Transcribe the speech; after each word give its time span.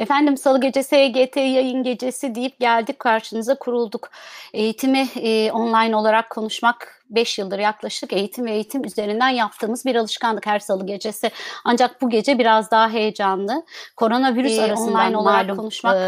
Efendim 0.00 0.36
salı 0.36 0.60
gecesi 0.60 0.96
EGT 0.96 1.36
yayın 1.36 1.82
gecesi 1.82 2.34
deyip 2.34 2.60
geldik 2.60 2.98
karşınıza 2.98 3.54
kurulduk. 3.54 4.10
Eğitimi 4.52 5.08
e, 5.16 5.52
online 5.52 5.96
olarak 5.96 6.30
konuşmak 6.30 7.02
5 7.10 7.38
yıldır 7.38 7.58
yaklaşık 7.58 8.12
eğitim 8.12 8.46
ve 8.46 8.52
eğitim 8.52 8.84
üzerinden 8.84 9.28
yaptığımız 9.28 9.84
bir 9.84 9.94
alışkanlık 9.94 10.46
her 10.46 10.58
salı 10.58 10.86
gecesi. 10.86 11.30
Ancak 11.64 12.02
bu 12.02 12.10
gece 12.10 12.38
biraz 12.38 12.70
daha 12.70 12.90
heyecanlı. 12.90 13.64
Koronavirüs 13.96 14.58
e, 14.58 14.62
arasından 14.62 15.06
online 15.06 15.16
olarak 15.16 15.46
malum, 15.46 15.56
konuşmak 15.56 15.94
5 15.94 16.00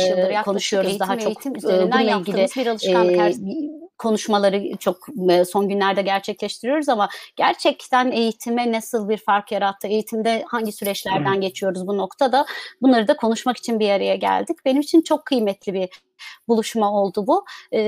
e, 0.00 0.06
yıldır 0.06 0.22
yaklaşık 0.22 0.44
konuşuyoruz 0.44 0.88
eğitim 0.88 1.06
daha 1.06 1.18
çok 1.18 1.26
eğitim 1.26 1.56
üzerinden 1.56 2.00
yaptığımız 2.00 2.56
bir 2.56 2.66
alışkanlık. 2.66 3.16
Her, 3.16 3.32
konuşmaları 4.00 4.76
çok 4.78 4.96
e, 5.30 5.44
son 5.44 5.68
günlerde 5.68 6.02
gerçekleştiriyoruz 6.02 6.88
ama 6.88 7.08
gerçekten 7.36 8.10
eğitime 8.10 8.72
nasıl 8.72 9.08
bir 9.08 9.16
fark 9.16 9.52
yarattı? 9.52 9.88
Eğitimde 9.88 10.44
hangi 10.46 10.72
süreçlerden 10.72 11.40
geçiyoruz 11.40 11.86
bu 11.86 11.98
noktada? 11.98 12.46
Bunları 12.82 13.08
da 13.08 13.16
konuşmak 13.16 13.56
için 13.56 13.80
bir 13.80 13.90
araya 13.90 14.16
geldik. 14.16 14.56
Benim 14.64 14.80
için 14.80 15.02
çok 15.02 15.26
kıymetli 15.26 15.74
bir 15.74 15.88
buluşma 16.48 16.92
oldu 16.92 17.26
bu. 17.26 17.44
E, 17.72 17.80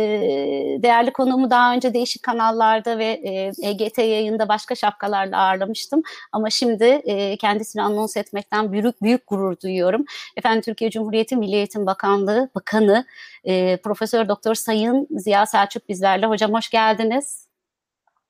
değerli 0.82 1.12
konuğumu 1.12 1.50
daha 1.50 1.74
önce 1.74 1.95
değişik 1.95 2.22
kanallarda 2.22 2.98
ve 2.98 3.05
e, 3.05 3.52
EGT 3.62 3.98
yayında 3.98 4.48
başka 4.48 4.74
şapkalarla 4.74 5.38
ağırlamıştım. 5.38 6.02
Ama 6.32 6.50
şimdi 6.50 6.84
e, 6.84 7.36
kendisini 7.36 7.82
anons 7.82 8.16
etmekten 8.16 8.72
büyük 8.72 9.02
büyük 9.02 9.27
gurur 9.27 9.56
duyuyorum. 9.62 10.05
Efendim 10.36 10.62
Türkiye 10.62 10.91
Cumhuriyeti 10.91 11.36
Milli 11.36 11.55
Eğitim 11.56 11.86
Bakanlığı 11.86 12.50
Bakanı 12.55 13.05
e, 13.45 13.77
Profesör 13.77 14.28
Doktor 14.28 14.55
Sayın 14.55 15.06
Ziya 15.10 15.46
Selçuk 15.46 15.88
bizlerle. 15.88 16.27
Hocam 16.27 16.52
hoş 16.52 16.70
geldiniz. 16.70 17.48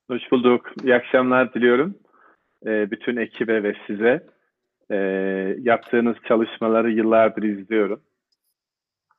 Hoş 0.09 0.31
bulduk. 0.31 0.65
İyi 0.83 0.95
akşamlar 0.95 1.53
diliyorum. 1.53 1.95
E, 2.65 2.91
bütün 2.91 3.17
ekibe 3.17 3.63
ve 3.63 3.73
size. 3.87 4.27
E, 4.91 4.95
yaptığınız 5.59 6.17
çalışmaları 6.27 6.91
yıllardır 6.91 7.43
izliyorum 7.43 8.01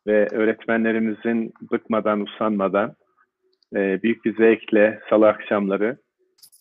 ve 0.07 0.29
öğretmenlerimizin 0.33 1.53
bıkmadan, 1.73 2.21
usanmadan 2.21 2.95
e, 3.77 4.03
büyük 4.03 4.25
bir 4.25 4.37
zevkle 4.37 5.01
salı 5.11 5.29
akşamları 5.29 5.97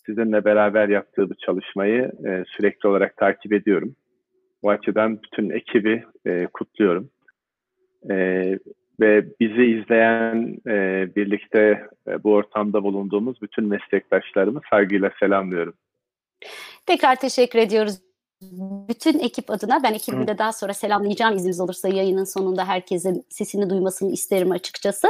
sizinle 0.06 0.44
beraber 0.44 0.88
yaptığı 0.88 1.30
bu 1.30 1.34
çalışmayı 1.34 2.12
e, 2.26 2.44
sürekli 2.46 2.88
olarak 2.88 3.16
takip 3.16 3.52
ediyorum. 3.52 3.96
Bu 4.62 4.70
açıdan 4.70 5.22
bütün 5.22 5.50
ekibi 5.50 6.04
e, 6.26 6.46
kutluyorum. 6.46 7.10
E, 8.10 8.14
ve 9.00 9.26
bizi 9.40 9.64
izleyen, 9.64 10.56
e, 10.66 11.08
birlikte 11.16 11.88
e, 12.08 12.24
bu 12.24 12.32
ortamda 12.32 12.82
bulunduğumuz 12.82 13.42
bütün 13.42 13.64
meslektaşlarımı 13.64 14.60
saygıyla 14.70 15.10
selamlıyorum. 15.20 15.74
Tekrar 16.86 17.16
teşekkür 17.16 17.58
ediyoruz 17.58 17.98
bütün 18.88 19.18
ekip 19.18 19.50
adına 19.50 19.82
ben 19.82 19.94
ekibimde 19.94 20.34
de 20.34 20.38
daha 20.38 20.52
sonra 20.52 20.74
selamlayacağım 20.74 21.36
izniniz 21.36 21.60
olursa 21.60 21.88
yayının 21.88 22.24
sonunda 22.24 22.64
herkesin 22.64 23.26
sesini 23.30 23.70
duymasını 23.70 24.12
isterim 24.12 24.50
açıkçası. 24.50 25.08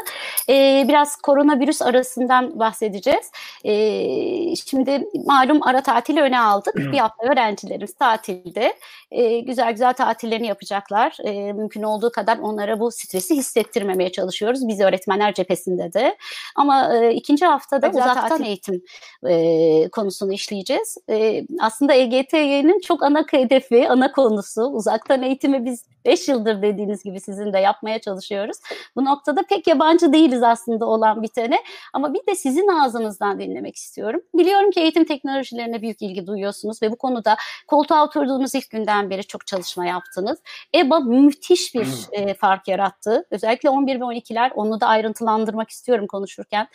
Ee, 0.48 0.84
biraz 0.88 1.16
koronavirüs 1.16 1.82
arasından 1.82 2.58
bahsedeceğiz. 2.58 3.30
Ee, 3.64 4.56
şimdi 4.56 5.04
malum 5.26 5.62
ara 5.62 5.82
tatili 5.82 6.20
öne 6.20 6.40
aldık. 6.40 6.76
Bir 6.76 6.98
hafta 6.98 7.26
öğrencilerimiz 7.26 7.94
tatilde. 7.94 8.74
Ee, 9.10 9.40
güzel 9.40 9.72
güzel 9.72 9.92
tatillerini 9.92 10.46
yapacaklar. 10.46 11.16
Ee, 11.24 11.52
mümkün 11.52 11.82
olduğu 11.82 12.12
kadar 12.12 12.38
onlara 12.38 12.80
bu 12.80 12.90
stresi 12.90 13.36
hissettirmemeye 13.36 14.12
çalışıyoruz. 14.12 14.68
Biz 14.68 14.80
öğretmenler 14.80 15.34
cephesinde 15.34 15.92
de. 15.92 16.16
Ama 16.56 16.96
e, 16.96 17.14
ikinci 17.14 17.46
haftada 17.46 17.86
güzel 17.86 18.04
uzaktan 18.04 18.28
tatil. 18.28 18.44
eğitim 18.44 18.82
e, 19.26 19.88
konusunu 19.88 20.32
işleyeceğiz. 20.32 20.98
E, 21.10 21.46
aslında 21.60 21.94
EGT'nin 21.94 22.80
çok 22.80 23.02
ana 23.02 23.23
hedefi, 23.32 23.88
ana 23.88 24.12
konusu. 24.12 24.62
Uzaktan 24.62 25.22
eğitimi 25.22 25.64
biz 25.64 25.84
5 26.04 26.28
yıldır 26.28 26.62
dediğiniz 26.62 27.02
gibi 27.02 27.20
sizin 27.20 27.52
de 27.52 27.58
yapmaya 27.58 27.98
çalışıyoruz. 27.98 28.56
Bu 28.96 29.04
noktada 29.04 29.42
pek 29.42 29.66
yabancı 29.66 30.12
değiliz 30.12 30.42
aslında 30.42 30.86
olan 30.86 31.22
bitene 31.22 31.56
ama 31.92 32.14
bir 32.14 32.26
de 32.28 32.34
sizin 32.34 32.68
ağzınızdan 32.68 33.40
dinlemek 33.40 33.76
istiyorum. 33.76 34.20
Biliyorum 34.34 34.70
ki 34.70 34.80
eğitim 34.80 35.04
teknolojilerine 35.04 35.82
büyük 35.82 36.02
ilgi 36.02 36.26
duyuyorsunuz 36.26 36.82
ve 36.82 36.92
bu 36.92 36.96
konuda 36.96 37.36
koltuğa 37.66 38.04
oturduğunuz 38.04 38.54
ilk 38.54 38.70
günden 38.70 39.10
beri 39.10 39.24
çok 39.24 39.46
çalışma 39.46 39.86
yaptınız. 39.86 40.38
EBA 40.74 41.00
müthiş 41.00 41.74
bir 41.74 41.88
e, 42.12 42.34
fark 42.34 42.68
yarattı. 42.68 43.24
Özellikle 43.30 43.70
11 43.70 43.94
ve 43.94 44.04
12'ler 44.04 44.52
onu 44.54 44.80
da 44.80 44.86
ayrıntılandırmak 44.86 45.70
istiyorum 45.70 46.06
konuşurken. 46.06 46.68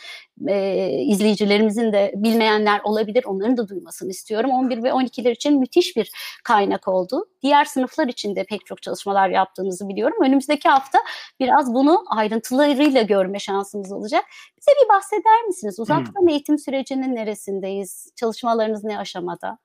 E, 0.47 0.89
izleyicilerimizin 0.89 1.93
de 1.93 2.13
bilmeyenler 2.15 2.81
olabilir 2.83 3.23
onların 3.25 3.57
da 3.57 3.67
duymasını 3.67 4.09
istiyorum. 4.09 4.51
11 4.51 4.83
ve 4.83 4.89
12'ler 4.89 5.31
için 5.31 5.59
müthiş 5.59 5.95
bir 5.95 6.11
kaynak 6.43 6.87
oldu. 6.87 7.25
Diğer 7.41 7.65
sınıflar 7.65 8.07
için 8.07 8.35
de 8.35 8.45
pek 8.49 8.65
çok 8.65 8.81
çalışmalar 8.81 9.29
yaptığınızı 9.29 9.89
biliyorum. 9.89 10.17
Önümüzdeki 10.21 10.69
hafta 10.69 10.99
biraz 11.39 11.73
bunu 11.73 12.03
ayrıntılarıyla 12.09 13.01
görme 13.01 13.39
şansımız 13.39 13.91
olacak. 13.91 14.25
Bize 14.57 14.71
bir 14.83 14.89
bahseder 14.89 15.43
misiniz? 15.47 15.79
Uzaktan 15.79 16.21
hmm. 16.21 16.29
eğitim 16.29 16.57
sürecinin 16.57 17.15
neresindeyiz? 17.15 18.13
Çalışmalarınız 18.15 18.83
ne 18.83 18.99
aşamada? 18.99 19.57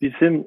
Bizim 0.00 0.46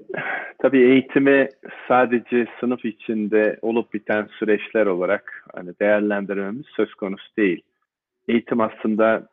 tabii 0.61 0.81
eğitimi 0.81 1.49
sadece 1.87 2.47
sınıf 2.59 2.85
içinde 2.85 3.59
olup 3.61 3.93
biten 3.93 4.27
süreçler 4.39 4.85
olarak 4.85 5.45
hani 5.53 5.71
değerlendirmemiz 5.81 6.65
söz 6.75 6.93
konusu 6.93 7.37
değil. 7.37 7.61
Eğitim 8.27 8.61
aslında 8.61 9.27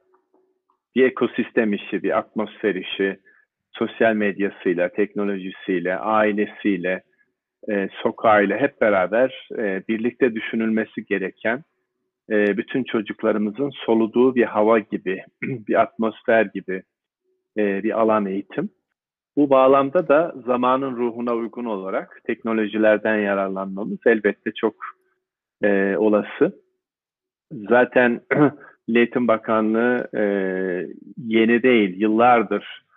bir 0.94 1.04
ekosistem 1.04 1.72
işi, 1.72 2.02
bir 2.02 2.18
atmosfer 2.18 2.74
işi, 2.74 3.18
sosyal 3.72 4.14
medyasıyla, 4.14 4.88
teknolojisiyle, 4.88 5.96
ailesiyle, 5.96 7.02
e, 7.70 7.88
sokağıyla 8.02 8.58
hep 8.58 8.80
beraber 8.80 9.48
e, 9.58 9.82
birlikte 9.88 10.34
düşünülmesi 10.34 11.04
gereken 11.06 11.64
e, 12.30 12.56
bütün 12.56 12.84
çocuklarımızın 12.84 13.70
soluduğu 13.70 14.34
bir 14.34 14.44
hava 14.44 14.78
gibi, 14.78 15.24
bir 15.42 15.80
atmosfer 15.80 16.44
gibi 16.54 16.82
e, 17.58 17.82
bir 17.82 18.00
alan 18.00 18.26
eğitim. 18.26 18.70
Bu 19.36 19.50
bağlamda 19.50 20.08
da 20.08 20.34
zamanın 20.46 20.96
ruhuna 20.96 21.34
uygun 21.34 21.64
olarak 21.64 22.20
teknolojilerden 22.26 23.16
yararlanmamız 23.16 23.98
elbette 24.06 24.52
çok 24.52 24.74
e, 25.62 25.96
olası. 25.96 26.62
Zaten 27.52 28.20
Eğitim 28.94 29.28
Bakanlığı 29.28 30.08
e, 30.16 30.22
yeni 31.16 31.62
değil, 31.62 32.00
yıllardır 32.00 32.87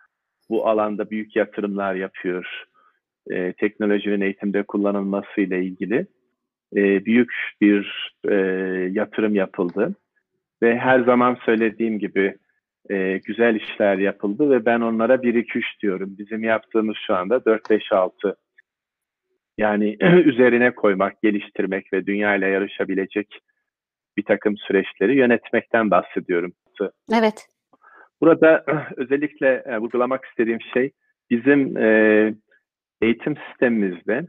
bu 0.52 0.68
alanda 0.68 1.10
büyük 1.10 1.36
yatırımlar 1.36 1.96
yapıyor. 1.96 2.66
E, 3.30 3.54
teknolojinin 3.54 4.22
eğitimde 4.22 4.64
kullanılması 4.64 5.42
ile 5.42 5.64
ilgili 5.64 6.08
e, 6.76 7.06
büyük 7.06 7.34
bir 7.62 8.14
e, 8.30 8.36
yatırım 8.92 9.36
yapıldı. 9.36 9.96
Ve 10.64 10.78
her 10.78 11.00
zaman 11.00 11.38
söylediğim 11.46 12.00
gibi 12.00 12.36
e, 12.90 13.18
güzel 13.18 13.56
işler 13.56 13.98
yapıldı 13.98 14.50
ve 14.50 14.66
ben 14.66 14.82
onlara 14.82 15.16
1-2-3 15.16 15.64
diyorum. 15.82 16.16
Bizim 16.18 16.44
yaptığımız 16.44 16.96
şu 17.08 17.16
anda 17.16 17.36
4-5-6. 17.36 18.36
Yani 19.58 19.98
üzerine 20.26 20.76
koymak, 20.76 21.22
geliştirmek 21.22 21.94
ve 21.94 22.06
dünya 22.06 22.36
ile 22.36 22.48
yarışabilecek 22.48 23.40
bir 24.18 24.24
takım 24.24 24.58
süreçleri 24.58 25.18
yönetmekten 25.18 25.92
bahsediyorum. 25.92 26.54
Evet. 27.14 27.48
Burada 28.22 28.66
özellikle 28.98 29.64
e, 29.66 29.78
vurgulamak 29.78 30.26
istediğim 30.26 30.62
şey 30.74 30.92
bizim 31.30 31.78
e, 31.78 32.34
eğitim 33.02 33.36
sistemimizde 33.38 34.28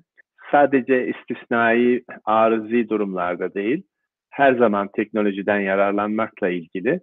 sadece 0.50 1.06
istisnai, 1.06 2.04
arızi 2.24 2.88
durumlarda 2.88 3.54
değil, 3.54 3.82
her 4.30 4.54
zaman 4.54 4.88
teknolojiden 4.96 5.60
yararlanmakla 5.60 6.48
ilgili 6.48 7.00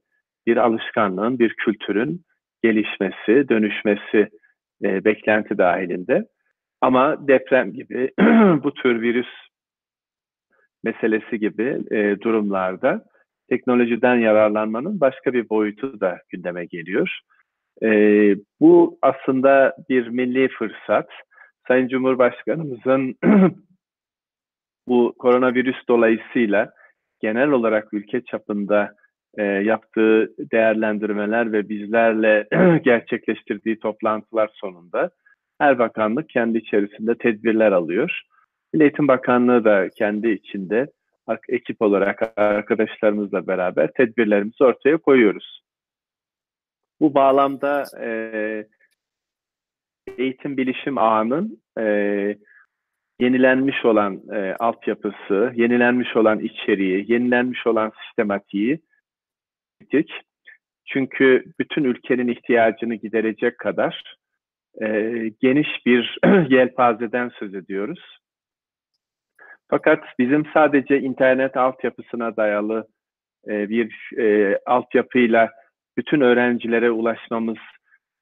bir 0.48 0.58
alışkanlığın, 0.58 1.40
bir 1.40 1.54
kültürün 1.54 2.22
gelişmesi, 2.64 3.50
dönüşmesi 3.50 4.30
e, 4.84 5.06
beklenti 5.06 5.58
dahilinde. 5.58 6.26
Ama 6.82 7.28
deprem 7.28 7.74
gibi 7.74 8.12
bu 8.64 8.74
tür 8.74 9.02
virüs 9.02 9.30
meselesi 10.84 11.40
gibi 11.40 11.82
e, 11.92 12.22
durumlarda 12.22 13.06
teknolojiden 13.50 14.16
yararlanmanın 14.16 15.00
başka 15.00 15.34
bir 15.34 15.50
boyutu 15.50 16.00
da 16.00 16.18
gündeme 16.30 16.66
geliyor. 16.66 17.20
E, 17.84 17.90
bu 18.60 18.98
aslında 19.02 19.76
bir 19.90 20.08
milli 20.08 20.48
fırsat. 20.48 21.10
Sayın 21.68 21.88
Cumhurbaşkanımızın 21.88 23.16
bu 24.88 25.16
koronavirüs 25.20 25.88
dolayısıyla 25.90 26.72
genel 27.20 27.50
olarak 27.50 27.94
ülke 27.94 28.22
çapında 28.22 28.96
e, 29.38 29.44
yaptığı 29.44 30.34
değerlendirmeler 30.52 31.52
ve 31.52 31.70
bizlerle 31.70 32.48
gerçekleştirdiği 32.84 33.80
toplantılar 33.80 34.50
sonunda 34.54 35.10
her 35.60 35.80
bakanlık 35.80 36.30
kendi 36.30 36.58
içerisinde 36.58 37.18
tedbirler 37.18 37.72
alıyor. 37.72 38.22
Milli 38.74 38.84
Eğitim 38.84 39.08
Bakanlığı 39.08 39.64
da 39.64 39.90
kendi 39.90 40.30
içinde 40.30 40.88
ekip 41.50 41.82
olarak 41.82 42.34
arkadaşlarımızla 42.38 43.48
beraber 43.48 43.92
tedbirlerimizi 43.94 44.64
ortaya 44.64 44.98
koyuyoruz. 44.98 45.62
Bu 47.00 47.14
bağlamda 47.14 47.84
e, 48.02 48.10
eğitim 50.18 50.58
bilişim 50.58 50.98
ağının 50.98 51.62
e, 51.80 51.84
yenilenmiş 53.20 53.86
olan 53.86 54.22
e, 54.34 54.56
altyapısı, 54.60 55.54
yenilenmiş 55.56 56.16
olan 56.16 56.40
içeriği, 56.40 57.12
yenilenmiş 57.12 57.68
olan 57.68 57.92
sistematiği 58.06 58.80
çünkü 60.86 61.44
bütün 61.60 61.84
ülkenin 61.84 62.28
ihtiyacını 62.28 62.96
giderecek 62.96 63.58
kadar 63.58 64.16
e, 64.82 64.88
geniş 65.42 65.68
bir 65.86 66.20
yelpazeden 66.50 67.32
söz 67.40 67.56
ediyoruz. 67.56 68.19
Fakat 69.70 70.04
bizim 70.20 70.46
sadece 70.54 71.00
internet 71.00 71.58
altyapısına 71.58 72.38
dayalı 72.38 72.88
e, 73.48 73.70
bir 73.70 74.12
e, 74.18 74.58
altyapıyla 74.66 75.50
bütün 75.98 76.22
öğrencilere 76.22 76.92
ulaşmamız 76.92 77.58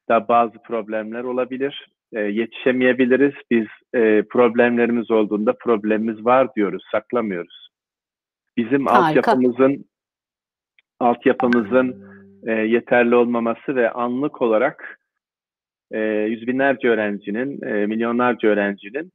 da 0.08 0.28
bazı 0.28 0.62
problemler 0.62 1.24
olabilir. 1.24 1.88
E, 2.12 2.20
yetişemeyebiliriz. 2.20 3.34
Biz 3.50 3.66
e, 3.94 4.22
problemlerimiz 4.22 5.10
olduğunda 5.10 5.52
problemimiz 5.52 6.24
var 6.24 6.54
diyoruz, 6.54 6.82
saklamıyoruz. 6.92 7.68
Bizim 8.56 8.86
Harika. 8.86 9.20
altyapımızın 9.20 9.84
altyapımızın 11.00 12.04
e, 12.46 12.52
yeterli 12.52 13.14
olmaması 13.14 13.76
ve 13.76 13.90
anlık 13.90 14.42
olarak 14.42 14.98
e, 15.90 15.98
yüz 16.00 16.46
binlerce 16.46 16.88
öğrencinin, 16.88 17.62
e, 17.62 17.86
milyonlarca 17.86 18.48
öğrencinin 18.48 19.12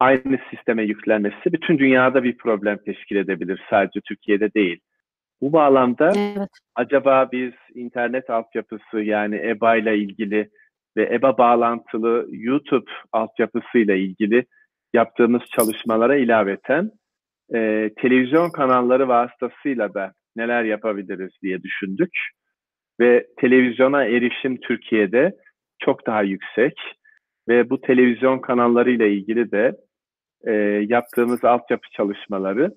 aynı 0.00 0.38
sisteme 0.50 0.82
yüklenmesi 0.82 1.52
bütün 1.52 1.78
dünyada 1.78 2.24
bir 2.24 2.36
problem 2.36 2.78
teşkil 2.78 3.16
edebilir. 3.16 3.62
Sadece 3.70 4.00
Türkiye'de 4.00 4.54
değil. 4.54 4.80
Bu 5.40 5.52
bağlamda 5.52 6.12
evet. 6.16 6.48
acaba 6.74 7.28
biz 7.32 7.52
internet 7.74 8.30
altyapısı 8.30 9.00
yani 9.00 9.36
EBA 9.36 9.76
ile 9.76 9.98
ilgili 9.98 10.50
ve 10.96 11.14
EBA 11.14 11.38
bağlantılı 11.38 12.26
YouTube 12.30 12.90
altyapısıyla 13.12 13.94
ilgili 13.94 14.44
yaptığımız 14.94 15.42
çalışmalara 15.56 16.16
ilaveten 16.16 16.90
e, 17.54 17.90
televizyon 17.96 18.50
kanalları 18.50 19.08
vasıtasıyla 19.08 19.94
da 19.94 20.12
neler 20.36 20.64
yapabiliriz 20.64 21.30
diye 21.42 21.62
düşündük. 21.62 22.18
Ve 23.00 23.26
televizyona 23.36 24.04
erişim 24.04 24.60
Türkiye'de 24.60 25.32
çok 25.78 26.06
daha 26.06 26.22
yüksek 26.22 26.80
ve 27.48 27.70
bu 27.70 27.80
televizyon 27.80 28.38
kanallarıyla 28.38 29.06
ilgili 29.06 29.50
de 29.50 29.76
e, 30.46 30.52
yaptığımız 30.88 31.44
altyapı 31.44 31.90
çalışmaları 31.90 32.74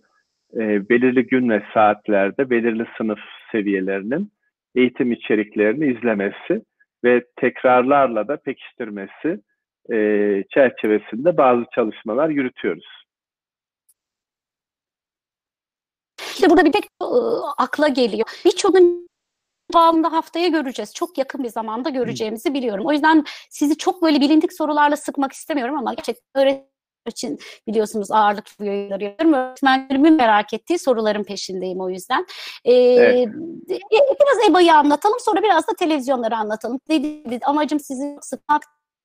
e, 0.53 0.89
belirli 0.89 1.27
gün 1.27 1.49
ve 1.49 1.63
saatlerde 1.73 2.49
belirli 2.49 2.85
sınıf 2.97 3.19
seviyelerinin 3.51 4.31
eğitim 4.75 5.11
içeriklerini 5.11 5.93
izlemesi 5.93 6.65
ve 7.03 7.25
tekrarlarla 7.35 8.27
da 8.27 8.37
pekiştirmesi 8.37 9.39
e, 9.91 9.97
çerçevesinde 10.53 11.37
bazı 11.37 11.65
çalışmalar 11.75 12.29
yürütüyoruz. 12.29 13.03
İşte 16.19 16.49
burada 16.49 16.65
bir 16.65 16.71
tek 16.71 16.83
ıı, 17.03 17.41
akla 17.57 17.87
geliyor. 17.87 18.27
Birçoğunun 18.45 19.07
bağımda 19.73 20.11
haftaya 20.11 20.47
göreceğiz. 20.47 20.93
Çok 20.93 21.17
yakın 21.17 21.43
bir 21.43 21.49
zamanda 21.49 21.89
göreceğimizi 21.89 22.53
biliyorum. 22.53 22.85
O 22.85 22.91
yüzden 22.91 23.23
sizi 23.49 23.77
çok 23.77 24.01
böyle 24.01 24.21
bilindik 24.21 24.53
sorularla 24.53 24.97
sıkmak 24.97 25.31
istemiyorum 25.31 25.77
ama 25.77 25.93
gerçekten 25.93 26.43
öğretmen 26.43 26.72
için 27.07 27.39
biliyorsunuz 27.67 28.11
ağırlıklı 28.11 28.65
yayınları 28.65 29.03
yapıyorum. 29.03 29.33
Öğretmenlerimin 29.33 30.13
merak 30.13 30.53
ettiği 30.53 30.79
soruların 30.79 31.23
peşindeyim 31.23 31.81
o 31.81 31.89
yüzden. 31.89 32.25
Ee, 32.65 32.73
evet. 32.73 33.29
Biraz 33.91 34.49
EBA'yı 34.49 34.73
anlatalım 34.73 35.19
sonra 35.19 35.43
biraz 35.43 35.67
da 35.67 35.73
televizyonları 35.73 36.37
anlatalım. 36.37 36.79
Dediğim 36.89 37.23
amacım 37.45 37.79
sizi 37.79 38.17
sıkmak 38.21 38.63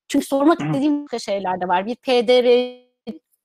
çünkü 0.09 0.27
sormak 0.27 0.61
istediğim 0.61 1.06
şeyler 1.19 1.61
de 1.61 1.69
var. 1.69 1.87
Bir 1.87 1.97
PDR 1.97 2.79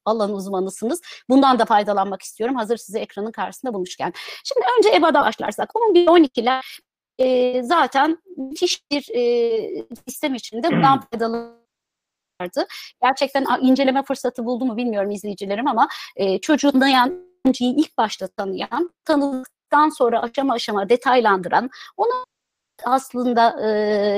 alan 0.06 0.34
uzmanısınız. 0.34 1.02
Bundan 1.30 1.60
da 1.60 1.66
faydalanmak 1.66 2.22
istiyorum. 2.22 2.56
Hazır 2.56 2.78
sizi 2.78 3.00
ekranın 3.00 3.32
karşısında 3.32 3.74
bulmuşken. 3.74 4.14
Şimdi 4.44 4.66
önce 4.78 4.96
EBA'da 4.96 5.22
başlarsak. 5.22 5.70
11-12'ler 5.70 6.80
e, 7.20 7.64
zaten 7.64 8.18
müthiş 8.38 8.92
bir 8.92 9.10
e, 9.16 9.86
sistem 10.08 10.36
içinde 10.36 10.68
bundan 10.72 11.02
faydalanıyorlar 11.02 11.63
vardı. 12.44 12.66
Gerçekten 13.02 13.46
inceleme 13.62 14.04
fırsatı 14.04 14.46
buldu 14.46 14.66
mu 14.66 14.78
bilmiyorum 14.78 15.12
izleyicilerim 15.12 15.68
ama 15.68 15.88
e, 16.16 16.40
çocuğu 16.40 16.72
tanıyan, 16.72 17.26
ilk 17.60 17.98
başta 17.98 18.28
tanıyan, 18.28 18.90
tanıdıktan 19.06 19.90
sonra 19.90 20.22
aşama 20.22 20.54
aşama 20.54 20.90
detaylandıran, 20.90 21.70
onu 21.98 22.26
aslında 22.86 23.56
e, 23.62 23.70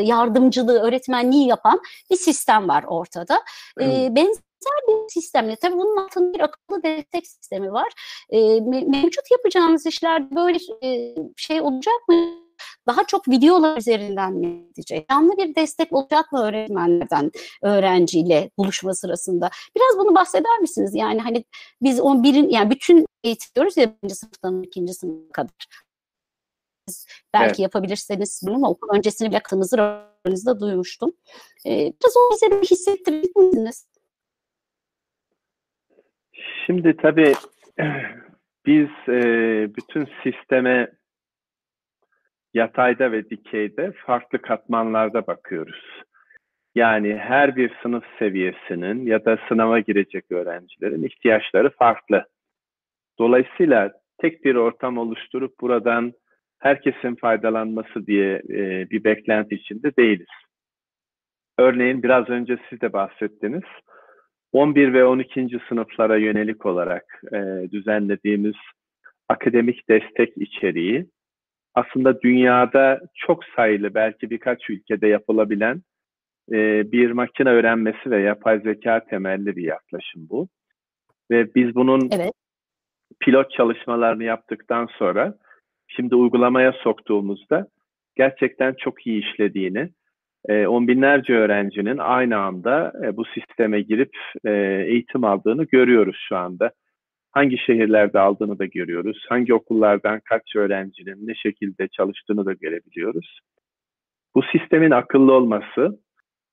yardımcılığı, 0.04 0.80
öğretmenliği 0.80 1.48
yapan 1.48 1.80
bir 2.12 2.16
sistem 2.16 2.70
var 2.70 2.86
ortada. 2.88 3.42
E, 3.82 4.16
benzer 4.16 4.44
bir 4.88 5.10
sistemle, 5.10 5.56
tabii 5.56 5.78
bunun 5.78 5.98
altında 5.98 6.34
bir 6.34 6.40
akıllı 6.40 6.84
destek 6.84 7.28
sistemi 7.28 7.74
var. 7.74 7.88
E, 8.30 8.62
mevcut 8.62 9.32
yapacağımız 9.32 9.86
işler 9.86 10.36
böyle 10.36 10.58
e, 10.84 11.16
şey 11.38 11.62
olacak 11.62 12.08
mı? 12.08 12.45
Daha 12.88 13.04
çok 13.04 13.30
videolar 13.30 13.78
üzerinden 13.78 14.34
mi 14.34 14.68
gidecek? 14.68 15.10
Canlı 15.10 15.38
bir 15.38 15.56
destek 15.56 15.94
olacak 15.94 16.32
mı 16.32 16.44
öğretmenlerden 16.44 17.32
öğrenciyle 17.62 18.50
buluşma 18.58 18.94
sırasında? 18.94 19.50
Biraz 19.76 20.06
bunu 20.06 20.16
bahseder 20.16 20.60
misiniz? 20.60 20.96
Yani 20.96 21.22
hani 21.22 21.46
biz 21.82 22.00
11'in 22.00 22.50
yani 22.50 22.70
bütün 22.70 23.06
eğitiyoruz 23.24 23.78
ya 23.78 23.96
birinci 24.04 24.16
sınıftan 24.16 24.64
ikinci 24.64 24.94
sınıfa 24.94 25.32
kadar. 25.32 25.68
Belki 27.34 27.46
evet. 27.46 27.60
yapabilirseniz 27.60 28.42
bunu 28.46 28.56
ama 28.56 28.70
okul 28.70 28.96
öncesini 28.96 29.28
bile 29.28 29.36
yaptığınızı 29.36 29.82
aranızda 29.82 30.60
duymuştum. 30.60 31.12
Ee, 31.66 31.70
biraz 31.70 32.18
o 32.18 32.34
bize 32.34 32.62
bir 32.62 32.68
hissettirir 32.68 33.32
misiniz? 33.36 33.88
Şimdi 36.66 36.98
tabii 37.02 37.34
biz 38.66 38.90
e, 39.08 39.20
bütün 39.76 40.08
sisteme 40.24 40.92
yatayda 42.56 43.12
ve 43.12 43.30
dikeyde 43.30 43.92
farklı 43.92 44.42
katmanlarda 44.42 45.28
bakıyoruz. 45.28 46.04
Yani 46.76 47.16
her 47.16 47.56
bir 47.56 47.72
sınıf 47.84 48.04
seviyesinin 48.20 49.06
ya 49.06 49.26
da 49.26 49.38
sınava 49.48 49.80
girecek 49.80 50.32
öğrencilerin 50.32 51.04
ihtiyaçları 51.04 51.70
farklı. 51.70 52.26
Dolayısıyla 53.20 53.92
tek 54.18 54.46
bir 54.46 54.56
ortam 54.56 54.98
oluşturup 54.98 55.60
buradan 55.62 56.14
herkesin 56.60 57.16
faydalanması 57.16 58.08
diye 58.08 58.42
e, 58.50 58.90
bir 58.90 59.04
beklenti 59.04 59.56
içinde 59.56 59.96
değiliz. 59.96 60.28
Örneğin 61.58 62.04
biraz 62.04 62.30
önce 62.30 62.58
siz 62.70 62.82
de 62.82 62.94
bahsettiniz. 62.94 63.64
11 64.52 64.94
ve 64.94 65.06
12. 65.06 65.60
sınıflara 65.70 66.18
yönelik 66.18 66.66
olarak 66.66 67.22
e, 67.34 67.72
düzenlediğimiz 67.72 68.56
akademik 69.30 69.90
destek 69.90 70.38
içeriği 70.38 71.06
aslında 71.76 72.22
dünyada 72.22 73.02
çok 73.16 73.44
sayılı 73.56 73.94
belki 73.94 74.30
birkaç 74.30 74.70
ülkede 74.70 75.08
yapılabilen 75.08 75.82
e, 76.52 76.92
bir 76.92 77.12
makine 77.12 77.50
öğrenmesi 77.50 78.12
ve 78.12 78.22
yapay 78.22 78.60
zeka 78.60 79.06
temelli 79.06 79.56
bir 79.56 79.64
yaklaşım 79.64 80.30
bu. 80.30 80.48
Ve 81.32 81.56
biz 81.56 81.76
bunun 81.76 82.10
evet. 82.12 82.32
pilot 83.20 83.52
çalışmalarını 83.52 84.24
yaptıktan 84.24 84.90
sonra 84.98 85.36
şimdi 85.88 86.16
uygulamaya 86.16 86.72
soktuğumuzda 86.72 87.68
gerçekten 88.16 88.74
çok 88.74 89.08
iyi 89.08 89.22
işlediğini, 89.22 89.90
e, 90.50 90.68
on 90.68 90.88
binlerce 90.88 91.34
öğrencinin 91.34 91.98
aynı 91.98 92.38
anda 92.38 92.94
e, 93.04 93.18
bu 93.18 93.26
sisteme 93.26 93.82
girip 93.82 94.18
e, 94.46 94.52
eğitim 94.88 95.24
aldığını 95.24 95.64
görüyoruz 95.64 96.18
şu 96.30 96.38
anda 96.38 96.72
hangi 97.36 97.58
şehirlerde 97.58 98.20
aldığını 98.20 98.60
da 98.60 98.66
görüyoruz. 98.66 99.26
Hangi 99.30 99.54
okullardan 99.54 100.22
kaç 100.30 100.56
öğrencinin 100.56 101.28
ne 101.28 101.36
şekilde 101.36 101.88
çalıştığını 101.88 102.46
da 102.46 102.54
görebiliyoruz. 102.54 103.40
Bu 104.36 104.42
sistemin 104.52 104.92
akıllı 104.92 105.34
olması, 105.34 106.00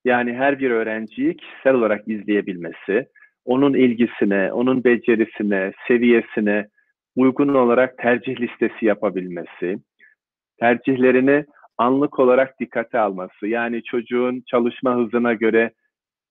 yani 0.05 0.33
her 0.33 0.59
bir 0.59 0.71
öğrenciyi 0.71 1.37
kişisel 1.37 1.73
olarak 1.73 2.07
izleyebilmesi, 2.07 3.07
onun 3.45 3.73
ilgisine, 3.73 4.53
onun 4.53 4.83
becerisine, 4.83 5.73
seviyesine 5.87 6.67
uygun 7.15 7.47
olarak 7.47 7.97
tercih 7.97 8.41
listesi 8.41 8.85
yapabilmesi, 8.85 9.77
tercihlerini 10.59 11.45
anlık 11.77 12.19
olarak 12.19 12.59
dikkate 12.59 12.99
alması, 12.99 13.47
yani 13.47 13.83
çocuğun 13.83 14.43
çalışma 14.47 14.95
hızına 14.95 15.33
göre 15.33 15.71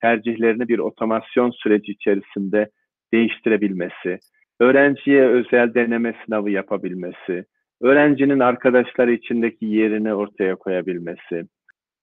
tercihlerini 0.00 0.68
bir 0.68 0.78
otomasyon 0.78 1.50
süreci 1.50 1.92
içerisinde 1.92 2.70
değiştirebilmesi, 3.12 4.18
öğrenciye 4.62 5.26
özel 5.26 5.74
deneme 5.74 6.14
sınavı 6.24 6.50
yapabilmesi, 6.50 7.44
öğrencinin 7.80 8.40
arkadaşları 8.40 9.12
içindeki 9.12 9.66
yerini 9.66 10.14
ortaya 10.14 10.54
koyabilmesi, 10.54 11.44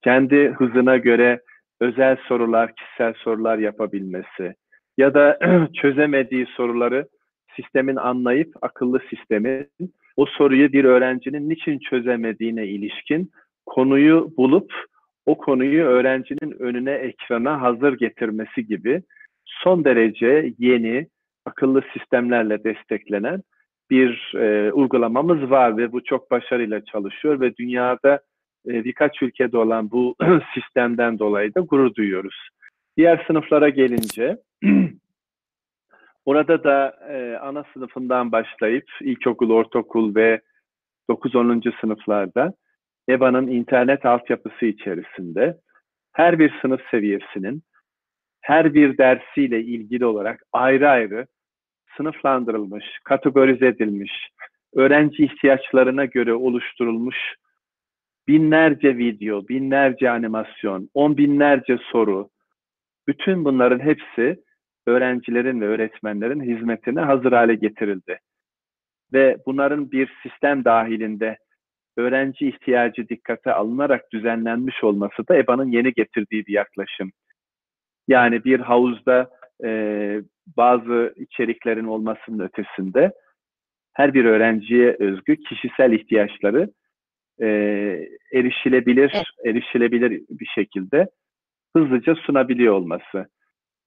kendi 0.03 0.49
hızına 0.49 0.97
göre 0.97 1.39
özel 1.81 2.17
sorular, 2.27 2.75
kişisel 2.75 3.13
sorular 3.13 3.57
yapabilmesi 3.57 4.55
ya 4.97 5.13
da 5.13 5.39
çözemediği 5.73 6.45
soruları 6.45 7.07
sistemin 7.55 7.95
anlayıp 7.95 8.53
akıllı 8.61 8.99
sistemin 9.09 9.67
o 10.17 10.25
soruyu 10.25 10.71
bir 10.71 10.85
öğrencinin 10.85 11.49
niçin 11.49 11.79
çözemediğine 11.79 12.67
ilişkin 12.67 13.31
konuyu 13.65 14.33
bulup 14.37 14.73
o 15.25 15.37
konuyu 15.37 15.83
öğrencinin 15.83 16.59
önüne 16.59 16.91
ekrana 16.91 17.61
hazır 17.61 17.97
getirmesi 17.97 18.67
gibi 18.67 19.01
son 19.45 19.85
derece 19.85 20.53
yeni, 20.57 21.07
akıllı 21.49 21.83
sistemlerle 21.93 22.63
desteklenen 22.63 23.41
bir 23.89 24.33
e, 24.35 24.71
uygulamamız 24.71 25.49
var 25.49 25.77
ve 25.77 25.91
bu 25.91 26.03
çok 26.03 26.31
başarıyla 26.31 26.85
çalışıyor 26.85 27.39
ve 27.41 27.55
dünyada 27.55 28.19
e, 28.67 28.83
birkaç 28.83 29.21
ülkede 29.21 29.57
olan 29.57 29.91
bu 29.91 30.15
sistemden 30.53 31.19
dolayı 31.19 31.55
da 31.55 31.59
gurur 31.59 31.95
duyuyoruz. 31.95 32.49
Diğer 32.97 33.23
sınıflara 33.27 33.69
gelince 33.69 34.37
orada 36.25 36.63
da 36.63 36.99
e, 37.09 37.37
ana 37.37 37.63
sınıfından 37.73 38.31
başlayıp 38.31 38.85
ilkokul, 39.01 39.51
ortaokul 39.51 40.15
ve 40.15 40.41
9-10. 41.09 41.81
sınıflarda 41.81 42.53
EBA'nın 43.09 43.47
internet 43.47 44.05
altyapısı 44.05 44.65
içerisinde 44.65 45.57
her 46.11 46.39
bir 46.39 46.53
sınıf 46.61 46.81
seviyesinin 46.91 47.63
her 48.41 48.73
bir 48.73 48.97
dersiyle 48.97 49.61
ilgili 49.61 50.05
olarak 50.05 50.43
ayrı 50.53 50.89
ayrı 50.89 51.27
sınıflandırılmış, 51.99 52.85
kategorize 53.03 53.67
edilmiş, 53.67 54.11
öğrenci 54.75 55.23
ihtiyaçlarına 55.23 56.05
göre 56.05 56.33
oluşturulmuş 56.33 57.17
binlerce 58.27 58.97
video, 58.97 59.47
binlerce 59.47 60.09
animasyon, 60.09 60.89
on 60.93 61.17
binlerce 61.17 61.77
soru, 61.91 62.29
bütün 63.07 63.45
bunların 63.45 63.79
hepsi 63.79 64.43
öğrencilerin 64.87 65.61
ve 65.61 65.67
öğretmenlerin 65.67 66.41
hizmetine 66.41 67.01
hazır 67.01 67.31
hale 67.31 67.55
getirildi. 67.55 68.19
Ve 69.13 69.37
bunların 69.45 69.91
bir 69.91 70.13
sistem 70.23 70.65
dahilinde 70.65 71.37
öğrenci 71.97 72.49
ihtiyacı 72.49 73.09
dikkate 73.09 73.53
alınarak 73.53 74.11
düzenlenmiş 74.13 74.83
olması 74.83 75.27
da 75.27 75.37
EBA'nın 75.37 75.71
yeni 75.71 75.93
getirdiği 75.93 76.45
bir 76.45 76.53
yaklaşım. 76.53 77.11
Yani 78.07 78.43
bir 78.43 78.59
havuzda 78.59 79.29
e, 79.63 79.69
bazı 80.57 81.13
içeriklerin 81.17 81.85
olmasının 81.85 82.39
ötesinde 82.39 83.11
her 83.93 84.13
bir 84.13 84.25
öğrenciye 84.25 84.95
özgü 84.99 85.35
kişisel 85.35 85.91
ihtiyaçları 85.91 86.69
e, 87.41 87.47
erişilebilir, 88.33 89.11
evet. 89.15 89.25
erişilebilir 89.45 90.23
bir 90.29 90.49
şekilde 90.55 91.09
hızlıca 91.75 92.15
sunabiliyor 92.15 92.73
olması. 92.73 93.27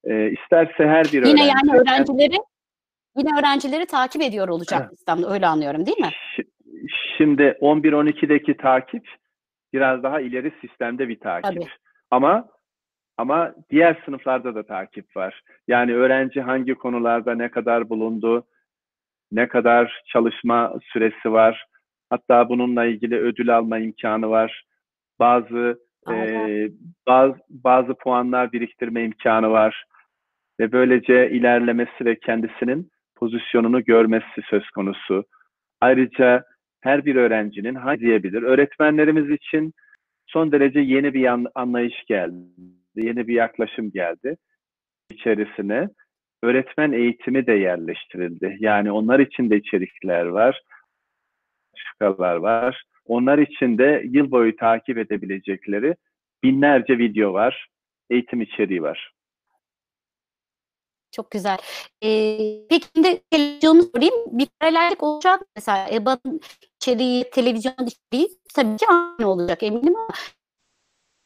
E, 0.04 0.31
isterse 0.31 0.87
her 0.87 1.04
bir 1.04 1.26
yine 1.26 1.42
öğrenci... 1.42 1.69
yani 1.69 1.81
öğrencileri 1.81 2.37
yine 3.16 3.31
öğrencileri 3.38 3.87
takip 3.87 4.23
ediyor 4.23 4.49
olacak 4.49 4.90
sistemde 4.90 5.26
öyle 5.26 5.47
anlıyorum 5.47 5.87
değil 5.87 6.00
mi? 6.00 6.11
Şimdi 7.19 7.42
11-12'deki 7.42 8.57
takip 8.57 9.09
biraz 9.73 10.02
daha 10.02 10.21
ileri 10.21 10.52
sistemde 10.61 11.09
bir 11.09 11.21
takip. 11.21 11.54
Tabii. 11.54 11.66
Ama 12.11 12.49
ama 13.23 13.55
diğer 13.71 14.02
sınıflarda 14.05 14.55
da 14.55 14.62
takip 14.62 15.17
var. 15.17 15.43
Yani 15.69 15.95
öğrenci 15.95 16.41
hangi 16.41 16.75
konularda 16.75 17.35
ne 17.35 17.50
kadar 17.50 17.88
bulundu, 17.88 18.47
ne 19.33 19.49
kadar 19.49 20.02
çalışma 20.07 20.75
süresi 20.93 21.33
var. 21.33 21.67
Hatta 22.11 22.49
bununla 22.49 22.85
ilgili 22.85 23.17
ödül 23.17 23.57
alma 23.57 23.79
imkanı 23.79 24.31
var. 24.31 24.64
Bazı 25.19 25.79
e, 26.11 26.14
bazı, 27.09 27.38
bazı 27.49 27.95
puanlar 27.95 28.52
biriktirme 28.52 29.05
imkanı 29.05 29.50
var. 29.50 29.85
Ve 30.61 30.73
böylece 30.73 31.31
ilerlemesi 31.31 32.05
ve 32.05 32.19
kendisinin 32.19 32.91
pozisyonunu 33.17 33.85
görmesi 33.85 34.43
söz 34.50 34.71
konusu. 34.71 35.25
Ayrıca 35.81 36.45
her 36.81 37.05
bir 37.05 37.17
öğrencinin 37.17 37.75
hangi 37.75 38.00
diyebilir. 38.00 38.43
Öğretmenlerimiz 38.43 39.31
için 39.31 39.73
son 40.26 40.52
derece 40.52 40.81
yeni 40.81 41.14
bir 41.14 41.49
anlayış 41.55 42.05
geldi 42.09 42.81
yeni 42.96 43.28
bir 43.28 43.34
yaklaşım 43.34 43.90
geldi 43.90 44.37
içerisine. 45.11 45.88
Öğretmen 46.42 46.92
eğitimi 46.92 47.46
de 47.46 47.52
yerleştirildi. 47.52 48.56
Yani 48.61 48.92
onlar 48.92 49.18
için 49.18 49.50
de 49.50 49.56
içerikler 49.56 50.26
var, 50.26 50.62
şıkalar 51.76 52.37
var. 52.37 52.84
Onlar 53.06 53.38
için 53.38 53.78
de 53.78 54.02
yıl 54.04 54.30
boyu 54.30 54.56
takip 54.56 54.99
edebilecekleri 54.99 55.94
binlerce 56.42 56.99
video 56.99 57.32
var, 57.32 57.68
eğitim 58.11 58.40
içeriği 58.40 58.82
var. 58.82 59.12
Çok 61.12 61.30
güzel. 61.30 61.58
Ee, 62.04 62.38
peki 62.70 62.87
şimdi 62.94 63.20
televizyonu 63.30 63.82
sorayım. 63.82 64.14
Bir 64.26 64.49
paralellik 64.61 65.02
olacak 65.02 65.40
mesela 65.56 65.88
EBA'nın 65.92 66.40
içeriği, 66.76 67.30
televizyon 67.30 67.75
içeriği 67.87 68.28
tabii 68.54 68.76
ki 68.76 68.87
aynı 68.88 69.30
olacak 69.30 69.62
eminim 69.62 69.96
ama 69.96 70.14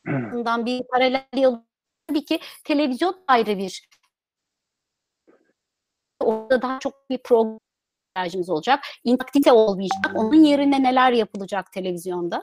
bundan 0.07 0.67
bir 0.67 0.83
paralel 0.93 1.43
yol 1.43 1.59
tabii 2.09 2.25
ki 2.25 2.39
televizyon 2.65 3.15
ayrı 3.29 3.59
bir 3.59 3.89
orada 6.21 6.63
daha 6.63 6.79
çok 6.79 7.11
bir 7.11 7.19
program 7.25 7.59
olacak. 8.49 8.81
İnteraktivite 9.05 9.53
olmayacak. 9.53 10.13
Onun 10.15 10.45
yerine 10.45 10.83
neler 10.83 11.13
yapılacak 11.13 11.73
televizyonda? 11.73 12.43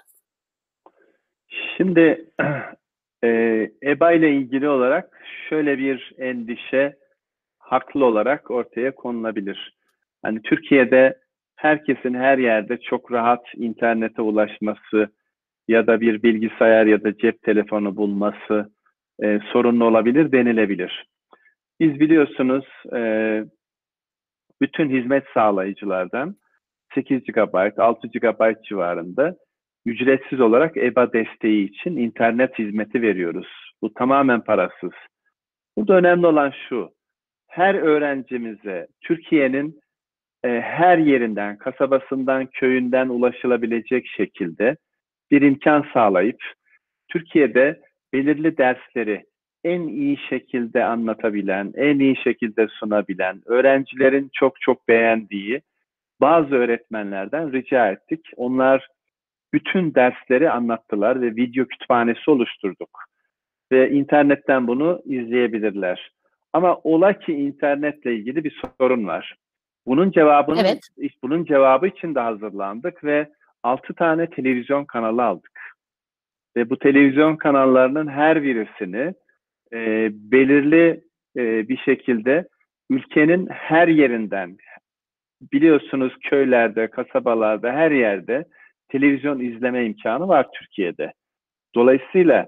Şimdi 1.78 2.32
e, 3.24 3.28
EBA 3.84 4.12
ile 4.12 4.32
ilgili 4.32 4.70
olarak 4.70 5.20
şöyle 5.50 5.78
bir 5.78 6.14
endişe 6.18 6.98
haklı 7.58 8.06
olarak 8.06 8.52
ortaya 8.52 8.96
konulabilir. 8.96 9.78
Hani 10.22 10.42
Türkiye'de 10.42 11.20
herkesin 11.56 12.14
her 12.14 12.38
yerde 12.38 12.78
çok 12.78 13.12
rahat 13.12 13.46
internete 13.56 14.22
ulaşması 14.22 15.10
ya 15.68 15.88
da 15.88 16.02
bir 16.02 16.24
bilgisayar 16.24 16.86
ya 16.86 17.04
da 17.04 17.18
cep 17.18 17.42
telefonu 17.42 17.96
bulması 17.96 18.72
e, 19.24 19.40
sorunlu 19.52 19.86
olabilir 19.86 20.32
denilebilir. 20.32 21.06
Biz 21.80 22.00
biliyorsunuz 22.00 22.66
e, 22.96 23.00
bütün 24.62 24.90
hizmet 24.90 25.24
sağlayıcılardan 25.34 26.36
8 26.96 27.24
GB, 27.24 27.80
6 27.80 28.08
GB 28.08 28.64
civarında 28.64 29.36
ücretsiz 29.86 30.40
olarak 30.40 30.78
EBA 30.78 31.14
desteği 31.14 31.70
için 31.70 31.98
internet 31.98 32.60
hizmeti 32.60 33.02
veriyoruz. 33.02 33.48
Bu 33.82 33.94
tamamen 33.94 34.44
parasız. 34.44 34.92
Burada 35.78 35.94
önemli 35.94 36.28
olan 36.28 36.54
şu, 36.70 36.90
her 37.48 37.76
öğrencimize 37.76 38.88
Türkiye'nin 39.02 39.80
e, 40.44 40.62
her 40.62 40.98
yerinden, 40.98 41.58
kasabasından, 41.58 42.46
köyünden 42.46 43.10
ulaşılabilecek 43.10 44.08
şekilde 44.08 44.78
bir 45.34 45.42
imkan 45.42 45.86
sağlayıp 45.94 46.44
Türkiye'de 47.08 47.82
belirli 48.14 48.58
dersleri 48.58 49.26
en 49.64 49.82
iyi 49.82 50.18
şekilde 50.30 50.84
anlatabilen, 50.84 51.74
en 51.76 52.00
iyi 52.00 52.16
şekilde 52.24 52.68
sunabilen, 52.68 53.42
öğrencilerin 53.46 54.30
çok 54.34 54.62
çok 54.62 54.88
beğendiği 54.88 55.62
bazı 56.22 56.56
öğretmenlerden 56.56 57.54
rica 57.54 57.92
ettik. 57.92 58.26
Onlar 58.36 58.88
bütün 59.54 59.96
dersleri 59.96 60.52
anlattılar 60.52 61.22
ve 61.22 61.36
video 61.36 61.66
kütüphanesi 61.66 62.32
oluşturduk. 62.32 63.00
Ve 63.72 63.92
internetten 63.92 64.68
bunu 64.68 65.02
izleyebilirler. 65.06 66.12
Ama 66.54 66.78
ola 66.84 67.20
ki 67.20 67.34
internetle 67.34 68.16
ilgili 68.16 68.44
bir 68.44 68.62
sorun 68.80 69.08
var. 69.08 69.36
Bunun 69.88 70.12
cevabını 70.12 70.62
evet. 70.62 70.80
bunun 71.24 71.46
cevabı 71.46 71.88
için 71.88 72.16
de 72.16 72.20
hazırlandık 72.20 73.04
ve 73.04 73.28
6 73.64 73.94
tane 73.94 74.30
televizyon 74.30 74.86
kanalı 74.86 75.24
aldık. 75.24 75.60
Ve 76.56 76.70
bu 76.70 76.80
televizyon 76.80 77.36
kanallarının 77.36 78.08
her 78.08 78.44
birisini 78.44 79.14
e, 79.74 80.10
belirli 80.14 81.02
e, 81.38 81.70
bir 81.70 81.78
şekilde 81.78 82.48
ülkenin 82.90 83.48
her 83.48 83.88
yerinden 83.88 84.58
biliyorsunuz 85.52 86.14
köylerde, 86.24 86.88
kasabalarda, 86.88 87.72
her 87.72 87.92
yerde 87.92 88.46
televizyon 88.90 89.40
izleme 89.40 89.86
imkanı 89.86 90.28
var 90.28 90.48
Türkiye'de. 90.54 91.14
Dolayısıyla 91.76 92.48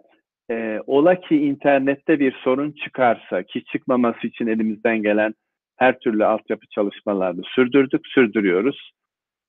e, 0.51 0.79
ola 0.87 1.19
ki 1.19 1.37
internette 1.37 2.19
bir 2.19 2.31
sorun 2.31 2.71
çıkarsa 2.71 3.43
ki 3.43 3.63
çıkmaması 3.63 4.27
için 4.27 4.47
elimizden 4.47 5.01
gelen 5.01 5.33
her 5.75 5.99
türlü 5.99 6.25
altyapı 6.25 6.67
çalışmalarını 6.67 7.41
sürdürdük, 7.55 8.07
sürdürüyoruz. 8.07 8.91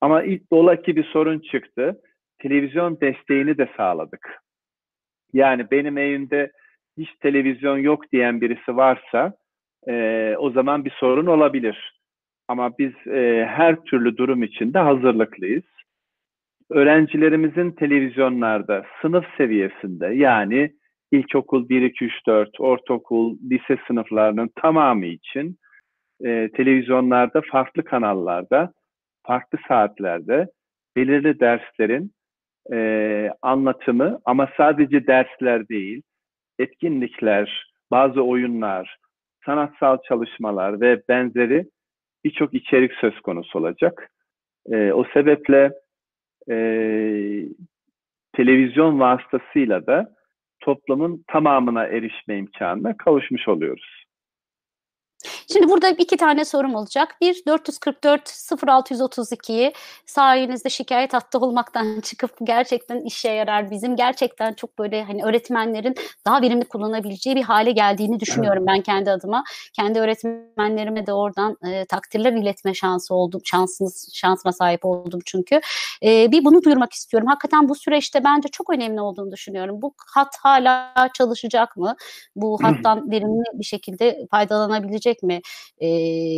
Ama 0.01 0.23
ilk 0.23 0.43
ola 0.51 0.83
ki 0.83 0.97
bir 0.97 1.05
sorun 1.05 1.39
çıktı, 1.39 2.01
televizyon 2.39 3.01
desteğini 3.01 3.59
de 3.59 3.69
sağladık. 3.77 4.43
Yani 5.33 5.71
benim 5.71 5.99
evimde 5.99 6.53
hiç 6.99 7.09
televizyon 7.21 7.79
yok 7.79 8.13
diyen 8.13 8.41
birisi 8.41 8.77
varsa 8.77 9.33
e, 9.89 10.35
o 10.39 10.51
zaman 10.51 10.85
bir 10.85 10.91
sorun 10.91 11.27
olabilir. 11.27 12.01
Ama 12.49 12.79
biz 12.79 13.07
e, 13.07 13.47
her 13.49 13.77
türlü 13.85 14.17
durum 14.17 14.43
için 14.43 14.75
de 14.75 14.79
hazırlıklıyız. 14.79 15.65
Öğrencilerimizin 16.71 17.71
televizyonlarda 17.71 18.87
sınıf 19.03 19.25
seviyesinde 19.37 20.07
yani 20.07 20.73
ilkokul 21.13 21.69
1, 21.69 21.83
2, 21.83 22.05
3, 22.05 22.27
4, 22.27 22.61
ortaokul, 22.61 23.39
lise 23.51 23.79
sınıflarının 23.87 24.51
tamamı 24.57 25.07
için 25.07 25.57
e, 26.25 26.51
televizyonlarda 26.57 27.41
farklı 27.41 27.85
kanallarda, 27.85 28.73
farklı 29.27 29.59
saatlerde 29.69 30.49
belirli 30.97 31.41
derslerin 31.41 32.13
e, 32.73 33.31
anlatımı 33.43 34.21
ama 34.25 34.49
sadece 34.57 35.07
dersler 35.07 35.69
değil, 35.69 36.03
etkinlikler, 36.59 37.73
bazı 37.91 38.23
oyunlar, 38.23 38.97
sanatsal 39.47 39.99
çalışmalar 40.09 40.81
ve 40.81 41.03
benzeri 41.09 41.67
birçok 42.25 42.55
içerik 42.55 42.93
söz 42.93 43.21
konusu 43.21 43.59
olacak. 43.59 44.11
E, 44.73 44.93
o 44.93 45.05
sebeple 45.05 45.73
e, 46.51 46.57
televizyon 48.33 49.01
vasıtasıyla 49.01 49.87
da 49.87 50.15
toplumun 50.61 51.25
tamamına 51.27 51.87
erişme 51.87 52.39
imkanına 52.39 52.97
kavuşmuş 52.97 53.49
oluyoruz. 53.49 53.96
Şimdi 55.53 55.69
burada 55.69 55.89
iki 55.91 56.17
tane 56.17 56.45
sorum 56.45 56.75
olacak. 56.75 57.17
Bir 57.21 57.43
444 57.47 58.29
0632'yi 58.29 59.73
sayenizde 60.07 60.71
şikayet 60.71 61.15
hattı 61.15 61.39
olmaktan 61.39 62.01
çıkıp 62.05 62.31
gerçekten 62.43 63.01
işe 63.05 63.29
yarar. 63.29 63.71
Bizim 63.71 63.97
gerçekten 63.97 64.53
çok 64.55 64.79
böyle 64.79 65.05
hani 65.05 65.25
öğretmenlerin 65.25 65.95
daha 66.27 66.43
verimli 66.43 66.65
kullanabileceği 66.65 67.37
bir 67.37 67.43
hale 67.43 67.71
geldiğini 67.71 68.21
düşünüyorum 68.21 68.65
ben 68.67 68.81
kendi 68.81 69.11
adıma. 69.11 69.45
Kendi 69.73 70.01
öğretmenlerime 70.01 71.07
de 71.07 71.13
oradan 71.13 71.57
e, 71.67 71.85
takdirler 71.85 72.33
iletme 72.33 72.75
şansı 72.75 73.15
oldum. 73.15 73.41
Şansınız 73.45 74.11
şansıma 74.15 74.53
sahip 74.53 74.85
oldum 74.85 75.21
çünkü. 75.25 75.61
E, 76.03 76.33
bir 76.33 76.45
bunu 76.45 76.63
duyurmak 76.63 76.93
istiyorum. 76.93 77.29
Hakikaten 77.29 77.69
bu 77.69 77.75
süreçte 77.75 78.25
bence 78.25 78.49
çok 78.49 78.71
önemli 78.71 79.01
olduğunu 79.01 79.33
düşünüyorum. 79.33 79.83
Bu 79.83 79.95
hat 80.15 80.37
hala 80.43 80.93
çalışacak 81.15 81.77
mı? 81.77 81.97
Bu 82.37 82.59
hattan 82.63 83.11
verimli 83.11 83.45
bir 83.55 83.65
şekilde 83.65 84.27
faydalanabilecek 84.31 85.23
mi? 85.23 85.36
E, 85.81 85.89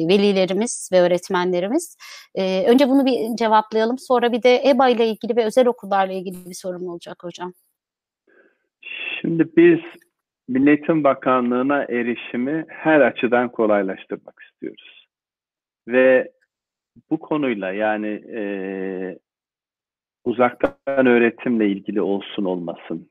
velilerimiz 0.09 0.90
ve 0.93 1.00
öğretmenlerimiz. 1.00 1.97
E, 2.35 2.64
önce 2.71 2.88
bunu 2.88 3.07
bir 3.07 3.37
cevaplayalım. 3.37 3.99
Sonra 3.99 4.33
bir 4.33 4.43
de 4.43 4.62
EBA 4.69 4.88
ile 4.88 5.07
ilgili 5.07 5.37
ve 5.37 5.45
özel 5.45 5.67
okullarla 5.67 6.12
ilgili 6.12 6.37
bir 6.47 6.55
sorum 6.55 6.88
olacak 6.88 7.17
hocam. 7.25 7.52
Şimdi 9.21 9.49
biz 9.57 9.78
Milli 10.49 10.69
Eğitim 10.69 11.05
Bakanlığı'na 11.05 11.85
erişimi 11.85 12.64
her 12.69 13.00
açıdan 13.00 13.49
kolaylaştırmak 13.49 14.40
istiyoruz. 14.50 15.09
Ve 15.88 16.33
bu 17.11 17.19
konuyla 17.19 17.73
yani 17.73 18.09
e, 18.35 18.43
uzaktan 20.25 21.07
öğretimle 21.07 21.69
ilgili 21.69 22.02
olsun 22.02 22.45
olmasın, 22.45 23.11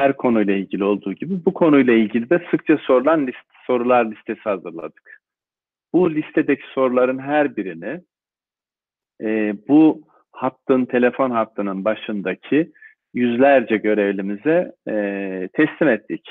her 0.00 0.16
konuyla 0.16 0.54
ilgili 0.54 0.84
olduğu 0.84 1.12
gibi 1.12 1.44
bu 1.44 1.54
konuyla 1.54 1.92
ilgili 1.92 2.30
de 2.30 2.46
sıkça 2.50 2.78
sorulan 2.78 3.26
list, 3.26 3.46
sorular 3.66 4.04
listesi 4.04 4.40
hazırladık. 4.40 5.20
Bu 5.92 6.14
listedeki 6.14 6.62
soruların 6.74 7.18
her 7.18 7.56
birini 7.56 8.00
e, 9.22 9.54
bu 9.68 10.02
hattın, 10.32 10.84
telefon 10.84 11.30
hattının 11.30 11.84
başındaki 11.84 12.72
yüzlerce 13.14 13.76
görevlimize 13.76 14.72
e, 14.88 14.94
teslim 15.52 15.88
ettik. 15.88 16.28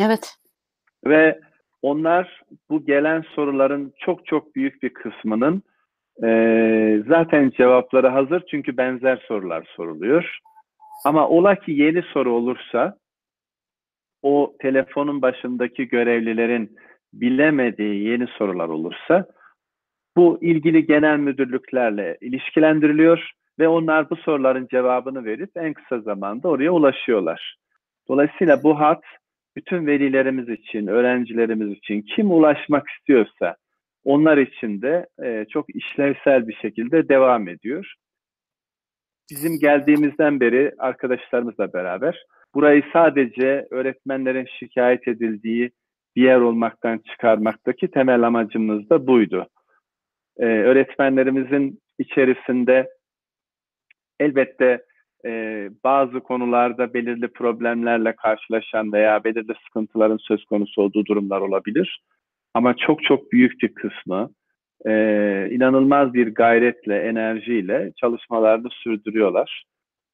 Evet. 0.00 0.36
Ve 1.06 1.40
onlar 1.82 2.42
bu 2.70 2.84
gelen 2.84 3.24
soruların 3.34 3.92
çok 3.98 4.26
çok 4.26 4.54
büyük 4.54 4.82
bir 4.82 4.94
kısmının 4.94 5.62
e, 6.24 6.28
zaten 7.08 7.50
cevapları 7.50 8.08
hazır 8.08 8.42
çünkü 8.50 8.76
benzer 8.76 9.24
sorular 9.28 9.68
soruluyor. 9.76 10.38
Ama 11.04 11.28
ola 11.28 11.54
ki 11.54 11.72
yeni 11.72 12.02
soru 12.02 12.32
olursa 12.32 12.96
o 14.22 14.56
telefonun 14.60 15.22
başındaki 15.22 15.88
görevlilerin 15.88 16.76
bilemediği 17.12 18.04
yeni 18.04 18.26
sorular 18.26 18.68
olursa 18.68 19.26
bu 20.16 20.38
ilgili 20.42 20.86
genel 20.86 21.18
müdürlüklerle 21.18 22.18
ilişkilendiriliyor 22.20 23.30
ve 23.58 23.68
onlar 23.68 24.10
bu 24.10 24.16
soruların 24.16 24.66
cevabını 24.70 25.24
verip 25.24 25.50
en 25.56 25.72
kısa 25.72 26.00
zamanda 26.00 26.48
oraya 26.48 26.70
ulaşıyorlar. 26.70 27.56
Dolayısıyla 28.08 28.62
bu 28.62 28.80
hat 28.80 29.02
bütün 29.56 29.86
velilerimiz 29.86 30.48
için, 30.48 30.86
öğrencilerimiz 30.86 31.78
için 31.78 32.02
kim 32.02 32.30
ulaşmak 32.30 32.88
istiyorsa 32.90 33.56
onlar 34.04 34.38
için 34.38 34.82
de 34.82 35.06
e, 35.22 35.44
çok 35.50 35.74
işlevsel 35.74 36.48
bir 36.48 36.54
şekilde 36.54 37.08
devam 37.08 37.48
ediyor 37.48 37.94
bizim 39.30 39.58
geldiğimizden 39.58 40.40
beri 40.40 40.72
arkadaşlarımızla 40.78 41.72
beraber 41.72 42.24
burayı 42.54 42.82
sadece 42.92 43.66
öğretmenlerin 43.70 44.46
şikayet 44.58 45.08
edildiği 45.08 45.70
bir 46.16 46.22
yer 46.22 46.40
olmaktan 46.40 46.98
çıkarmaktaki 46.98 47.90
temel 47.90 48.22
amacımız 48.22 48.90
da 48.90 49.06
buydu. 49.06 49.46
Ee, 50.38 50.44
öğretmenlerimizin 50.44 51.80
içerisinde 51.98 52.90
elbette 54.20 54.84
e, 55.26 55.70
bazı 55.84 56.20
konularda 56.20 56.94
belirli 56.94 57.28
problemlerle 57.28 58.16
karşılaşan 58.16 58.92
veya 58.92 59.24
belirli 59.24 59.54
sıkıntıların 59.66 60.18
söz 60.20 60.44
konusu 60.44 60.82
olduğu 60.82 61.06
durumlar 61.06 61.40
olabilir. 61.40 62.02
Ama 62.54 62.76
çok 62.76 63.02
çok 63.02 63.32
büyük 63.32 63.62
bir 63.62 63.74
kısmı 63.74 64.30
e, 64.86 64.92
inanılmaz 65.50 66.14
bir 66.14 66.34
gayretle, 66.34 66.98
enerjiyle 66.98 67.92
çalışmalarını 68.00 68.68
sürdürüyorlar. 68.70 69.64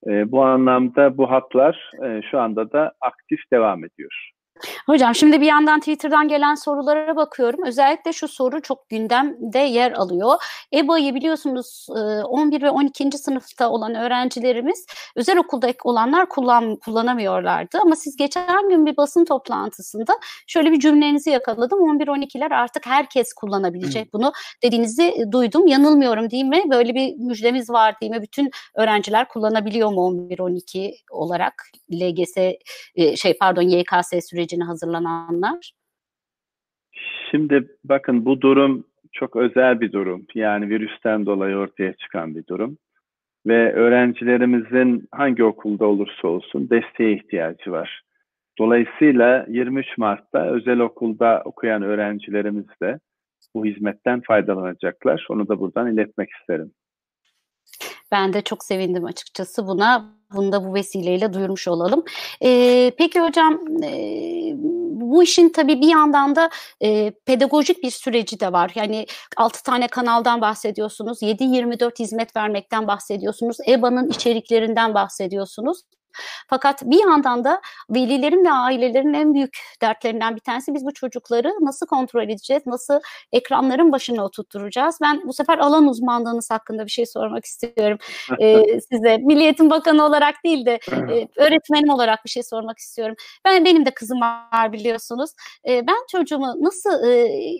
E, 0.06 0.32
bu 0.32 0.44
anlamda 0.44 1.16
bu 1.16 1.30
hatlar 1.30 1.90
e, 2.04 2.22
şu 2.30 2.40
anda 2.40 2.72
da 2.72 2.92
aktif 3.00 3.40
devam 3.52 3.84
ediyor. 3.84 4.30
Hocam 4.86 5.14
şimdi 5.14 5.40
bir 5.40 5.46
yandan 5.46 5.80
Twitter'dan 5.80 6.28
gelen 6.28 6.54
sorulara 6.54 7.16
bakıyorum. 7.16 7.60
Özellikle 7.66 8.12
şu 8.12 8.28
soru 8.28 8.62
çok 8.62 8.88
gündemde 8.88 9.58
yer 9.58 9.92
alıyor. 9.92 10.42
EBA'yı 10.74 11.14
biliyorsunuz 11.14 11.86
11 12.24 12.62
ve 12.62 12.70
12. 12.70 13.18
sınıfta 13.18 13.70
olan 13.70 13.94
öğrencilerimiz 13.94 14.86
özel 15.16 15.38
okulda 15.38 15.70
olanlar 15.84 16.28
kullan, 16.28 16.76
kullanamıyorlardı. 16.76 17.78
Ama 17.82 17.96
siz 17.96 18.16
geçen 18.16 18.68
gün 18.68 18.86
bir 18.86 18.96
basın 18.96 19.24
toplantısında 19.24 20.12
şöyle 20.46 20.72
bir 20.72 20.80
cümlenizi 20.80 21.30
yakaladım. 21.30 21.78
11-12'ler 21.78 22.54
artık 22.54 22.86
herkes 22.86 23.32
kullanabilecek 23.32 24.12
bunu 24.12 24.32
dediğinizi 24.62 25.24
duydum. 25.32 25.66
Yanılmıyorum 25.66 26.30
değil 26.30 26.44
mi? 26.44 26.62
Böyle 26.70 26.94
bir 26.94 27.16
müjdemiz 27.16 27.70
var 27.70 28.00
değil 28.00 28.12
mi? 28.12 28.22
Bütün 28.22 28.50
öğrenciler 28.74 29.28
kullanabiliyor 29.28 29.92
mu 29.92 30.00
11-12 30.00 30.94
olarak 31.10 31.54
LGS 31.92 32.34
şey 33.20 33.38
pardon 33.40 33.62
YKS 33.62 34.28
süreci 34.30 34.49
sürecine 34.50 34.64
hazırlananlar? 34.64 35.72
Şimdi 37.30 37.68
bakın 37.84 38.24
bu 38.24 38.40
durum 38.40 38.84
çok 39.12 39.36
özel 39.36 39.80
bir 39.80 39.92
durum. 39.92 40.26
Yani 40.34 40.68
virüsten 40.68 41.26
dolayı 41.26 41.56
ortaya 41.56 41.92
çıkan 41.92 42.34
bir 42.34 42.46
durum. 42.46 42.78
Ve 43.46 43.72
öğrencilerimizin 43.72 45.08
hangi 45.12 45.44
okulda 45.44 45.86
olursa 45.86 46.28
olsun 46.28 46.70
desteğe 46.70 47.12
ihtiyacı 47.12 47.70
var. 47.70 48.02
Dolayısıyla 48.58 49.46
23 49.48 49.98
Mart'ta 49.98 50.46
özel 50.46 50.80
okulda 50.80 51.42
okuyan 51.44 51.82
öğrencilerimiz 51.82 52.66
de 52.82 52.98
bu 53.54 53.64
hizmetten 53.64 54.20
faydalanacaklar. 54.20 55.26
Onu 55.30 55.48
da 55.48 55.60
buradan 55.60 55.92
iletmek 55.92 56.30
isterim. 56.40 56.72
Ben 58.12 58.32
de 58.32 58.42
çok 58.42 58.64
sevindim 58.64 59.04
açıkçası 59.04 59.66
buna. 59.66 60.14
Bunu 60.34 60.52
da 60.52 60.64
bu 60.64 60.74
vesileyle 60.74 61.32
duyurmuş 61.32 61.68
olalım. 61.68 62.04
Ee, 62.44 62.92
peki 62.98 63.20
hocam 63.20 63.60
e, 63.84 64.52
bu 65.10 65.22
işin 65.22 65.48
tabii 65.48 65.80
bir 65.80 65.88
yandan 65.88 66.36
da 66.36 66.50
e, 66.82 67.10
pedagojik 67.10 67.82
bir 67.82 67.90
süreci 67.90 68.40
de 68.40 68.52
var. 68.52 68.72
Yani 68.74 69.06
6 69.36 69.62
tane 69.62 69.88
kanaldan 69.88 70.40
bahsediyorsunuz, 70.40 71.22
7-24 71.22 71.98
hizmet 71.98 72.36
vermekten 72.36 72.86
bahsediyorsunuz, 72.86 73.56
EBA'nın 73.68 74.08
içeriklerinden 74.08 74.94
bahsediyorsunuz. 74.94 75.82
Fakat 76.48 76.82
bir 76.82 77.00
yandan 77.00 77.44
da 77.44 77.60
velilerin 77.90 78.44
ve 78.44 78.52
ailelerin 78.52 79.14
en 79.14 79.34
büyük 79.34 79.58
dertlerinden 79.82 80.36
bir 80.36 80.40
tanesi 80.40 80.74
biz 80.74 80.84
bu 80.84 80.94
çocukları 80.94 81.52
nasıl 81.60 81.86
kontrol 81.86 82.22
edeceğiz, 82.22 82.62
nasıl 82.66 83.00
ekranların 83.32 83.92
başına 83.92 84.24
oturtturacağız? 84.24 84.98
Ben 85.02 85.22
bu 85.26 85.32
sefer 85.32 85.58
alan 85.58 85.88
uzmanlığınız 85.88 86.50
hakkında 86.50 86.84
bir 86.86 86.90
şey 86.90 87.06
sormak 87.06 87.44
istiyorum 87.44 87.98
ee, 88.40 88.80
size. 88.80 89.16
Milliyetin 89.18 89.70
Bakanı 89.70 90.04
olarak 90.04 90.34
değil 90.44 90.66
de 90.66 90.78
e, 90.92 91.28
öğretmenim 91.36 91.90
olarak 91.90 92.24
bir 92.24 92.30
şey 92.30 92.42
sormak 92.42 92.78
istiyorum. 92.78 93.16
Ben 93.44 93.64
Benim 93.64 93.86
de 93.86 93.90
kızım 93.90 94.20
var 94.20 94.72
biliyorsunuz. 94.72 95.30
E, 95.68 95.86
ben 95.86 96.06
çocuğumu 96.10 96.54
nasıl 96.60 97.04
e, 97.04 97.10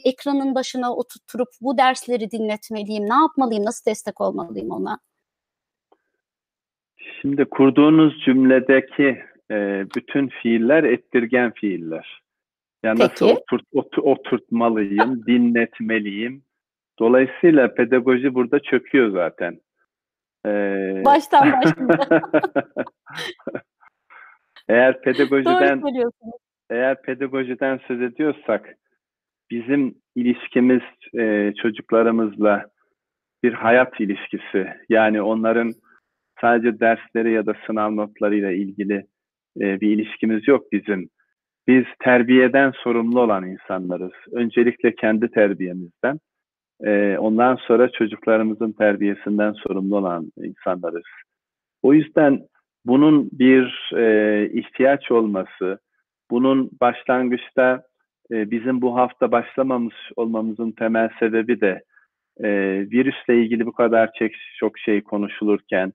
ekranın 0.05 0.55
başına 0.55 0.95
oturtturup 0.95 1.49
bu 1.61 1.79
dersleri 1.79 2.31
dinletmeliyim, 2.31 3.09
ne 3.09 3.15
yapmalıyım, 3.15 3.65
nasıl 3.65 3.85
destek 3.91 4.21
olmalıyım 4.21 4.71
ona? 4.71 4.99
Şimdi 7.21 7.45
kurduğunuz 7.45 8.25
cümledeki 8.25 9.23
e, 9.51 9.87
bütün 9.97 10.29
fiiller 10.29 10.85
ettirgen 10.85 11.51
fiiller. 11.51 12.23
Yani 12.83 12.99
Peki. 12.99 13.11
nasıl 13.11 13.29
oturt, 13.29 13.63
ot, 13.73 13.99
oturtmalıyım, 13.99 15.23
dinletmeliyim. 15.27 16.43
Dolayısıyla 16.99 17.75
pedagoji 17.75 18.35
burada 18.35 18.61
çöküyor 18.61 19.11
zaten. 19.11 19.61
Ee... 20.47 21.03
Baştan 21.05 21.53
başına. 21.63 21.99
eğer 24.69 25.01
pedagojiden 25.01 25.83
eğer 26.71 27.03
pedagojiden 27.03 27.81
söz 27.89 28.03
ediyorsak 28.03 28.77
bizim 29.51 29.95
ilişkimiz 30.15 30.83
e, 31.19 31.53
çocuklarımızla 31.63 32.67
bir 33.43 33.53
hayat 33.53 34.01
ilişkisi. 34.01 34.69
Yani 34.89 35.23
onların 35.23 35.73
sadece 36.41 36.81
dersleri 36.81 37.33
ya 37.33 37.47
da 37.47 37.55
sınav 37.67 37.97
notlarıyla 37.97 38.51
ilgili 38.51 39.07
e, 39.61 39.81
bir 39.81 39.89
ilişkimiz 39.89 40.49
yok 40.49 40.73
bizim. 40.73 41.09
biz 41.69 41.85
terbiyeden 41.99 42.71
sorumlu 42.71 43.21
olan 43.21 43.47
insanlarız. 43.47 44.13
Öncelikle 44.33 44.95
kendi 44.95 45.31
terbiyemizden, 45.31 46.21
e, 46.85 47.19
ondan 47.19 47.57
sonra 47.57 47.89
çocuklarımızın 47.93 48.73
terbiyesinden 48.73 49.53
sorumlu 49.53 49.97
olan 49.97 50.33
insanlarız. 50.37 51.07
O 51.83 51.95
yüzden 51.95 52.41
bunun 52.85 53.31
bir 53.33 53.93
e, 53.97 54.49
ihtiyaç 54.53 55.11
olması, 55.11 55.79
bunun 56.31 56.71
başlangıçta 56.81 57.83
e, 58.31 58.51
bizim 58.51 58.83
bu 58.83 58.97
hafta 58.97 59.33
başlamamış 59.33 59.97
olmamızın 60.17 60.73
temel 60.73 61.09
sebebi 61.19 61.61
de 61.61 61.83
e, 62.41 62.49
virüsle 62.91 63.43
ilgili 63.43 63.67
bu 63.67 63.73
kadar 63.73 64.11
çok, 64.59 64.79
şey 64.79 65.03
konuşulurken, 65.03 65.93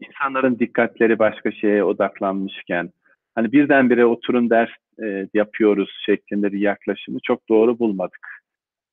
insanların 0.00 0.58
dikkatleri 0.58 1.18
başka 1.18 1.52
şeye 1.52 1.84
odaklanmışken, 1.84 2.90
hani 3.34 3.52
birdenbire 3.52 4.06
oturun 4.06 4.50
ders 4.50 4.70
e, 5.02 5.28
yapıyoruz 5.34 5.90
şeklinde 6.06 6.52
bir 6.52 6.58
yaklaşımı 6.58 7.18
çok 7.22 7.48
doğru 7.48 7.78
bulmadık. 7.78 8.28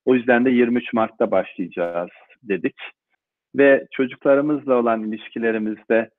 O 0.04 0.14
yüzden 0.14 0.44
de 0.44 0.50
23 0.50 0.92
Mart'ta 0.92 1.30
başlayacağız 1.30 2.10
dedik. 2.42 2.76
Ve 3.56 3.86
çocuklarımızla 3.92 4.74
olan 4.74 5.02
ilişkilerimizde 5.02 6.10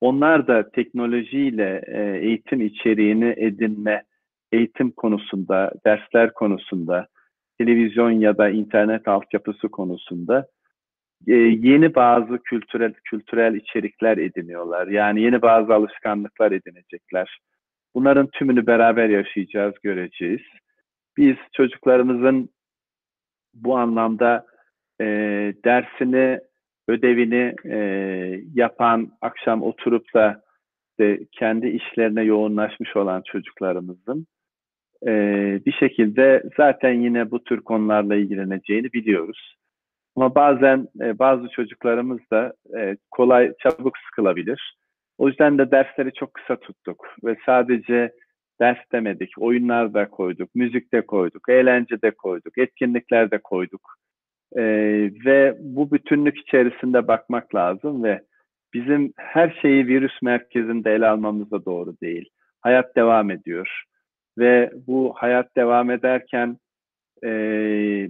onlar 0.00 0.46
da 0.46 0.70
teknolojiyle 0.70 1.82
e, 1.86 2.26
eğitim 2.26 2.60
içeriğini 2.60 3.34
edinme, 3.36 4.02
eğitim 4.52 4.90
konusunda, 4.90 5.72
dersler 5.86 6.32
konusunda, 6.32 7.06
televizyon 7.58 8.10
ya 8.10 8.38
da 8.38 8.50
internet 8.50 9.08
altyapısı 9.08 9.68
konusunda 9.68 10.46
e, 11.26 11.34
yeni 11.34 11.94
bazı 11.94 12.38
kültürel 12.38 12.92
kültürel 13.04 13.54
içerikler 13.54 14.18
ediniyorlar. 14.18 14.86
Yani 14.86 15.22
yeni 15.22 15.42
bazı 15.42 15.74
alışkanlıklar 15.74 16.52
edinecekler. 16.52 17.38
Bunların 17.94 18.26
tümünü 18.26 18.66
beraber 18.66 19.08
yaşayacağız, 19.08 19.74
göreceğiz. 19.82 20.40
Biz 21.16 21.36
çocuklarımızın 21.52 22.48
bu 23.54 23.76
anlamda 23.76 24.46
e, 25.00 25.04
dersini, 25.64 26.40
ödevini 26.88 27.54
e, 27.64 27.76
yapan, 28.54 29.12
akşam 29.20 29.62
oturup 29.62 30.14
da 30.14 30.42
de 31.00 31.20
kendi 31.32 31.68
işlerine 31.68 32.22
yoğunlaşmış 32.22 32.96
olan 32.96 33.22
çocuklarımızın 33.22 34.26
e, 35.06 35.12
bir 35.66 35.72
şekilde 35.72 36.42
zaten 36.56 36.92
yine 36.92 37.30
bu 37.30 37.44
tür 37.44 37.60
konularla 37.60 38.16
ilgileneceğini 38.16 38.92
biliyoruz. 38.92 39.59
Ama 40.16 40.34
bazen 40.34 40.88
e, 41.00 41.18
bazı 41.18 41.48
çocuklarımız 41.48 42.20
da 42.32 42.52
e, 42.78 42.96
kolay, 43.10 43.52
çabuk 43.62 43.98
sıkılabilir. 43.98 44.76
O 45.18 45.28
yüzden 45.28 45.58
de 45.58 45.70
dersleri 45.70 46.12
çok 46.12 46.34
kısa 46.34 46.56
tuttuk 46.60 47.06
ve 47.24 47.36
sadece 47.46 48.12
ders 48.60 48.78
demedik, 48.92 49.30
oyunlar 49.38 49.94
da 49.94 50.08
koyduk, 50.08 50.54
müzik 50.54 50.92
de 50.92 51.06
koyduk, 51.06 51.48
eğlence 51.48 52.02
de 52.02 52.10
koyduk, 52.10 52.58
etkinlikler 52.58 53.30
de 53.30 53.38
koyduk. 53.38 53.80
E, 54.56 54.62
ve 55.26 55.56
bu 55.60 55.90
bütünlük 55.90 56.38
içerisinde 56.38 57.08
bakmak 57.08 57.54
lazım 57.54 58.04
ve 58.04 58.20
bizim 58.74 59.12
her 59.16 59.58
şeyi 59.62 59.86
virüs 59.86 60.22
merkezinde 60.22 60.94
ele 60.94 61.08
almamız 61.08 61.50
da 61.50 61.64
doğru 61.64 61.94
değil. 62.02 62.28
Hayat 62.60 62.96
devam 62.96 63.30
ediyor 63.30 63.84
ve 64.38 64.72
bu 64.86 65.12
hayat 65.16 65.56
devam 65.56 65.90
ederken 65.90 66.56
e, 67.24 67.28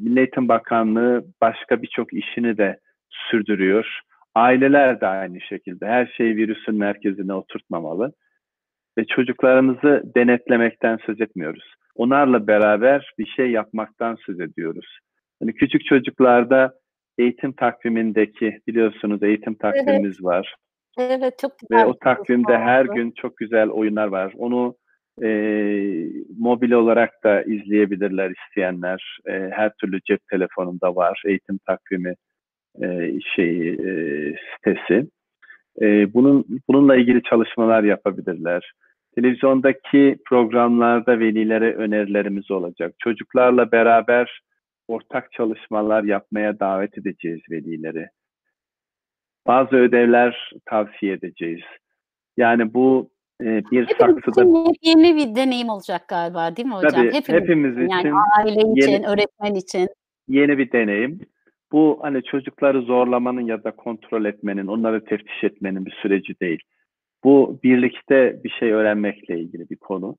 Milli 0.01 0.19
Eğitim 0.19 0.49
Bakanlığı 0.49 1.25
başka 1.41 1.83
birçok 1.83 2.13
işini 2.13 2.59
de 2.59 2.79
sürdürüyor. 3.11 4.01
Aileler 4.35 5.01
de 5.01 5.07
aynı 5.07 5.41
şekilde. 5.41 5.87
Her 5.87 6.07
şeyi 6.17 6.37
virüsün 6.37 6.75
merkezine 6.75 7.35
oturtmamalı. 7.35 8.13
Ve 8.99 9.05
çocuklarımızı 9.05 10.03
denetlemekten 10.17 10.99
söz 11.07 11.21
etmiyoruz. 11.21 11.75
Onlarla 11.95 12.47
beraber 12.47 13.13
bir 13.19 13.27
şey 13.27 13.51
yapmaktan 13.51 14.17
söz 14.27 14.41
ediyoruz. 14.41 14.99
Yani 15.41 15.55
küçük 15.55 15.85
çocuklarda 15.85 16.75
eğitim 17.19 17.53
takvimindeki 17.53 18.61
biliyorsunuz 18.69 19.23
eğitim 19.23 19.55
takvimimiz 19.55 20.17
evet. 20.17 20.25
var. 20.25 20.55
Evet 20.99 21.39
çok 21.39 21.59
güzel. 21.59 21.83
Ve 21.83 21.87
o 21.87 21.99
takvimde 21.99 22.59
her 22.59 22.85
gün 22.85 23.11
çok 23.11 23.37
güzel 23.37 23.69
oyunlar 23.69 24.07
var. 24.07 24.33
Onu 24.39 24.75
e, 25.23 25.29
mobil 26.39 26.73
olarak 26.73 27.25
da 27.25 27.43
izleyebilirler 27.43 28.31
isteyenler. 28.31 29.19
E, 29.27 29.33
her 29.33 29.73
türlü 29.81 30.01
cep 30.01 30.29
telefonunda 30.29 30.97
var 30.97 31.23
eğitim 31.27 31.59
takvimi 31.67 32.15
e, 32.83 33.13
şeyi 33.37 33.73
e, 33.73 33.93
sitesi. 34.55 35.09
E, 35.81 36.15
bunun 36.15 36.47
bununla 36.69 36.97
ilgili 36.97 37.23
çalışmalar 37.23 37.85
yapabilirler. 37.85 38.73
Televizyondaki 39.15 40.19
programlarda 40.27 41.19
velilere 41.19 41.75
önerilerimiz 41.75 42.51
olacak. 42.51 42.95
Çocuklarla 42.99 43.73
beraber 43.73 44.41
ortak 44.89 45.33
çalışmalar 45.33 46.05
yapmaya 46.05 46.61
davet 46.61 46.99
edeceğiz 46.99 47.41
velileri. 47.51 48.07
Bazı 49.47 49.77
ödevler 49.77 50.51
tavsiye 50.67 51.13
edeceğiz. 51.13 51.63
Yani 52.37 52.75
bu 52.75 53.11
e, 53.41 53.63
bir 53.71 53.87
hepimiz 53.87 54.25
saksıda... 54.25 54.73
Yeni 54.83 55.17
bir 55.17 55.35
deneyim 55.35 55.69
olacak 55.69 56.09
galiba 56.09 56.57
değil 56.57 56.69
mi 56.69 56.75
hocam? 56.75 56.91
Tabii, 56.91 57.13
hepimiz, 57.13 57.43
hepimiz 57.43 57.73
için. 57.73 57.89
Yani 57.89 58.13
aile 58.39 58.61
için, 58.61 58.93
yeni, 58.93 59.07
öğretmen 59.07 59.55
için. 59.55 59.89
Yeni 60.29 60.59
bir 60.59 60.73
deneyim. 60.73 61.21
Bu 61.73 61.99
hani 62.03 62.23
çocukları 62.23 62.83
zorlamanın 62.83 63.41
ya 63.41 63.65
da 63.65 63.71
kontrol 63.71 64.25
etmenin, 64.25 64.67
onları 64.67 65.05
teftiş 65.05 65.45
etmenin 65.45 65.87
bir 65.87 65.99
süreci 66.03 66.41
değil. 66.41 66.63
Bu 67.25 67.61
birlikte 67.65 68.41
bir 68.45 68.51
şey 68.51 68.73
öğrenmekle 68.73 69.39
ilgili 69.39 69.71
bir 69.71 69.77
konu. 69.77 70.17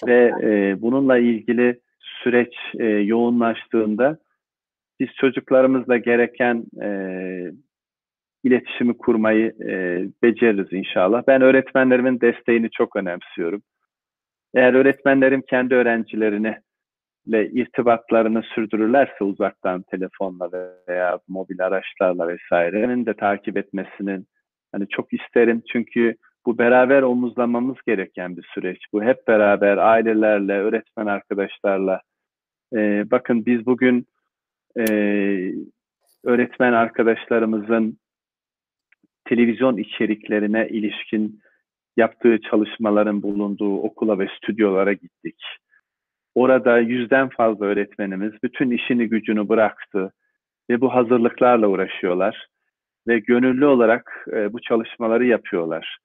Çok 0.00 0.08
Ve 0.08 0.32
e, 0.42 0.82
bununla 0.82 1.18
ilgili 1.18 1.80
süreç 2.00 2.54
e, 2.78 2.84
yoğunlaştığında 2.84 4.18
biz 5.00 5.08
çocuklarımızla 5.20 5.96
gereken 5.96 6.64
e, 6.82 6.88
iletişimi 8.44 8.98
kurmayı 8.98 9.46
e, 9.46 10.04
beceririz 10.22 10.72
inşallah. 10.72 11.22
Ben 11.26 11.42
öğretmenlerimin 11.42 12.20
desteğini 12.20 12.70
çok 12.70 12.96
önemsiyorum. 12.96 13.62
Eğer 14.54 14.74
öğretmenlerim 14.74 15.42
kendi 15.42 15.74
öğrencilerini 15.74 16.56
ile 17.26 17.50
irtibatlarını 17.50 18.42
sürdürürlerse 18.42 19.24
uzaktan 19.24 19.82
telefonla 19.82 20.50
veya 20.88 21.18
mobil 21.28 21.66
araçlarla 21.66 22.28
vesairenin 22.28 23.06
de 23.06 23.14
takip 23.14 23.56
etmesinin 23.56 24.26
hani 24.72 24.88
çok 24.88 25.12
isterim 25.12 25.62
çünkü 25.72 26.16
bu 26.46 26.58
beraber 26.58 27.02
omuzlamamız 27.02 27.76
gereken 27.86 28.36
bir 28.36 28.46
süreç. 28.54 28.78
Bu 28.92 29.02
hep 29.02 29.28
beraber 29.28 29.76
ailelerle, 29.76 30.52
öğretmen 30.52 31.06
arkadaşlarla. 31.06 32.00
Ee, 32.74 33.10
bakın 33.10 33.46
biz 33.46 33.66
bugün 33.66 34.06
e, 34.78 34.84
öğretmen 36.24 36.72
arkadaşlarımızın 36.72 37.98
televizyon 39.24 39.76
içeriklerine 39.76 40.68
ilişkin 40.68 41.40
yaptığı 41.96 42.38
çalışmaların 42.50 43.22
bulunduğu 43.22 43.76
okula 43.76 44.18
ve 44.18 44.28
stüdyolara 44.36 44.92
gittik. 44.92 45.36
Orada 46.34 46.78
yüzden 46.78 47.28
fazla 47.28 47.66
öğretmenimiz 47.66 48.32
bütün 48.42 48.70
işini 48.70 49.08
gücünü 49.08 49.48
bıraktı 49.48 50.12
ve 50.70 50.80
bu 50.80 50.94
hazırlıklarla 50.94 51.68
uğraşıyorlar 51.68 52.46
ve 53.08 53.18
gönüllü 53.18 53.66
olarak 53.66 54.26
e, 54.32 54.52
bu 54.52 54.60
çalışmaları 54.60 55.26
yapıyorlar. 55.26 55.98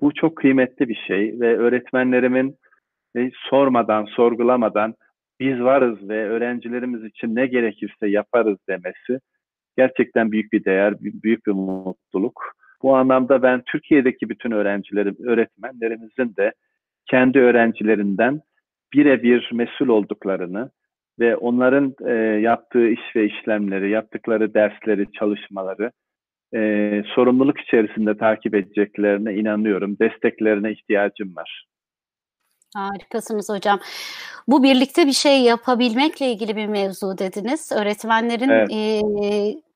Bu 0.00 0.14
çok 0.14 0.36
kıymetli 0.36 0.88
bir 0.88 0.98
şey 1.06 1.40
ve 1.40 1.58
öğretmenlerimin 1.58 2.56
e, 3.16 3.30
sormadan, 3.50 4.04
sorgulamadan 4.04 4.94
biz 5.40 5.60
varız 5.60 6.08
ve 6.08 6.28
öğrencilerimiz 6.28 7.04
için 7.04 7.34
ne 7.34 7.46
gerekirse 7.46 8.08
yaparız 8.08 8.58
demesi 8.68 9.20
gerçekten 9.76 10.32
büyük 10.32 10.52
bir 10.52 10.64
değer, 10.64 10.94
büyük 11.00 11.46
bir 11.46 11.52
mutluluk. 11.52 12.56
Bu 12.82 12.96
anlamda 12.96 13.42
ben 13.42 13.62
Türkiye'deki 13.66 14.28
bütün 14.28 14.50
öğrencilerim, 14.50 15.16
öğretmenlerimizin 15.24 16.36
de 16.36 16.52
kendi 17.06 17.38
öğrencilerinden 17.38 18.40
birebir 18.92 19.50
mesul 19.52 19.88
olduklarını 19.88 20.70
ve 21.18 21.36
onların 21.36 21.94
e, 22.06 22.12
yaptığı 22.40 22.88
iş 22.88 23.16
ve 23.16 23.26
işlemleri, 23.26 23.90
yaptıkları 23.90 24.54
dersleri, 24.54 25.12
çalışmaları 25.12 25.90
e, 26.54 27.02
sorumluluk 27.14 27.60
içerisinde 27.60 28.16
takip 28.16 28.54
edeceklerine 28.54 29.34
inanıyorum. 29.34 29.96
Desteklerine 29.98 30.72
ihtiyacım 30.72 31.36
var. 31.36 31.66
Harikasınız 32.74 33.48
hocam. 33.48 33.80
Bu 34.48 34.62
birlikte 34.62 35.06
bir 35.06 35.12
şey 35.12 35.40
yapabilmekle 35.40 36.26
ilgili 36.26 36.56
bir 36.56 36.66
mevzu 36.66 37.18
dediniz. 37.18 37.72
Öğretmenlerin 37.72 38.48
evet. 38.48 38.70
e, 38.72 39.00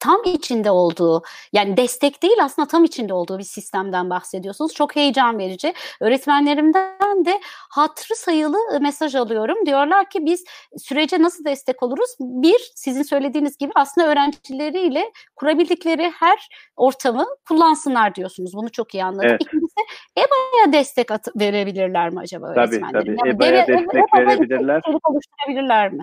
tam 0.01 0.23
içinde 0.25 0.71
olduğu 0.71 1.23
yani 1.53 1.77
destek 1.77 2.23
değil 2.23 2.37
aslında 2.43 2.69
tam 2.69 2.85
içinde 2.85 3.15
olduğu 3.15 3.39
bir 3.39 3.45
sistemden 3.45 4.11
bahsediyorsunuz. 4.11 4.75
Çok 4.75 4.97
heyecan 4.97 5.39
verici. 5.39 5.75
Öğretmenlerimden 6.01 7.25
de 7.25 7.41
hatırı 7.71 8.17
sayılı 8.17 8.57
mesaj 8.81 9.15
alıyorum. 9.15 9.67
Diyorlar 9.67 10.11
ki 10.11 10.25
biz 10.25 10.45
sürece 10.79 11.23
nasıl 11.23 11.45
destek 11.45 11.83
oluruz? 11.83 12.11
Bir, 12.21 12.71
sizin 12.75 13.03
söylediğiniz 13.03 13.57
gibi 13.57 13.73
aslında 13.75 14.09
öğrencileriyle 14.09 15.13
kurabildikleri 15.37 16.11
her 16.11 16.49
ortamı 16.77 17.27
kullansınlar 17.49 18.15
diyorsunuz. 18.15 18.55
Bunu 18.55 18.71
çok 18.71 18.95
iyi 18.95 19.05
anladım. 19.05 19.29
Evet. 19.31 19.43
İkincisi 19.43 19.81
EBA'ya 20.17 20.73
destek 20.73 21.11
at- 21.11 21.37
verebilirler 21.41 22.11
mi 22.11 22.21
acaba 22.21 22.47
öğretmenlerin? 22.47 22.93
Tabii 22.93 23.17
tabii. 23.17 23.29
Yani 23.29 23.37
EBA'ya 23.37 23.67
destek 23.67 23.95
EBA 23.95 24.19
verebilirler. 24.19 24.83
oluşturabilirler 25.05 25.93
mi? 25.93 26.03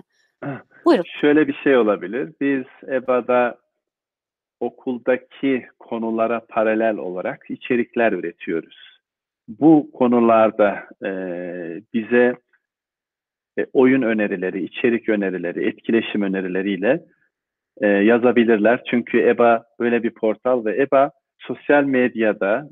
Buyurun. 0.84 1.04
Şöyle 1.20 1.48
bir 1.48 1.54
şey 1.64 1.76
olabilir. 1.76 2.32
Biz 2.40 2.64
EBA'da 2.92 3.58
okuldaki 4.60 5.66
konulara 5.78 6.40
paralel 6.48 6.96
olarak 6.96 7.46
içerikler 7.48 8.12
üretiyoruz. 8.12 8.98
Bu 9.48 9.90
konularda 9.92 10.86
e, 11.04 11.10
bize 11.94 12.36
e, 13.58 13.66
oyun 13.72 14.02
önerileri, 14.02 14.64
içerik 14.64 15.08
önerileri, 15.08 15.68
etkileşim 15.68 16.22
önerileriyle 16.22 17.04
e, 17.80 17.86
yazabilirler. 17.86 18.82
Çünkü 18.90 19.18
EBA 19.18 19.64
öyle 19.78 20.02
bir 20.02 20.10
portal 20.10 20.64
ve 20.64 20.82
EBA 20.82 21.10
sosyal 21.38 21.84
medyada 21.84 22.68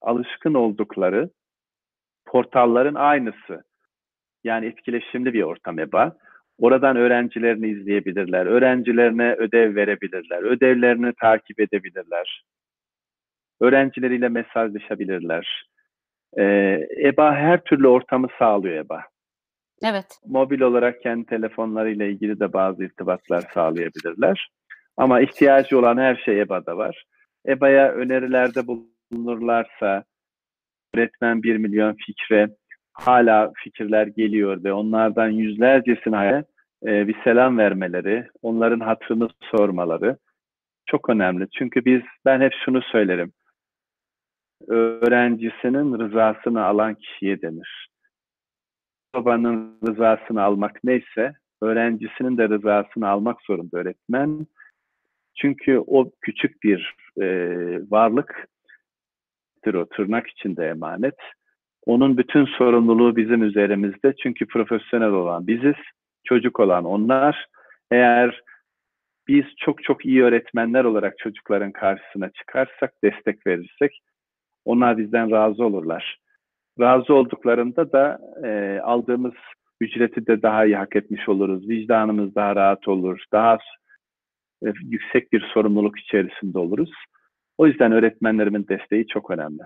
alışkın 0.00 0.54
oldukları 0.54 1.30
portalların 2.26 2.94
aynısı. 2.94 3.64
Yani 4.44 4.66
etkileşimli 4.66 5.32
bir 5.32 5.42
ortam 5.42 5.78
EBA. 5.78 6.16
Oradan 6.58 6.96
öğrencilerini 6.96 7.68
izleyebilirler, 7.68 8.46
öğrencilerine 8.46 9.34
ödev 9.34 9.76
verebilirler, 9.76 10.42
ödevlerini 10.42 11.12
takip 11.20 11.60
edebilirler, 11.60 12.44
öğrencileriyle 13.60 14.28
mesajlaşabilirler. 14.28 15.66
Ee, 16.38 16.78
EBA 17.04 17.34
her 17.34 17.64
türlü 17.64 17.88
ortamı 17.88 18.28
sağlıyor 18.38 18.84
EBA. 18.84 19.04
Evet. 19.84 20.06
Mobil 20.26 20.60
olarak 20.60 21.02
kendi 21.02 21.26
telefonlarıyla 21.26 22.06
ilgili 22.06 22.40
de 22.40 22.52
bazı 22.52 22.84
irtibatlar 22.84 23.44
sağlayabilirler. 23.54 24.50
Ama 24.96 25.20
ihtiyacı 25.20 25.78
olan 25.78 25.98
her 25.98 26.16
şey 26.16 26.40
EBA'da 26.40 26.76
var. 26.76 27.04
EBA'ya 27.48 27.92
önerilerde 27.92 28.60
bulunurlarsa 28.66 30.04
öğretmen 30.94 31.42
1 31.42 31.56
milyon 31.56 31.96
fikre 32.06 32.48
hala 32.94 33.52
fikirler 33.64 34.06
geliyor 34.06 34.64
ve 34.64 34.72
onlardan 34.72 35.28
yüzlercesine 35.28 36.44
e, 36.86 37.08
bir 37.08 37.16
selam 37.24 37.58
vermeleri, 37.58 38.28
onların 38.42 38.80
hatırını 38.80 39.28
sormaları 39.50 40.16
çok 40.86 41.10
önemli. 41.10 41.48
Çünkü 41.58 41.84
biz, 41.84 42.02
ben 42.24 42.40
hep 42.40 42.52
şunu 42.64 42.82
söylerim. 42.82 43.32
Öğrencisinin 44.68 45.98
rızasını 45.98 46.64
alan 46.64 46.94
kişiye 46.94 47.42
denir. 47.42 47.88
Babanın 49.14 49.78
rızasını 49.86 50.42
almak 50.42 50.84
neyse, 50.84 51.32
öğrencisinin 51.62 52.38
de 52.38 52.48
rızasını 52.48 53.08
almak 53.08 53.42
zorunda 53.42 53.78
öğretmen. 53.78 54.46
Çünkü 55.36 55.78
o 55.86 56.10
küçük 56.20 56.62
bir 56.62 56.94
e, 57.20 57.26
varlık, 57.90 58.48
o 59.66 59.86
tırnak 59.86 60.26
içinde 60.28 60.66
emanet 60.68 61.16
onun 61.86 62.16
bütün 62.18 62.44
sorumluluğu 62.44 63.16
bizim 63.16 63.42
üzerimizde. 63.42 64.14
Çünkü 64.22 64.46
profesyonel 64.46 65.10
olan 65.10 65.46
biziz, 65.46 65.76
çocuk 66.24 66.60
olan 66.60 66.84
onlar. 66.84 67.46
Eğer 67.90 68.42
biz 69.28 69.44
çok 69.58 69.84
çok 69.84 70.06
iyi 70.06 70.22
öğretmenler 70.22 70.84
olarak 70.84 71.18
çocukların 71.18 71.72
karşısına 71.72 72.30
çıkarsak, 72.30 72.92
destek 73.04 73.46
verirsek 73.46 74.00
onlar 74.64 74.98
bizden 74.98 75.30
razı 75.30 75.64
olurlar. 75.64 76.18
Razı 76.80 77.14
olduklarında 77.14 77.92
da 77.92 78.18
e, 78.44 78.80
aldığımız 78.80 79.34
ücreti 79.80 80.26
de 80.26 80.42
daha 80.42 80.64
iyi 80.64 80.76
hak 80.76 80.96
etmiş 80.96 81.28
oluruz. 81.28 81.68
Vicdanımız 81.68 82.34
daha 82.34 82.56
rahat 82.56 82.88
olur. 82.88 83.24
Daha 83.32 83.58
e, 84.66 84.72
yüksek 84.82 85.32
bir 85.32 85.50
sorumluluk 85.54 86.00
içerisinde 86.00 86.58
oluruz. 86.58 86.92
O 87.58 87.66
yüzden 87.66 87.92
öğretmenlerimin 87.92 88.66
desteği 88.68 89.06
çok 89.06 89.30
önemli. 89.30 89.62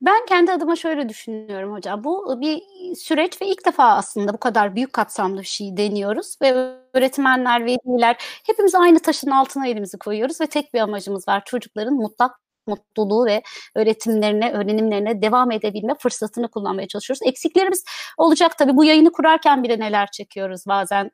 Ben 0.00 0.26
kendi 0.26 0.52
adıma 0.52 0.76
şöyle 0.76 1.08
düşünüyorum 1.08 1.72
hocam. 1.72 2.04
Bu 2.04 2.40
bir 2.40 2.62
süreç 2.94 3.42
ve 3.42 3.46
ilk 3.46 3.66
defa 3.66 3.84
aslında 3.84 4.32
bu 4.32 4.38
kadar 4.38 4.76
büyük 4.76 4.92
kapsamlı 4.92 5.40
bir 5.40 5.46
şey 5.46 5.76
deniyoruz 5.76 6.36
ve 6.42 6.52
öğretmenler, 6.94 7.64
veliler 7.64 8.16
hepimiz 8.46 8.74
aynı 8.74 8.98
taşın 8.98 9.30
altına 9.30 9.66
elimizi 9.66 9.98
koyuyoruz 9.98 10.40
ve 10.40 10.46
tek 10.46 10.74
bir 10.74 10.80
amacımız 10.80 11.28
var. 11.28 11.42
Çocukların 11.46 11.94
mutlak 11.94 12.42
mutluluğu 12.66 13.26
ve 13.26 13.42
öğretimlerine, 13.74 14.52
öğrenimlerine 14.52 15.22
devam 15.22 15.50
edebilme 15.50 15.94
fırsatını 15.94 16.48
kullanmaya 16.48 16.88
çalışıyoruz. 16.88 17.22
Eksiklerimiz 17.26 17.84
olacak 18.18 18.58
tabii. 18.58 18.76
Bu 18.76 18.84
yayını 18.84 19.12
kurarken 19.12 19.62
bile 19.62 19.80
neler 19.80 20.08
çekiyoruz 20.12 20.66
bazen. 20.66 21.10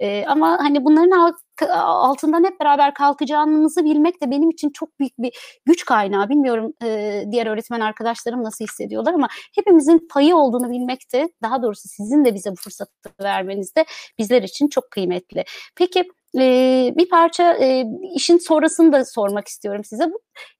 Ee, 0.00 0.24
ama 0.26 0.58
hani 0.60 0.84
bunların 0.84 1.34
altından 1.76 2.44
hep 2.44 2.60
beraber 2.60 2.94
kalkacağımızı 2.94 3.84
bilmek 3.84 4.22
de 4.22 4.30
benim 4.30 4.50
için 4.50 4.70
çok 4.70 5.00
büyük 5.00 5.18
bir 5.18 5.60
güç 5.66 5.84
kaynağı. 5.84 6.28
Bilmiyorum 6.28 6.72
e, 6.84 7.24
diğer 7.30 7.46
öğretmen 7.46 7.80
arkadaşlarım 7.80 8.44
nasıl 8.44 8.64
hissediyorlar 8.64 9.14
ama 9.14 9.28
hepimizin 9.54 10.08
payı 10.10 10.36
olduğunu 10.36 10.70
bilmek 10.70 11.12
de 11.12 11.28
daha 11.42 11.62
doğrusu 11.62 11.88
sizin 11.88 12.24
de 12.24 12.34
bize 12.34 12.50
bu 12.50 12.56
fırsatı 12.56 12.92
vermeniz 13.22 13.74
de 13.76 13.84
bizler 14.18 14.42
için 14.42 14.68
çok 14.68 14.90
kıymetli. 14.90 15.44
Peki 15.76 16.04
e, 16.38 16.92
bir 16.96 17.08
parça 17.08 17.52
e, 17.52 17.84
işin 18.14 18.38
sonrasını 18.38 18.92
da 18.92 19.04
sormak 19.04 19.48
istiyorum 19.48 19.84
size. 19.84 20.04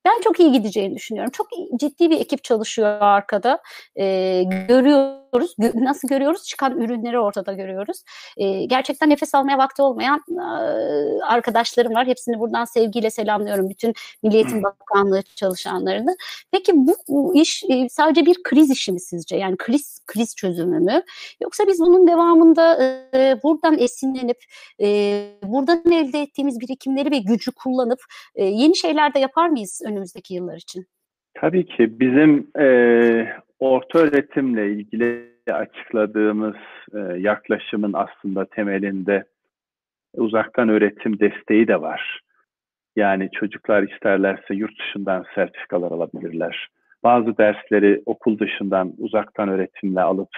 Ben 0.04 0.20
çok 0.20 0.40
iyi 0.40 0.52
gideceğini 0.52 0.94
düşünüyorum. 0.94 1.30
Çok 1.30 1.48
ciddi 1.80 2.10
bir 2.10 2.20
ekip 2.20 2.44
çalışıyor 2.44 2.88
arkada. 3.00 3.58
E, 3.96 4.42
görüyoruz. 4.68 5.54
Gö- 5.58 5.84
nasıl 5.84 6.08
görüyoruz? 6.08 6.44
Çıkan 6.44 6.80
ürünleri 6.80 7.18
ortada 7.18 7.52
görüyoruz. 7.52 8.02
E, 8.36 8.64
gerçekten 8.64 9.10
nefes 9.10 9.34
almaya 9.34 9.58
vakti 9.58 9.82
olmayan 9.82 10.20
e, 10.30 10.42
arkadaşlarım 11.22 11.94
var. 11.94 12.06
Hepsini 12.06 12.38
buradan 12.38 12.64
sevgiyle 12.64 13.10
selamlıyorum. 13.10 13.70
Bütün 13.70 13.94
Milli 14.22 14.34
Eğitim 14.34 14.62
Bakanlığı 14.62 15.22
çalışanlarını. 15.22 16.16
Peki 16.52 16.72
bu, 16.74 16.96
bu 17.08 17.34
iş 17.34 17.64
e, 17.68 17.88
sadece 17.88 18.26
bir 18.26 18.42
kriz 18.42 18.70
işi 18.70 18.92
mi 18.92 19.00
sizce? 19.00 19.36
Yani 19.36 19.56
kriz 19.56 20.00
kriz 20.06 20.36
çözümü 20.36 20.80
mü? 20.80 21.02
Yoksa 21.42 21.66
biz 21.66 21.80
bunun 21.80 22.06
devamında 22.06 22.82
e, 23.14 23.42
buradan 23.42 23.78
esinlenip 23.78 24.44
e, 24.80 24.86
buradan 25.42 25.82
elde 25.92 26.22
ettiğimiz 26.22 26.60
birikimleri 26.60 27.10
ve 27.10 27.18
gücü 27.18 27.52
kullanıp 27.52 28.00
e, 28.34 28.44
yeni 28.44 28.76
şeyler 28.76 29.14
de 29.14 29.18
yapar 29.18 29.48
mıyız 29.48 29.80
önümüzdeki 29.98 30.34
yıllar 30.34 30.56
için? 30.56 30.86
Tabii 31.34 31.66
ki 31.66 32.00
bizim 32.00 32.50
e, 32.58 32.68
orta 33.58 33.98
öğretimle 33.98 34.72
ilgili 34.72 35.28
açıkladığımız 35.52 36.56
e, 36.94 36.98
yaklaşımın 36.98 37.92
aslında 37.92 38.44
temelinde 38.44 39.24
uzaktan 40.14 40.68
öğretim 40.68 41.20
desteği 41.20 41.68
de 41.68 41.80
var. 41.80 42.20
Yani 42.96 43.30
çocuklar 43.32 43.82
isterlerse 43.82 44.54
yurt 44.54 44.78
dışından 44.80 45.24
sertifikalar 45.34 45.90
alabilirler. 45.92 46.68
Bazı 47.04 47.38
dersleri 47.38 48.02
okul 48.06 48.38
dışından 48.38 48.92
uzaktan 48.98 49.48
öğretimle 49.48 50.00
alıp 50.00 50.30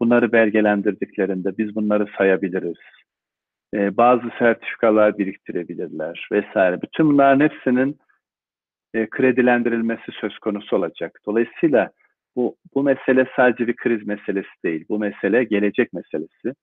bunları 0.00 0.32
belgelendirdiklerinde 0.32 1.58
biz 1.58 1.74
bunları 1.74 2.06
sayabiliriz. 2.18 2.78
Ee, 3.74 3.96
bazı 3.96 4.22
sertifikalar 4.38 5.18
biriktirebilirler 5.18 6.28
vesaire. 6.32 6.82
Bütün 6.82 7.08
bunların 7.08 7.40
hepsinin 7.40 7.98
e, 8.96 9.06
kredilendirilmesi 9.10 10.12
söz 10.20 10.38
konusu 10.38 10.76
olacak. 10.76 11.20
Dolayısıyla 11.26 11.90
bu, 12.36 12.56
bu 12.74 12.82
mesele 12.82 13.26
sadece 13.36 13.68
bir 13.68 13.76
kriz 13.76 14.06
meselesi 14.06 14.48
değil. 14.64 14.84
Bu 14.88 14.98
mesele 14.98 15.44
gelecek 15.44 15.92
meselesi. 15.92 16.54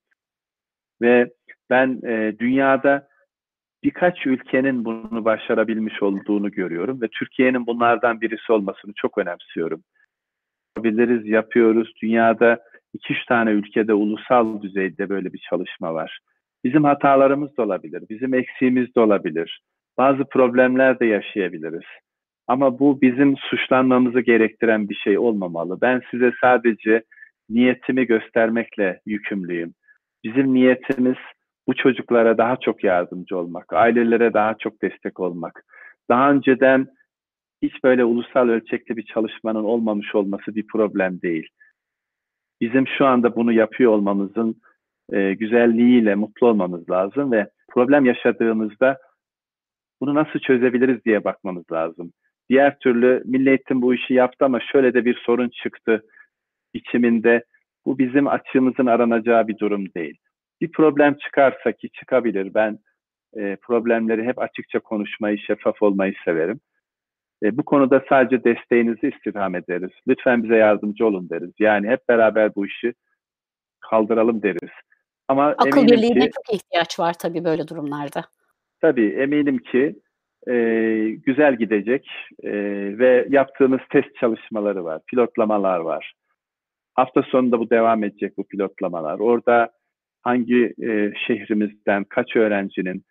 Ve 1.02 1.32
ben 1.70 2.00
e, 2.08 2.40
dünyada 2.40 3.08
birkaç 3.84 4.26
ülkenin 4.26 4.86
bunu 4.86 5.26
başarabilmiş 5.26 6.04
olduğunu 6.04 6.52
görüyorum 6.52 7.02
ve 7.02 7.08
Türkiye'nin 7.08 7.68
bunlardan 7.68 8.22
birisi 8.22 8.52
olmasını 8.52 8.94
çok 8.96 9.18
önemsiyorum. 9.18 9.84
Biliriz, 10.78 11.28
yapıyoruz. 11.28 11.94
Dünyada 12.02 12.64
iki 12.94 13.14
üç 13.14 13.26
tane 13.26 13.52
ülkede 13.52 13.94
ulusal 13.94 14.62
düzeyde 14.62 15.10
böyle 15.10 15.34
bir 15.34 15.40
çalışma 15.50 15.94
var. 15.94 16.20
Bizim 16.64 16.84
hatalarımız 16.84 17.58
da 17.58 17.64
olabilir, 17.64 18.04
bizim 18.10 18.34
eksiğimiz 18.34 18.96
de 18.96 19.00
olabilir. 19.00 19.62
Bazı 19.98 20.24
problemler 20.26 21.00
de 21.00 21.06
yaşayabiliriz. 21.06 21.84
Ama 22.48 22.80
bu 22.80 23.02
bizim 23.02 23.38
suçlanmamızı 23.38 24.22
gerektiren 24.22 24.90
bir 24.90 24.96
şey 24.96 25.18
olmamalı. 25.18 25.82
Ben 25.82 26.02
size 26.12 26.32
sadece 26.42 27.04
niyetimi 27.50 28.06
göstermekle 28.06 29.02
yükümlüyüm. 29.06 29.74
Bizim 30.24 30.54
niyetimiz 30.54 31.18
bu 31.68 31.74
çocuklara 31.74 32.38
daha 32.38 32.58
çok 32.58 32.84
yardımcı 32.84 33.38
olmak, 33.38 33.74
ailelere 33.74 34.34
daha 34.34 34.58
çok 34.58 34.82
destek 34.82 35.20
olmak. 35.20 35.64
Daha 36.10 36.32
önceden 36.32 36.88
hiç 37.62 37.84
böyle 37.84 38.06
ulusal 38.06 38.50
ölçekli 38.50 38.98
bir 38.98 39.04
çalışmanın 39.04 39.64
olmamış 39.64 40.16
olması 40.16 40.56
bir 40.56 40.68
problem 40.68 41.22
değil. 41.22 41.48
Bizim 42.62 42.88
şu 42.98 43.06
anda 43.06 43.36
bunu 43.36 43.52
yapıyor 43.52 43.92
olmamızın 43.92 44.56
e, 45.12 45.34
güzelliğiyle 45.34 46.16
mutlu 46.16 46.48
olmamız 46.48 46.90
lazım 46.90 47.32
ve 47.32 47.50
problem 47.70 48.06
yaşadığımızda 48.06 48.98
bunu 50.02 50.14
nasıl 50.14 50.40
çözebiliriz 50.40 51.06
diye 51.06 51.24
bakmamız 51.24 51.72
lazım. 51.72 52.14
Diğer 52.54 52.80
türlü 52.80 53.22
Milli 53.26 53.50
Eğitim 53.50 53.82
bu 53.82 53.94
işi 53.94 54.14
yaptı 54.14 54.46
ama 54.46 54.60
şöyle 54.60 54.94
de 54.94 55.06
bir 55.06 55.22
sorun 55.26 55.50
çıktı 55.50 56.04
biçiminde. 56.74 57.44
Bu 57.86 57.98
bizim 57.98 58.28
açığımızın 58.28 58.86
aranacağı 58.86 59.48
bir 59.48 59.58
durum 59.58 59.94
değil. 59.94 60.18
Bir 60.62 60.72
problem 60.72 61.14
çıkarsa 61.14 61.72
ki 61.72 61.90
çıkabilir. 61.90 62.54
Ben 62.54 62.80
e, 63.38 63.56
problemleri 63.56 64.24
hep 64.24 64.40
açıkça 64.40 64.80
konuşmayı, 64.80 65.38
şeffaf 65.38 65.82
olmayı 65.82 66.14
severim. 66.26 66.60
E, 67.44 67.58
bu 67.58 67.66
konuda 67.66 68.04
sadece 68.10 68.44
desteğinizi 68.44 69.08
istirham 69.16 69.56
ederiz. 69.56 69.92
Lütfen 70.08 70.44
bize 70.44 70.56
yardımcı 70.56 71.06
olun 71.06 71.30
deriz. 71.30 71.52
Yani 71.60 71.88
hep 71.88 72.10
beraber 72.10 72.56
bu 72.56 72.66
işi 72.66 72.94
kaldıralım 73.80 74.42
deriz. 74.44 74.72
Ama 75.28 75.48
Akıl 75.48 75.88
birliğine 75.88 76.26
ki, 76.26 76.32
çok 76.36 76.56
ihtiyaç 76.56 77.00
var 77.00 77.14
tabii 77.14 77.44
böyle 77.44 77.68
durumlarda. 77.68 78.22
Tabii 78.82 79.10
eminim 79.10 79.58
ki 79.58 79.96
e, 80.48 80.56
güzel 81.26 81.56
gidecek 81.56 82.10
e, 82.44 82.52
ve 83.00 83.28
yaptığımız 83.30 83.80
test 83.90 84.16
çalışmaları 84.16 84.84
var, 84.84 85.02
pilotlamalar 85.08 85.80
var. 85.80 86.14
Hafta 86.94 87.22
sonunda 87.24 87.60
bu 87.60 87.70
devam 87.70 88.04
edecek 88.04 88.38
bu 88.38 88.48
pilotlamalar. 88.48 89.20
Orada 89.20 89.72
hangi 90.22 90.74
e, 90.84 91.14
şehrimizden 91.28 92.04
kaç 92.04 92.36
öğrencinin 92.36 93.04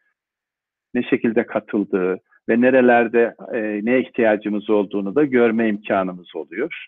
ne 0.95 1.03
şekilde 1.03 1.47
katıldığı 1.47 2.21
ve 2.49 2.61
nerelerde 2.61 3.35
e, 3.55 3.81
ne 3.83 4.01
ihtiyacımız 4.01 4.71
olduğunu 4.71 5.15
da 5.15 5.25
görme 5.25 5.69
imkanımız 5.69 6.37
oluyor. 6.37 6.87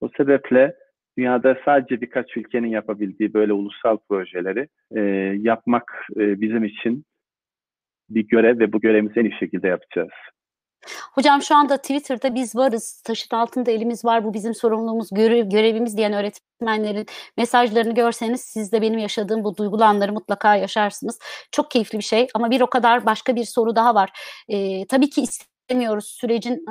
O 0.00 0.08
sebeple 0.16 0.74
dünyada 1.18 1.58
sadece 1.64 2.00
birkaç 2.00 2.36
ülkenin 2.36 2.68
yapabildiği 2.68 3.34
böyle 3.34 3.52
ulusal 3.52 3.98
projeleri 4.08 4.68
e, 4.96 5.00
yapmak 5.40 6.06
e, 6.16 6.40
bizim 6.40 6.64
için 6.64 7.04
bir 8.14 8.28
görev 8.28 8.58
ve 8.58 8.72
bu 8.72 8.80
görevimizi 8.80 9.20
en 9.20 9.24
iyi 9.24 9.38
şekilde 9.38 9.68
yapacağız. 9.68 10.10
Hocam 11.12 11.42
şu 11.42 11.54
anda 11.54 11.76
Twitter'da 11.76 12.34
biz 12.34 12.56
varız, 12.56 13.02
taşın 13.04 13.36
altında 13.36 13.70
elimiz 13.70 14.04
var, 14.04 14.24
bu 14.24 14.34
bizim 14.34 14.54
sorumluluğumuz, 14.54 15.08
görev, 15.12 15.48
görevimiz 15.48 15.96
diyen 15.96 16.12
öğretmenlerin 16.12 17.06
mesajlarını 17.36 17.94
görseniz 17.94 18.40
siz 18.40 18.72
de 18.72 18.82
benim 18.82 18.98
yaşadığım 18.98 19.44
bu 19.44 19.56
duygulanları 19.56 19.90
anları 19.90 20.12
mutlaka 20.12 20.56
yaşarsınız. 20.56 21.18
Çok 21.52 21.70
keyifli 21.70 21.98
bir 21.98 22.04
şey 22.04 22.26
ama 22.34 22.50
bir 22.50 22.60
o 22.60 22.66
kadar 22.66 23.06
başka 23.06 23.36
bir 23.36 23.44
soru 23.44 23.76
daha 23.76 23.94
var. 23.94 24.10
Ee, 24.48 24.86
tabii 24.86 25.10
ki 25.10 25.22
istemiyoruz 25.22 26.04
sürecin 26.04 26.64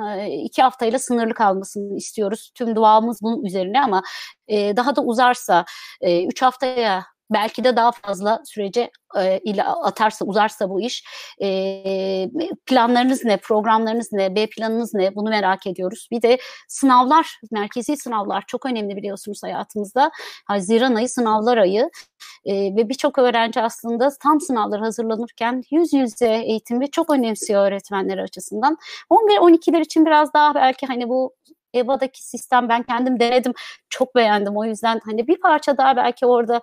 iki 0.44 0.62
haftayla 0.62 0.98
sınırlı 0.98 1.34
kalmasını 1.34 1.96
istiyoruz. 1.96 2.50
Tüm 2.54 2.76
duamız 2.76 3.22
bunun 3.22 3.44
üzerine 3.44 3.80
ama 3.80 4.02
daha 4.50 4.96
da 4.96 5.02
uzarsa, 5.02 5.64
üç 6.02 6.42
haftaya 6.42 7.04
belki 7.30 7.64
de 7.64 7.76
daha 7.76 7.92
fazla 7.92 8.42
sürece 8.44 8.90
e, 9.18 9.38
ile 9.38 9.64
atarsa 9.64 10.24
uzarsa 10.24 10.70
bu 10.70 10.80
iş 10.80 11.04
e, 11.42 12.28
planlarınız 12.66 13.24
ne 13.24 13.36
programlarınız 13.36 14.12
ne 14.12 14.34
B 14.34 14.46
planınız 14.46 14.94
ne 14.94 15.14
bunu 15.14 15.30
merak 15.30 15.66
ediyoruz. 15.66 16.08
Bir 16.10 16.22
de 16.22 16.38
sınavlar 16.68 17.40
merkezi 17.50 17.96
sınavlar 17.96 18.44
çok 18.46 18.66
önemli 18.66 18.96
biliyorsunuz 18.96 19.42
hayatımızda. 19.42 20.10
Haziran 20.46 20.94
ayı 20.94 21.08
sınavlar 21.08 21.56
ayı 21.56 21.90
e, 22.44 22.54
ve 22.54 22.88
birçok 22.88 23.18
öğrenci 23.18 23.60
aslında 23.60 24.10
tam 24.22 24.40
sınavlar 24.40 24.80
hazırlanırken 24.80 25.62
yüz 25.70 25.92
yüze 25.92 26.34
eğitimi 26.34 26.90
çok 26.90 27.10
önemsiyor 27.10 27.66
öğretmenler 27.66 28.18
açısından. 28.18 28.76
11-12'ler 29.10 29.80
için 29.80 30.06
biraz 30.06 30.34
daha 30.34 30.54
belki 30.54 30.86
hani 30.86 31.08
bu 31.08 31.34
EBA'daki 31.74 32.24
sistem 32.24 32.68
ben 32.68 32.82
kendim 32.82 33.20
denedim. 33.20 33.52
Çok 33.90 34.16
beğendim. 34.16 34.56
O 34.56 34.64
yüzden 34.64 35.00
hani 35.04 35.26
bir 35.28 35.40
parça 35.40 35.76
daha 35.76 35.96
belki 35.96 36.26
orada 36.26 36.60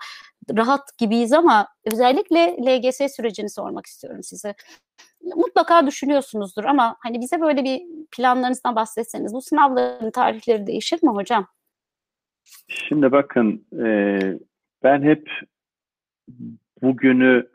rahat 0.57 0.97
gibiyiz 0.97 1.33
ama 1.33 1.67
özellikle 1.93 2.55
LGS 2.57 3.15
sürecini 3.15 3.49
sormak 3.49 3.85
istiyorum 3.85 4.23
size. 4.23 4.53
Mutlaka 5.35 5.87
düşünüyorsunuzdur 5.87 6.63
ama 6.63 6.95
hani 6.99 7.21
bize 7.21 7.41
böyle 7.41 7.63
bir 7.63 7.81
planlarınızdan 8.11 8.75
bahsetseniz 8.75 9.33
bu 9.33 9.41
sınavların 9.41 10.11
tarihleri 10.11 10.67
değişir 10.67 11.03
mi 11.03 11.09
hocam? 11.09 11.47
Şimdi 12.67 13.11
bakın 13.11 13.65
e, 13.85 14.19
ben 14.83 15.01
hep 15.03 15.29
bugünü 16.81 17.47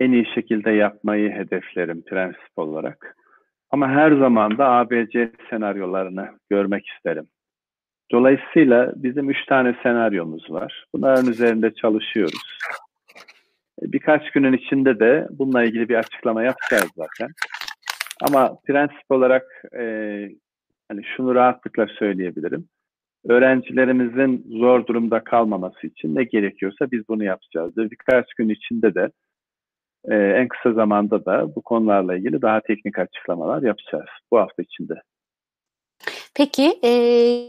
en 0.00 0.12
iyi 0.12 0.26
şekilde 0.34 0.70
yapmayı 0.70 1.30
hedeflerim 1.30 2.02
prensip 2.02 2.58
olarak. 2.58 3.16
Ama 3.70 3.88
her 3.88 4.12
zaman 4.12 4.58
da 4.58 4.68
ABC 4.68 5.32
senaryolarını 5.50 6.28
görmek 6.50 6.86
isterim. 6.86 7.26
Dolayısıyla 8.12 8.92
bizim 8.96 9.30
üç 9.30 9.46
tane 9.46 9.76
senaryomuz 9.82 10.50
var. 10.50 10.86
Bunların 10.94 11.30
üzerinde 11.30 11.74
çalışıyoruz. 11.74 12.58
Birkaç 13.82 14.30
günün 14.30 14.52
içinde 14.52 15.00
de 15.00 15.26
bununla 15.30 15.64
ilgili 15.64 15.88
bir 15.88 15.94
açıklama 15.94 16.42
yapacağız 16.42 16.90
zaten. 16.96 17.34
Ama 18.22 18.58
prensip 18.66 19.10
olarak 19.10 19.44
e, 19.78 19.82
hani 20.88 21.04
şunu 21.16 21.34
rahatlıkla 21.34 21.86
söyleyebilirim. 21.98 22.68
Öğrencilerimizin 23.28 24.46
zor 24.58 24.86
durumda 24.86 25.24
kalmaması 25.24 25.86
için 25.86 26.14
ne 26.14 26.24
gerekiyorsa 26.24 26.90
biz 26.90 27.08
bunu 27.08 27.24
yapacağız. 27.24 27.76
Birkaç 27.76 28.34
gün 28.34 28.48
içinde 28.48 28.94
de 28.94 29.10
en 30.10 30.48
kısa 30.48 30.72
zamanda 30.72 31.24
da 31.24 31.54
bu 31.56 31.62
konularla 31.62 32.16
ilgili 32.16 32.42
daha 32.42 32.60
teknik 32.60 32.98
açıklamalar 32.98 33.62
yapacağız 33.62 34.08
bu 34.32 34.38
hafta 34.38 34.62
içinde. 34.62 34.94
Peki 36.38 36.78
e, 36.82 36.90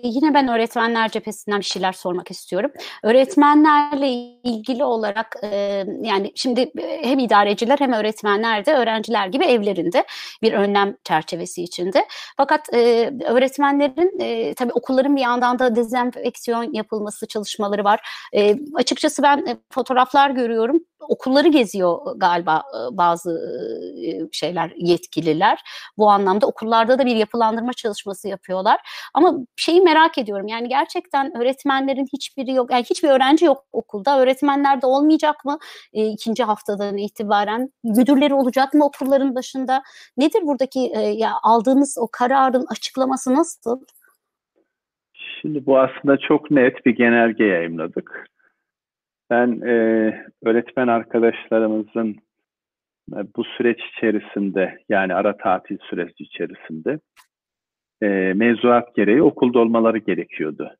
yine 0.04 0.34
ben 0.34 0.48
öğretmenler 0.48 1.10
cephesinden 1.10 1.60
bir 1.60 1.66
şeyler 1.66 1.92
sormak 1.92 2.32
istiyorum. 2.32 2.72
Öğretmenlerle 3.04 4.10
ilgili 4.44 4.84
olarak 4.84 5.36
e, 5.44 5.86
yani 6.02 6.32
şimdi 6.36 6.72
hem 7.04 7.20
idareciler 7.20 7.80
hem 7.80 7.94
öğretmenler 7.94 8.66
de 8.66 8.74
öğrenciler 8.74 9.28
gibi 9.28 9.46
evlerinde 9.46 10.06
bir 10.42 10.54
önlem 10.54 10.96
çerçevesi 11.04 11.64
içinde. 11.64 12.06
Fakat 12.38 12.74
e, 12.74 13.12
öğretmenlerin 13.26 14.20
e, 14.20 14.54
tabii 14.54 14.74
okulların 14.74 15.16
bir 15.16 15.22
yandan 15.22 15.60
da 15.60 15.76
dezenfeksiyon 15.76 16.74
yapılması 16.74 17.28
çalışmaları 17.28 17.84
var. 17.84 18.00
E, 18.36 18.56
açıkçası 18.76 19.24
ben 19.24 19.38
e, 19.38 19.58
fotoğraflar 19.72 20.30
görüyorum. 20.30 20.80
Okulları 21.00 21.48
geziyor 21.48 22.00
galiba 22.18 22.64
e, 22.74 22.98
bazı 22.98 23.32
e, 24.06 24.20
şeyler 24.32 24.74
yetkililer. 24.78 25.62
Bu 25.98 26.10
anlamda 26.10 26.48
okullarda 26.48 27.00
da 27.00 27.06
bir 27.06 27.16
yapılandırma 27.16 27.74
çalışması 27.74 28.28
yapıyorlar. 28.28 28.79
Ama 29.14 29.34
şeyi 29.56 29.82
merak 29.82 30.18
ediyorum 30.18 30.48
yani 30.48 30.70
gerçekten 30.70 31.38
öğretmenlerin 31.38 32.08
hiçbiri 32.14 32.54
yok, 32.54 32.72
yani 32.72 32.84
hiçbir 32.84 33.10
öğrenci 33.10 33.46
yok 33.46 33.66
okulda. 33.72 34.22
Öğretmenler 34.22 34.82
de 34.82 34.86
olmayacak 34.86 35.46
mı 35.46 35.58
e, 35.94 36.08
ikinci 36.08 36.44
haftadan 36.44 36.98
itibaren? 36.98 37.70
Müdürleri 37.84 38.34
olacak 38.34 38.74
mı 38.74 38.86
okulların 38.86 39.36
başında? 39.36 39.82
Nedir 40.18 40.42
buradaki 40.42 40.80
e, 40.96 41.00
ya 41.00 41.32
aldığınız 41.44 41.98
o 42.00 42.08
kararın 42.12 42.66
açıklaması 42.72 43.34
nasıl? 43.36 43.82
Şimdi 45.42 45.66
bu 45.66 45.80
aslında 45.80 46.18
çok 46.18 46.52
net 46.52 46.86
bir 46.86 46.96
genelge 46.96 47.44
yayınladık. 47.44 48.28
Ben 49.30 49.62
e, 49.62 49.74
öğretmen 50.46 50.88
arkadaşlarımızın 50.88 52.16
e, 53.14 53.20
bu 53.36 53.44
süreç 53.44 53.80
içerisinde 53.94 54.80
yani 54.90 55.14
ara 55.14 55.38
tatil 55.38 55.78
süreci 55.90 56.24
içerisinde 56.24 57.00
e, 58.02 58.08
mevzuat 58.36 58.96
gereği 58.96 59.24
okulda 59.24 59.60
olmaları 59.60 59.98
gerekiyordu. 59.98 60.76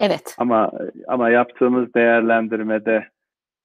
Evet. 0.00 0.34
Ama 0.38 0.70
ama 1.08 1.30
yaptığımız 1.30 1.94
değerlendirmede 1.94 3.08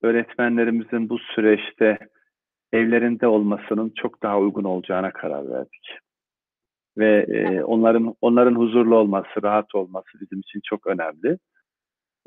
öğretmenlerimizin 0.01 1.09
bu 1.09 1.19
süreçte 1.19 1.97
evlerinde 2.73 3.27
olmasının 3.27 3.93
çok 3.95 4.23
daha 4.23 4.39
uygun 4.39 4.63
olacağına 4.63 5.11
karar 5.11 5.49
verdik. 5.49 5.89
Ve 6.97 7.25
e, 7.29 7.63
onların 7.63 8.15
onların 8.21 8.55
huzurlu 8.55 8.95
olması, 8.95 9.43
rahat 9.43 9.75
olması 9.75 10.07
bizim 10.21 10.39
için 10.39 10.61
çok 10.63 10.87
önemli. 10.87 11.37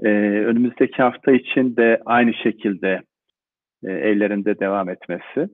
E, 0.02 0.08
önümüzdeki 0.44 1.02
hafta 1.02 1.32
için 1.32 1.76
de 1.76 2.02
aynı 2.04 2.34
şekilde 2.34 3.02
e, 3.84 3.90
evlerinde 3.92 4.58
devam 4.58 4.88
etmesi. 4.88 5.48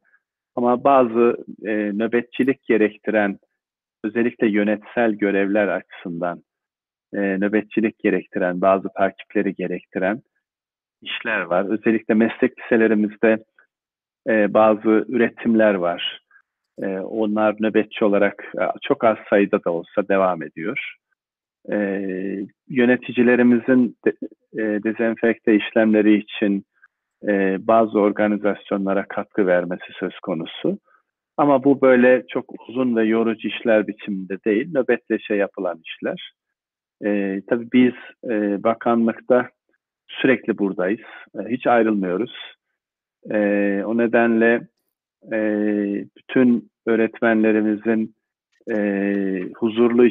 Ama 0.56 0.84
bazı 0.84 1.36
e, 1.64 1.72
nöbetçilik 1.72 2.64
gerektiren 2.64 3.38
özellikle 4.04 4.48
yönetsel 4.48 5.12
görevler 5.12 5.68
açısından 5.68 6.42
e, 7.14 7.18
nöbetçilik 7.20 7.98
gerektiren, 7.98 8.60
bazı 8.60 8.88
takipleri 8.96 9.54
gerektiren 9.54 10.22
işler 11.02 11.40
var. 11.40 11.64
Özellikle 11.64 12.14
meslek 12.14 12.58
liselerimizde 12.58 13.44
e, 14.28 14.54
bazı 14.54 15.04
üretimler 15.08 15.74
var. 15.74 16.20
E, 16.82 16.86
onlar 16.98 17.56
nöbetçi 17.60 18.04
olarak 18.04 18.44
e, 18.60 18.62
çok 18.82 19.04
az 19.04 19.16
sayıda 19.30 19.64
da 19.64 19.70
olsa 19.70 20.08
devam 20.08 20.42
ediyor. 20.42 20.94
E, 21.72 21.76
yöneticilerimizin 22.68 23.96
de, 24.06 24.12
e, 24.52 24.82
dezenfekte 24.82 25.54
işlemleri 25.54 26.14
için 26.14 26.64
e, 27.28 27.56
bazı 27.66 28.00
organizasyonlara 28.00 29.08
katkı 29.08 29.46
vermesi 29.46 29.92
söz 29.98 30.18
konusu. 30.20 30.78
Ama 31.36 31.64
bu 31.64 31.80
böyle 31.80 32.24
çok 32.28 32.68
uzun 32.68 32.96
ve 32.96 33.04
yorucu 33.04 33.48
işler 33.48 33.86
biçiminde 33.86 34.38
değil, 34.46 34.70
nöbetleşe 34.74 35.34
yapılan 35.34 35.80
işler. 35.84 36.32
E, 37.04 37.40
tabii 37.48 37.68
biz 37.72 37.92
e, 38.30 38.62
bakanlıkta 38.62 39.48
sürekli 40.08 40.58
buradayız, 40.58 41.00
e, 41.34 41.48
hiç 41.48 41.66
ayrılmıyoruz. 41.66 42.32
E, 43.30 43.38
o 43.86 43.98
nedenle 43.98 44.68
e, 45.32 45.38
bütün 46.18 46.70
öğretmenlerimizin 46.86 48.14
e, 48.70 48.76
huzurlu 49.56 50.08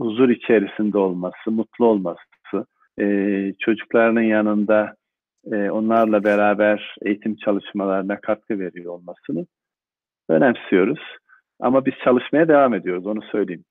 huzur 0.00 0.28
içerisinde 0.28 0.98
olması, 0.98 1.50
mutlu 1.50 1.86
olması, 1.86 2.66
e, 3.00 3.54
çocuklarının 3.60 4.22
yanında 4.22 4.94
e, 5.52 5.70
onlarla 5.70 6.24
beraber 6.24 6.96
eğitim 7.02 7.36
çalışmalarına 7.36 8.20
katkı 8.20 8.58
veriyor 8.58 8.94
olmasını 8.94 9.46
önemsiyoruz. 10.30 11.00
Ama 11.60 11.86
biz 11.86 11.94
çalışmaya 12.04 12.48
devam 12.48 12.74
ediyoruz, 12.74 13.06
onu 13.06 13.22
söyleyeyim. 13.22 13.64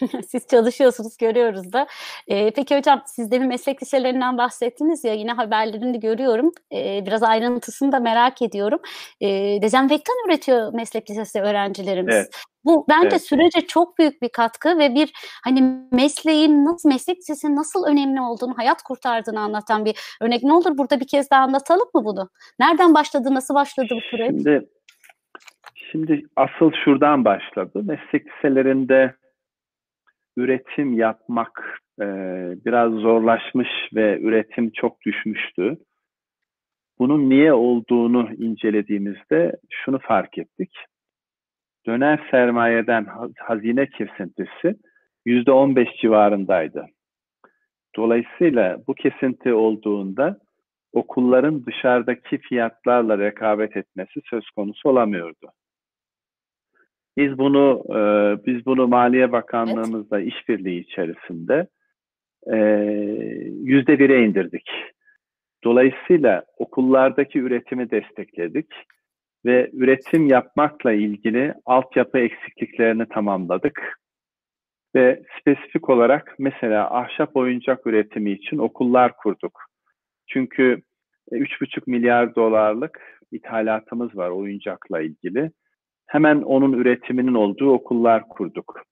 Siz 0.28 0.46
çalışıyorsunuz 0.46 1.16
görüyoruz 1.16 1.72
da. 1.72 1.86
Ee, 2.28 2.50
peki 2.50 2.78
hocam 2.78 3.02
siz 3.06 3.30
de 3.30 3.40
bir 3.40 3.46
meslek 3.46 3.82
liselerinden 3.82 4.38
bahsettiniz 4.38 5.04
ya 5.04 5.14
yine 5.14 5.32
haberlerini 5.32 6.00
görüyorum. 6.00 6.52
Ee, 6.74 7.02
biraz 7.06 7.22
ayrıntısını 7.22 7.92
da 7.92 8.00
merak 8.00 8.42
ediyorum. 8.42 8.80
Ee, 9.20 9.58
dezenfektan 9.62 10.16
üretiyor 10.26 10.74
meslek 10.74 11.10
lisesi 11.10 11.40
öğrencilerimiz. 11.40 12.14
Evet. 12.14 12.28
Bu 12.64 12.86
bence 12.88 13.08
evet. 13.08 13.22
sürece 13.22 13.60
çok 13.60 13.98
büyük 13.98 14.22
bir 14.22 14.28
katkı 14.28 14.78
ve 14.78 14.94
bir 14.94 15.12
hani 15.44 15.62
mesleğin 15.92 16.64
nasıl 16.64 16.88
meslek 16.88 17.18
lisesinin 17.18 17.56
nasıl 17.56 17.84
önemli 17.84 18.20
olduğunu, 18.20 18.54
hayat 18.56 18.82
kurtardığını 18.82 19.40
anlatan 19.40 19.84
bir 19.84 19.96
örnek. 20.20 20.42
Ne 20.42 20.52
olur 20.52 20.78
burada 20.78 21.00
bir 21.00 21.06
kez 21.06 21.30
daha 21.30 21.42
anlatalım 21.42 21.88
mı 21.94 22.04
bunu? 22.04 22.28
Nereden 22.58 22.94
başladı, 22.94 23.34
nasıl 23.34 23.54
başladı 23.54 23.88
bu 23.90 24.00
süreç? 24.00 24.28
Şimdi, 24.28 24.68
şimdi 25.92 26.22
asıl 26.36 26.72
şuradan 26.84 27.24
başladı. 27.24 27.82
Meslek 27.84 28.26
liselerinde 28.26 29.14
üretim 30.36 30.92
yapmak 30.92 31.80
e, 32.00 32.04
biraz 32.64 32.92
zorlaşmış 32.92 33.68
ve 33.94 34.20
üretim 34.20 34.70
çok 34.70 35.00
düşmüştü. 35.06 35.76
Bunun 36.98 37.30
niye 37.30 37.52
olduğunu 37.52 38.30
incelediğimizde 38.38 39.52
şunu 39.70 39.98
fark 39.98 40.38
ettik. 40.38 40.70
Döner 41.86 42.28
sermayeden 42.30 43.06
hazine 43.38 43.86
kesintisi 43.86 44.76
yüzde 45.26 45.52
15 45.52 45.88
civarındaydı. 46.00 46.86
Dolayısıyla 47.96 48.78
bu 48.86 48.94
kesinti 48.94 49.54
olduğunda 49.54 50.38
okulların 50.92 51.66
dışarıdaki 51.66 52.38
fiyatlarla 52.38 53.18
rekabet 53.18 53.76
etmesi 53.76 54.20
söz 54.30 54.50
konusu 54.50 54.88
olamıyordu. 54.88 55.52
Biz 57.16 57.38
bunu 57.38 57.84
e, 57.88 57.98
biz 58.46 58.66
bunu 58.66 58.88
Maliye 58.88 59.32
Bakanlığımızla 59.32 60.20
evet. 60.20 60.32
işbirliği 60.32 60.80
içerisinde 60.80 61.66
e, 62.52 62.56
yüzde 63.62 63.98
bire 63.98 64.24
indirdik. 64.24 64.70
Dolayısıyla 65.64 66.44
okullardaki 66.58 67.38
üretimi 67.38 67.90
destekledik 67.90 68.66
ve 69.44 69.70
üretim 69.72 70.26
yapmakla 70.26 70.92
ilgili 70.92 71.54
altyapı 71.66 72.18
eksikliklerini 72.18 73.06
tamamladık. 73.08 74.00
Ve 74.94 75.22
spesifik 75.40 75.90
olarak 75.90 76.34
mesela 76.38 76.90
ahşap 76.98 77.36
oyuncak 77.36 77.86
üretimi 77.86 78.30
için 78.30 78.58
okullar 78.58 79.16
kurduk. 79.16 79.60
Çünkü 80.26 80.82
3,5 81.32 81.82
milyar 81.86 82.34
dolarlık 82.34 83.20
ithalatımız 83.32 84.16
var 84.16 84.30
oyuncakla 84.30 85.00
ilgili 85.00 85.50
hemen 86.10 86.42
onun 86.42 86.72
üretiminin 86.72 87.34
olduğu 87.34 87.70
okullar 87.72 88.28
kurduk. 88.28 88.82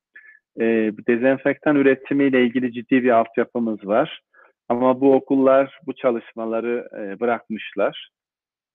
E, 0.60 0.64
dezenfektan 1.08 1.76
üretimiyle 1.76 2.44
ilgili 2.44 2.72
ciddi 2.72 3.04
bir 3.04 3.10
altyapımız 3.10 3.86
var. 3.86 4.20
Ama 4.68 5.00
bu 5.00 5.14
okullar 5.14 5.78
bu 5.86 5.92
çalışmaları 5.92 6.88
e, 6.98 7.20
bırakmışlar 7.20 8.10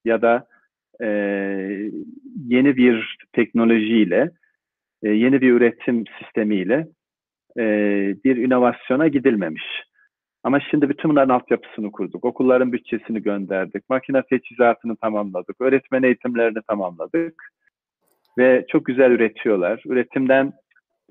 ya 0.05 0.21
da 0.21 0.47
e, 1.01 1.07
yeni 2.47 2.77
bir 2.77 3.17
teknolojiyle, 3.33 4.31
e, 5.03 5.09
yeni 5.09 5.41
bir 5.41 5.51
üretim 5.51 6.03
sistemiyle 6.19 6.87
e, 7.57 7.63
bir 8.25 8.35
inovasyona 8.37 9.07
gidilmemiş. 9.07 9.63
Ama 10.43 10.59
şimdi 10.59 10.89
bütün 10.89 11.11
bunların 11.11 11.33
altyapısını 11.35 11.91
kurduk. 11.91 12.25
Okulların 12.25 12.73
bütçesini 12.73 13.23
gönderdik. 13.23 13.89
Makine 13.89 14.23
teçhizatını 14.29 14.95
tamamladık. 14.95 15.61
Öğretmen 15.61 16.03
eğitimlerini 16.03 16.61
tamamladık 16.67 17.53
ve 18.37 18.65
çok 18.67 18.85
güzel 18.85 19.11
üretiyorlar. 19.11 19.83
Üretimden 19.85 20.53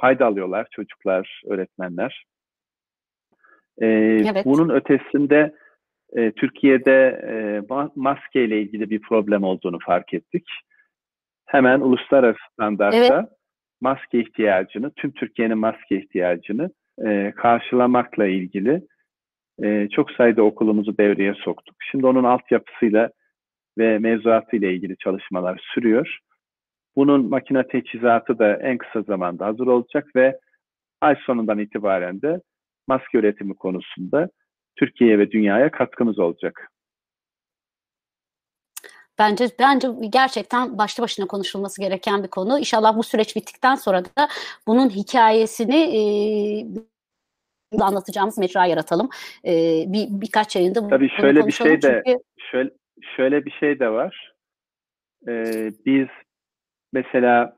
fayda 0.01 0.27
alıyorlar 0.27 0.67
çocuklar, 0.71 1.43
öğretmenler. 1.47 2.25
Ee, 3.81 3.87
evet. 4.33 4.45
Bunun 4.45 4.69
ötesinde 4.69 5.55
e, 6.17 6.31
Türkiye'de 6.31 7.21
e, 7.29 7.35
maske 7.97 8.45
ile 8.45 8.63
ilgili 8.63 8.91
bir 8.91 9.01
problem 9.01 9.43
olduğunu 9.43 9.79
fark 9.87 10.15
ettik. 10.15 10.45
Hemen 11.47 11.81
uluslararası 11.81 12.39
standartta 12.53 13.19
evet. 13.19 13.29
maske 13.81 14.21
ihtiyacını, 14.21 14.91
tüm 14.91 15.11
Türkiye'nin 15.11 15.59
maske 15.59 15.97
ihtiyacını 15.97 16.71
e, 17.07 17.33
karşılamakla 17.37 18.27
ilgili 18.27 18.83
e, 19.63 19.89
çok 19.89 20.11
sayıda 20.11 20.43
okulumuzu 20.43 20.99
devreye 20.99 21.35
soktuk. 21.35 21.77
Şimdi 21.91 22.07
onun 22.07 22.25
altyapısıyla 22.25 23.11
ve 23.79 23.99
mevzuatıyla 23.99 24.69
ilgili 24.69 24.97
çalışmalar 24.97 25.61
sürüyor. 25.75 26.19
Bunun 26.97 27.29
makine 27.29 27.69
teçhizatı 27.69 28.39
da 28.39 28.57
en 28.57 28.79
kısa 28.79 29.03
zamanda 29.03 29.47
hazır 29.47 29.67
olacak 29.67 30.17
ve 30.17 30.39
ay 31.01 31.17
sonundan 31.27 31.59
itibaren 31.59 32.23
de 32.23 32.41
maske 32.87 33.19
üretimi 33.19 33.55
konusunda 33.55 34.29
Türkiye'ye 34.77 35.19
ve 35.19 35.31
dünyaya 35.31 35.71
katkımız 35.71 36.19
olacak. 36.19 36.73
Bence 39.19 39.49
bence 39.59 39.89
gerçekten 40.11 40.79
başlı 40.79 41.03
başına 41.03 41.27
konuşulması 41.27 41.81
gereken 41.81 42.23
bir 42.23 42.29
konu. 42.29 42.59
İnşallah 42.59 42.97
bu 42.97 43.03
süreç 43.03 43.37
bittikten 43.37 43.75
sonra 43.75 44.05
da 44.05 44.29
bunun 44.67 44.91
hikayesini 44.91 45.77
e, 45.77 46.01
anlatacağımız 47.81 48.39
mecra 48.39 48.67
yaratalım. 48.67 49.09
E, 49.45 49.53
bir 49.87 50.07
birkaç 50.11 50.57
yayında 50.57 50.89
Tabii 50.89 51.09
şöyle 51.09 51.47
bir 51.47 51.53
şey 51.53 51.83
de 51.83 52.03
çünkü... 52.07 52.19
şöyle 52.51 52.71
şöyle 53.17 53.45
bir 53.45 53.51
şey 53.51 53.79
de 53.79 53.89
var. 53.89 54.35
E, 55.29 55.33
biz 55.87 56.09
mesela 56.93 57.57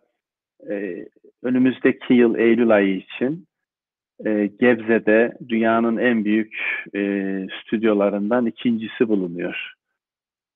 e, 0.71 1.07
önümüzdeki 1.43 2.15
yıl 2.15 2.39
Eylül 2.39 2.71
ayı 2.71 2.97
için 2.97 3.47
e, 4.27 4.47
Gebze'de 4.47 5.33
dünyanın 5.49 5.97
en 5.97 6.25
büyük 6.25 6.57
e, 6.95 7.01
stüdyolarından 7.63 8.47
ikincisi 8.47 9.09
bulunuyor. 9.09 9.73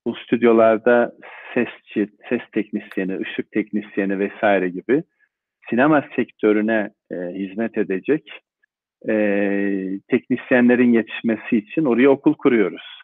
Bu 0.06 0.14
stüdyolarda 0.14 1.12
sesçi, 1.54 2.08
ses 2.28 2.40
teknisyeni, 2.52 3.18
ışık 3.20 3.52
teknisyeni 3.52 4.18
vesaire 4.18 4.68
gibi 4.68 5.02
sinema 5.70 6.04
sektörüne 6.16 6.90
e, 7.12 7.16
hizmet 7.16 7.78
edecek 7.78 8.30
e, 9.08 9.14
teknisyenlerin 10.08 10.92
yetişmesi 10.92 11.56
için 11.56 11.84
oraya 11.84 12.10
okul 12.10 12.34
kuruyoruz. 12.34 13.02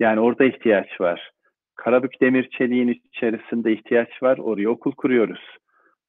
Yani 0.00 0.20
orada 0.20 0.44
ihtiyaç 0.44 1.00
var. 1.00 1.30
Karabük 1.76 2.20
Demir 2.20 2.48
Çeliğin 2.50 3.00
içerisinde 3.04 3.72
ihtiyaç 3.72 4.22
var. 4.22 4.38
Oraya 4.38 4.70
okul 4.70 4.92
kuruyoruz. 4.92 5.40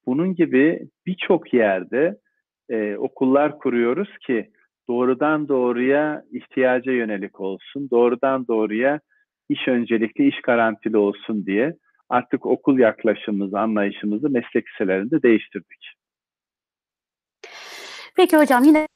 Bunun 0.06 0.36
gibi 0.36 0.88
birçok 1.06 1.54
yerde 1.54 2.18
e, 2.70 2.96
okullar 2.96 3.60
kuruyoruz 3.60 4.18
ki 4.28 4.50
doğrudan 4.90 5.48
doğruya 5.48 6.24
ihtiyaca 6.32 6.92
yönelik 6.92 7.40
olsun, 7.40 7.90
doğrudan 7.92 8.48
doğruya 8.48 9.00
iş 9.50 9.68
öncelikli, 9.68 10.28
iş 10.28 10.42
garantili 10.42 10.98
olsun 10.98 11.46
diye 11.46 11.74
artık 12.10 12.46
okul 12.46 12.80
yaklaşımımızı, 12.80 13.60
anlayışımızı 13.60 14.30
meslek 14.30 14.66
liselerinde 14.68 15.22
değiştirdik. 15.22 15.94
Peki 18.16 18.38
hocam 18.38 18.64
yine 18.64 18.88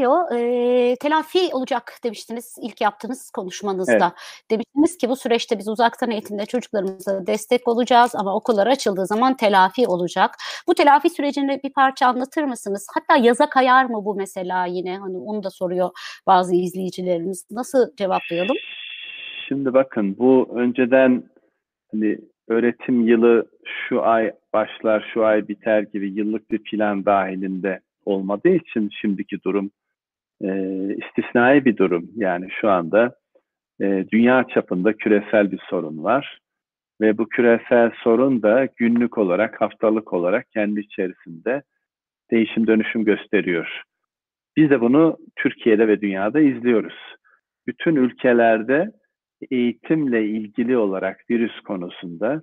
e, 0.00 0.96
telafi 1.00 1.38
olacak 1.52 1.92
demiştiniz 2.04 2.56
ilk 2.62 2.80
yaptığınız 2.80 3.30
konuşmanızda. 3.30 3.92
Evet. 3.92 4.50
Demiştiniz 4.50 4.98
ki 4.98 5.08
bu 5.08 5.16
süreçte 5.16 5.58
biz 5.58 5.68
uzaktan 5.68 6.10
eğitimde 6.10 6.46
çocuklarımıza 6.46 7.26
destek 7.26 7.68
olacağız 7.68 8.14
ama 8.14 8.36
okullar 8.36 8.66
açıldığı 8.66 9.06
zaman 9.06 9.36
telafi 9.36 9.86
olacak. 9.86 10.30
Bu 10.68 10.74
telafi 10.74 11.10
sürecini 11.10 11.60
bir 11.64 11.72
parça 11.72 12.06
anlatır 12.06 12.44
mısınız? 12.44 12.86
Hatta 12.94 13.16
yaza 13.16 13.48
kayar 13.48 13.84
mı 13.84 14.04
bu 14.04 14.14
mesela 14.14 14.66
yine? 14.66 14.98
Hani 14.98 15.16
onu 15.16 15.42
da 15.42 15.50
soruyor 15.50 15.90
bazı 16.26 16.54
izleyicilerimiz. 16.54 17.46
Nasıl 17.50 17.96
cevaplayalım? 17.96 18.56
Şimdi 19.48 19.74
bakın 19.74 20.18
bu 20.18 20.48
önceden 20.54 21.24
hani 21.92 22.18
öğretim 22.48 23.08
yılı 23.08 23.46
şu 23.88 24.02
ay 24.02 24.32
başlar, 24.52 25.10
şu 25.14 25.24
ay 25.24 25.48
biter 25.48 25.82
gibi 25.82 26.12
yıllık 26.12 26.50
bir 26.50 26.58
plan 26.58 27.04
dahilinde 27.04 27.80
olmadığı 28.04 28.48
için 28.48 28.90
şimdiki 29.00 29.42
durum 29.42 29.70
e, 30.42 30.48
istisnai 30.94 31.64
bir 31.64 31.76
durum. 31.76 32.10
Yani 32.16 32.48
şu 32.60 32.70
anda 32.70 33.14
e, 33.80 34.04
dünya 34.12 34.46
çapında 34.54 34.92
küresel 34.92 35.52
bir 35.52 35.60
sorun 35.70 36.04
var. 36.04 36.38
Ve 37.00 37.18
bu 37.18 37.28
küresel 37.28 37.90
sorun 38.02 38.42
da 38.42 38.68
günlük 38.76 39.18
olarak, 39.18 39.60
haftalık 39.60 40.12
olarak 40.12 40.50
kendi 40.50 40.80
içerisinde 40.80 41.62
değişim 42.30 42.66
dönüşüm 42.66 43.04
gösteriyor. 43.04 43.82
Biz 44.56 44.70
de 44.70 44.80
bunu 44.80 45.18
Türkiye'de 45.36 45.88
ve 45.88 46.00
dünyada 46.00 46.40
izliyoruz. 46.40 46.94
Bütün 47.66 47.96
ülkelerde 47.96 48.92
eğitimle 49.50 50.24
ilgili 50.24 50.76
olarak 50.76 51.30
virüs 51.30 51.60
konusunda 51.60 52.42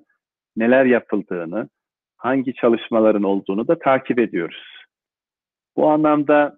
neler 0.58 0.86
yapıldığını, 0.86 1.70
hangi 2.18 2.54
çalışmaların 2.54 3.24
olduğunu 3.24 3.68
da 3.68 3.80
takip 3.80 4.20
ediyoruz. 4.20 4.64
Bu 5.76 5.90
anlamda 5.90 6.58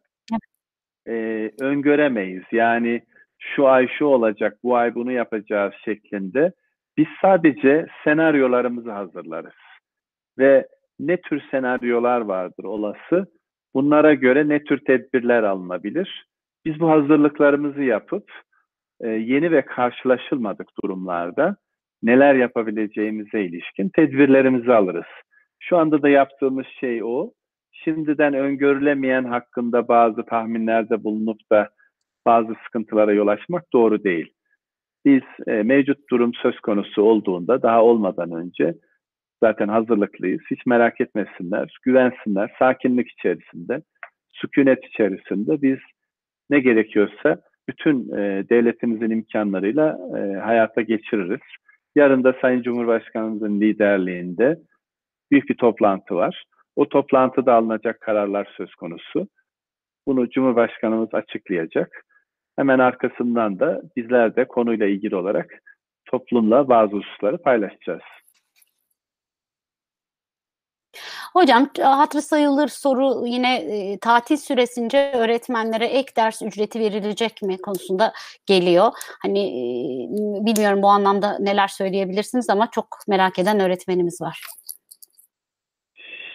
e, 1.07 1.49
öngöremeyiz. 1.61 2.43
Yani 2.51 3.01
şu 3.39 3.67
ay 3.67 3.87
şu 3.87 4.05
olacak, 4.05 4.57
bu 4.63 4.75
ay 4.75 4.95
bunu 4.95 5.11
yapacağız 5.11 5.73
şeklinde. 5.85 6.51
Biz 6.97 7.07
sadece 7.21 7.87
senaryolarımızı 8.03 8.91
hazırlarız. 8.91 9.53
Ve 10.37 10.67
ne 10.99 11.21
tür 11.21 11.41
senaryolar 11.51 12.21
vardır 12.21 12.63
olası, 12.63 13.27
bunlara 13.73 14.13
göre 14.13 14.47
ne 14.47 14.63
tür 14.63 14.77
tedbirler 14.85 15.43
alınabilir. 15.43 16.27
Biz 16.65 16.79
bu 16.79 16.89
hazırlıklarımızı 16.89 17.83
yapıp 17.83 18.31
e, 19.01 19.07
yeni 19.09 19.51
ve 19.51 19.61
karşılaşılmadık 19.61 20.67
durumlarda 20.83 21.55
neler 22.03 22.35
yapabileceğimize 22.35 23.41
ilişkin 23.41 23.89
tedbirlerimizi 23.89 24.73
alırız. 24.73 25.05
Şu 25.59 25.77
anda 25.77 26.01
da 26.01 26.09
yaptığımız 26.09 26.65
şey 26.79 27.03
o. 27.03 27.31
Şimdiden 27.83 28.33
öngörülemeyen 28.33 29.23
hakkında 29.23 29.87
bazı 29.87 30.25
tahminlerde 30.25 31.03
bulunup 31.03 31.51
da 31.51 31.69
bazı 32.25 32.55
sıkıntılara 32.65 33.13
yol 33.13 33.27
açmak 33.27 33.73
doğru 33.73 34.03
değil. 34.03 34.33
Biz 35.05 35.21
e, 35.47 35.51
mevcut 35.51 36.09
durum 36.09 36.33
söz 36.33 36.59
konusu 36.59 37.01
olduğunda 37.01 37.61
daha 37.61 37.83
olmadan 37.83 38.31
önce 38.31 38.73
zaten 39.43 39.67
hazırlıklıyız. 39.67 40.41
Hiç 40.51 40.65
merak 40.65 41.01
etmesinler, 41.01 41.77
güvensinler, 41.83 42.55
sakinlik 42.59 43.11
içerisinde, 43.11 43.81
sükunet 44.29 44.85
içerisinde 44.85 45.61
biz 45.61 45.79
ne 46.49 46.59
gerekiyorsa 46.59 47.41
bütün 47.69 48.17
e, 48.17 48.45
devletimizin 48.49 49.09
imkanlarıyla 49.09 49.97
e, 50.17 50.39
hayata 50.39 50.81
geçiririz. 50.81 51.41
Yarın 51.95 52.23
da 52.23 52.35
Sayın 52.41 52.61
Cumhurbaşkanımızın 52.61 53.61
liderliğinde 53.61 54.59
büyük 55.31 55.49
bir 55.49 55.57
toplantı 55.57 56.15
var. 56.15 56.43
O 56.75 56.89
toplantıda 56.89 57.53
alınacak 57.53 58.01
kararlar 58.01 58.53
söz 58.57 58.75
konusu. 58.75 59.27
Bunu 60.07 60.29
Cumhurbaşkanımız 60.29 61.13
açıklayacak. 61.13 62.05
Hemen 62.55 62.79
arkasından 62.79 63.59
da 63.59 63.81
bizler 63.95 64.35
de 64.35 64.47
konuyla 64.47 64.85
ilgili 64.85 65.15
olarak 65.15 65.61
toplumla 66.05 66.69
bazı 66.69 66.95
hususları 66.95 67.37
paylaşacağız. 67.37 68.01
Hocam 71.33 71.69
hatırı 71.81 72.21
sayılır 72.21 72.67
soru 72.67 73.27
yine 73.27 73.55
e, 73.55 73.97
tatil 73.99 74.37
süresince 74.37 75.11
öğretmenlere 75.15 75.85
ek 75.85 76.15
ders 76.15 76.41
ücreti 76.41 76.79
verilecek 76.79 77.41
mi 77.41 77.57
konusunda 77.57 78.13
geliyor. 78.45 78.91
Hani 79.21 79.39
e, 79.39 79.63
bilmiyorum 80.45 80.81
bu 80.81 80.87
anlamda 80.87 81.37
neler 81.39 81.67
söyleyebilirsiniz 81.67 82.49
ama 82.49 82.71
çok 82.71 82.87
merak 83.07 83.39
eden 83.39 83.59
öğretmenimiz 83.59 84.21
var. 84.21 84.41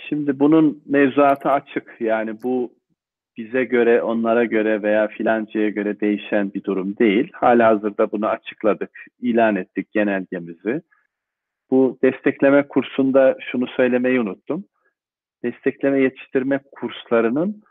Şimdi 0.09 0.38
bunun 0.38 0.82
mevzuatı 0.86 1.50
açık. 1.50 1.96
Yani 2.00 2.42
bu 2.42 2.72
bize 3.36 3.64
göre, 3.64 4.02
onlara 4.02 4.44
göre 4.44 4.82
veya 4.82 5.09
filancaya 5.09 5.68
göre 5.68 6.00
değişen 6.00 6.54
bir 6.54 6.64
durum 6.64 6.96
değil. 6.96 7.30
Hala 7.32 7.68
hazırda 7.68 8.12
bunu 8.12 8.26
açıkladık, 8.26 8.90
ilan 9.20 9.57
ettik 9.57 9.92
genelgemizi. 9.92 10.82
Bu 11.70 11.98
destekleme 12.02 12.68
kursunda 12.68 13.36
şunu 13.50 13.66
söylemeyi 13.66 14.20
unuttum 14.20 14.64
destekleme 15.44 16.00
yetiştirme 16.00 16.61
kurslarının 16.72 17.62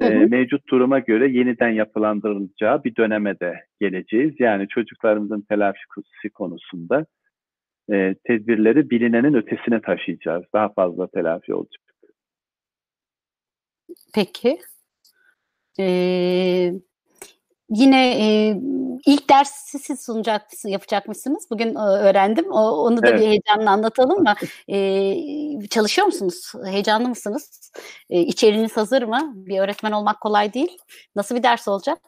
hı 0.00 0.06
hı. 0.06 0.12
E, 0.12 0.26
mevcut 0.26 0.68
duruma 0.68 0.98
göre 0.98 1.30
yeniden 1.30 1.68
yapılandırılacağı 1.68 2.84
bir 2.84 2.96
döneme 2.96 3.40
de 3.40 3.64
geleceğiz. 3.80 4.34
Yani 4.38 4.68
çocuklarımızın 4.68 5.40
telafisi 5.40 6.30
konusunda 6.34 7.06
e, 7.92 8.14
tedbirleri 8.24 8.90
bilinenin 8.90 9.34
ötesine 9.34 9.80
taşıyacağız. 9.80 10.44
Daha 10.54 10.68
fazla 10.68 11.06
telafi 11.06 11.54
olacak. 11.54 11.80
Peki. 14.14 14.58
Ee, 15.78 16.72
yine 17.70 18.24
e, 18.24 18.56
ilk 19.06 19.30
dersi 19.30 19.78
siz 19.78 20.04
sunacak, 20.04 20.42
yapacak 20.64 21.08
mısınız? 21.08 21.46
Bugün 21.50 21.74
e, 21.74 21.78
öğrendim. 21.78 22.52
O, 22.52 22.60
onu 22.60 23.02
da 23.02 23.08
evet. 23.08 23.20
bir 23.20 23.26
heyecanla 23.26 23.70
anlatalım 23.70 24.22
mı? 24.22 24.34
Ee, 24.68 25.66
çalışıyor 25.70 26.06
musunuz? 26.06 26.52
Heyecanlı 26.64 27.08
mısınız? 27.08 27.72
Ee, 28.10 28.20
içeriğiniz 28.20 28.76
hazır 28.76 29.02
mı? 29.02 29.32
Bir 29.34 29.60
öğretmen 29.60 29.92
olmak 29.92 30.20
kolay 30.20 30.54
değil. 30.54 30.78
Nasıl 31.16 31.36
bir 31.36 31.42
ders 31.42 31.68
olacak? 31.68 31.98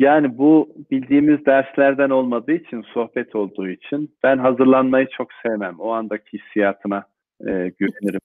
Yani 0.00 0.38
bu 0.38 0.68
bildiğimiz 0.90 1.46
derslerden 1.46 2.10
olmadığı 2.10 2.52
için, 2.52 2.82
sohbet 2.82 3.34
olduğu 3.34 3.68
için 3.68 4.14
ben 4.22 4.38
hazırlanmayı 4.38 5.06
çok 5.16 5.28
sevmem. 5.42 5.80
O 5.80 5.90
andaki 5.90 6.38
hissiyatıma 6.38 7.04
e, 7.40 7.72
güvenirim 7.78 8.20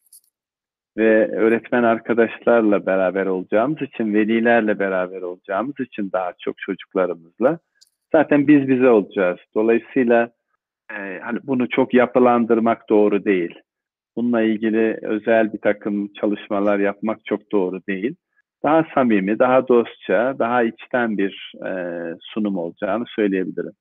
ve 0.98 1.32
öğretmen 1.32 1.84
arkadaşlarla 1.84 2.86
beraber 2.86 3.26
olacağımız 3.26 3.82
için, 3.82 4.14
velilerle 4.14 4.80
beraber 4.80 5.22
olacağımız 5.22 5.76
için 5.80 6.12
daha 6.14 6.34
çok 6.40 6.58
çocuklarımızla 6.58 7.60
zaten 8.12 8.48
biz 8.48 8.68
bize 8.68 8.90
olacağız. 8.90 9.40
Dolayısıyla 9.56 10.30
e, 10.92 11.20
hani 11.24 11.40
bunu 11.44 11.70
çok 11.70 11.94
yapılandırmak 11.94 12.90
doğru 12.90 13.26
değil. 13.26 13.60
Bununla 14.16 14.42
ilgili 14.42 15.00
özel 15.02 15.54
bir 15.54 15.60
takım 15.60 16.14
çalışmalar 16.14 16.80
yapmak 16.80 17.26
çok 17.26 17.52
doğru 17.52 17.82
değil. 17.90 18.16
Daha 18.64 18.86
samimi, 18.94 19.40
daha 19.40 19.68
dostça, 19.68 20.36
daha 20.40 20.64
içten 20.64 21.18
bir 21.18 21.54
e, 21.66 21.72
sunum 22.22 22.58
olacağını 22.58 23.06
söyleyebilirim. 23.16 23.74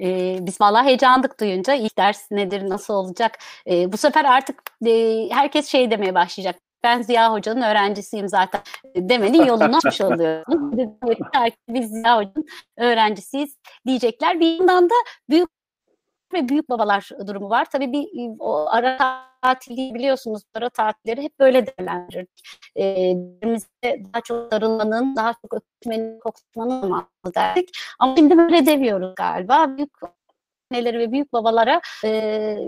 E, 0.00 0.38
biz 0.40 0.60
vallahi 0.60 0.86
heyecandık 0.86 1.40
duyunca 1.40 1.74
ilk 1.74 1.98
ders 1.98 2.30
nedir, 2.30 2.68
nasıl 2.68 2.94
olacak? 2.94 3.38
E, 3.70 3.92
bu 3.92 3.96
sefer 3.96 4.24
artık 4.24 4.62
e, 4.86 5.28
herkes 5.30 5.66
şey 5.66 5.90
demeye 5.90 6.14
başlayacak. 6.14 6.56
Ben 6.84 7.02
Ziya 7.02 7.32
Hoca'nın 7.32 7.62
öğrencisiyim 7.62 8.28
zaten 8.28 8.60
demenin 8.96 9.44
yolunu 9.44 9.76
açmış 9.76 10.00
oluyorsunuz. 10.00 10.78
Biz 11.68 11.90
Ziya 11.90 12.16
Hoca'nın 12.16 12.46
öğrencisiyiz 12.78 13.56
diyecekler. 13.86 14.40
Bir 14.40 14.58
yandan 14.58 14.90
da 14.90 14.94
büyük 15.30 15.48
ve 16.34 16.48
büyük 16.48 16.70
babalar 16.70 17.10
durumu 17.26 17.50
var. 17.50 17.66
Tabii 17.72 17.92
bir 17.92 18.08
o 18.38 18.66
ara 18.70 18.98
tatili 19.42 19.94
biliyorsunuz 19.94 20.42
ara 20.54 20.68
tatilleri 20.68 21.22
hep 21.22 21.38
böyle 21.38 21.66
değerlendirirdik. 21.66 22.42
Ee, 22.76 23.14
daha 23.84 24.20
çok 24.24 24.52
sarılmanın, 24.52 25.16
daha 25.16 25.32
çok 25.32 25.54
öpmenin, 25.54 26.20
kokutmanın 26.20 26.80
zamanı 26.80 27.06
derdik. 27.34 27.68
Ama 27.98 28.16
şimdi 28.16 28.38
böyle 28.38 28.66
demiyoruz 28.66 29.14
galiba. 29.14 29.76
Büyük 29.76 29.90
anneleri 30.72 30.98
ve 30.98 31.12
büyük 31.12 31.32
babalara 31.32 31.80
e, 32.04 32.10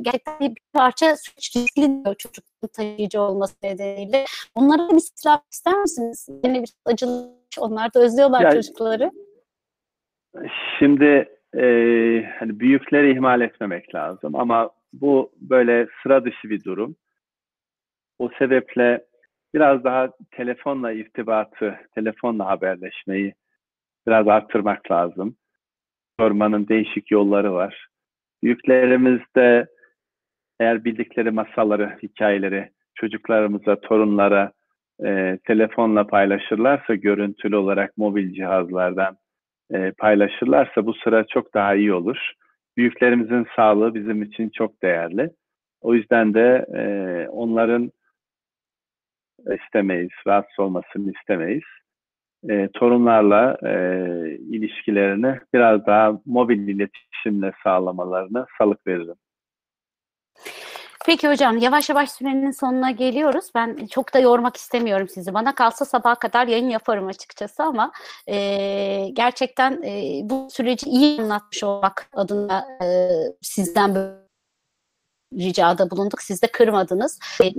gerçekten 0.03 0.41
bir 0.41 0.53
parça 0.73 1.17
suç 1.17 1.57
riskli 1.57 2.05
diyor 2.05 2.15
çocuğun 2.15 2.45
taşıyıcı 2.73 3.21
olması 3.21 3.55
nedeniyle. 3.63 4.25
Onlara 4.55 4.91
bir 4.91 5.01
silah 5.15 5.41
ister 5.53 5.81
misiniz? 5.81 6.29
Yine 6.45 6.63
bir 6.63 6.73
acılık, 6.85 7.35
onlar 7.59 7.95
da 7.95 8.01
özlüyorlar 8.01 8.41
yani, 8.41 8.55
çocukları. 8.55 9.11
Şimdi 10.79 11.34
e, 11.57 11.65
hani 12.39 12.61
büyükleri 12.61 13.13
ihmal 13.13 13.41
etmemek 13.41 13.95
lazım 13.95 14.35
ama 14.35 14.71
bu 14.93 15.33
böyle 15.41 15.87
sıra 16.03 16.25
dışı 16.25 16.51
bir 16.51 16.65
durum. 16.65 16.97
O 18.19 18.29
sebeple 18.39 19.05
biraz 19.55 19.85
daha 19.85 20.11
telefonla 20.31 20.93
irtibatı, 20.93 21.81
telefonla 21.95 22.47
haberleşmeyi 22.47 23.35
biraz 24.07 24.29
arttırmak 24.29 24.91
lazım. 24.91 25.37
Sormanın 26.21 26.69
değişik 26.69 27.11
yolları 27.11 27.53
var. 27.53 27.87
Büyüklerimiz 28.43 29.21
de 29.37 29.67
eğer 30.61 30.85
bildikleri 30.85 31.31
masalları, 31.31 31.99
hikayeleri 32.03 32.71
çocuklarımıza, 32.95 33.81
torunlara 33.81 34.53
e, 35.05 35.39
telefonla 35.45 36.07
paylaşırlarsa 36.07 36.95
görüntülü 36.95 37.57
olarak 37.57 37.99
mobil 37.99 38.35
cihazlardan 38.35 39.17
e, 39.73 39.93
paylaşırlarsa 39.99 40.87
bu 40.87 40.95
sıra 40.95 41.27
çok 41.27 41.55
daha 41.55 41.75
iyi 41.75 41.93
olur. 41.93 42.33
Büyüklerimizin 42.77 43.47
sağlığı 43.57 43.95
bizim 43.95 44.23
için 44.23 44.49
çok 44.49 44.83
değerli. 44.83 45.31
O 45.81 45.95
yüzden 45.95 46.35
de 46.35 46.67
e, 46.75 46.83
onların 47.29 47.93
istemeyiz, 49.39 50.11
rahatsız 50.27 50.59
olmasını 50.59 51.13
istemeyiz. 51.13 51.65
E, 52.51 52.69
torunlarla 52.75 53.59
e, 53.63 53.75
ilişkilerini 54.39 55.39
biraz 55.55 55.87
daha 55.87 56.21
mobil 56.27 56.69
iletişimle 56.69 57.53
sağlamalarını 57.65 58.47
salık 58.59 58.87
veririm. 58.87 59.17
Peki 61.07 61.29
hocam 61.29 61.59
yavaş 61.59 61.89
yavaş 61.89 62.11
sürenin 62.11 62.51
sonuna 62.51 62.91
geliyoruz. 62.91 63.45
Ben 63.55 63.87
çok 63.87 64.15
da 64.15 64.19
yormak 64.19 64.57
istemiyorum 64.57 65.09
sizi. 65.09 65.35
Bana 65.35 65.55
kalsa 65.55 65.85
sabaha 65.85 66.15
kadar 66.15 66.47
yayın 66.47 66.69
yaparım 66.69 67.07
açıkçası 67.07 67.63
ama 67.63 67.93
e, 68.27 69.09
gerçekten 69.13 69.83
e, 69.83 70.21
bu 70.25 70.49
süreci 70.51 70.87
iyi 70.91 71.23
anlatmış 71.23 71.65
olmak 71.65 72.09
adına 72.13 72.67
e, 72.83 73.09
sizden 73.43 73.95
böyle 73.95 74.25
ricada 75.33 75.91
bulunduk. 75.91 76.23
Siz 76.23 76.43
de 76.43 76.47
kırmadınız. 76.47 77.19
E, 77.43 77.53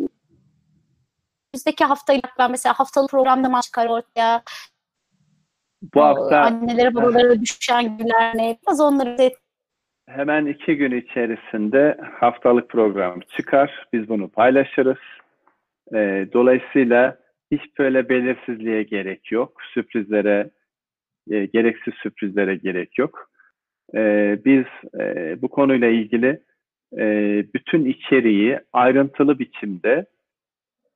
bizdeki 1.54 1.86
haftayla 1.86 2.22
ben 2.40 2.52
mesela 2.52 2.80
haftalık 2.80 3.10
programda 3.10 3.50
maç 3.50 3.66
çıkar 3.66 3.86
ortaya. 3.86 4.44
Bu 5.94 6.02
hafta 6.02 6.40
annelere 6.40 6.96
babalara 6.96 7.42
düşen 7.42 7.98
günler 7.98 8.38
ne? 8.38 8.58
Biraz 8.62 8.80
onları 8.80 9.18
hemen 10.08 10.46
iki 10.46 10.78
gün 10.78 10.92
içerisinde 10.92 11.98
haftalık 12.14 12.70
program 12.70 13.20
çıkar. 13.20 13.86
Biz 13.94 14.10
bunu 14.10 14.30
paylaşırız. 14.30 14.98
E, 15.94 16.28
dolayısıyla 16.34 17.18
hiç 17.52 17.62
böyle 17.80 18.10
belirsizliğe 18.10 18.84
gerek 18.84 19.32
yok. 19.32 19.62
Sürprizlere, 19.74 20.50
e, 21.30 21.46
gereksiz 21.46 21.94
sürprizlere 21.94 22.56
gerek 22.56 22.98
yok. 22.98 23.30
E, 23.96 24.38
biz 24.46 24.66
e, 25.00 25.38
bu 25.42 25.48
konuyla 25.48 25.88
ilgili 25.88 26.40
e, 26.98 27.06
bütün 27.54 27.86
içeriği 27.86 28.60
ayrıntılı 28.74 29.40
biçimde 29.40 30.06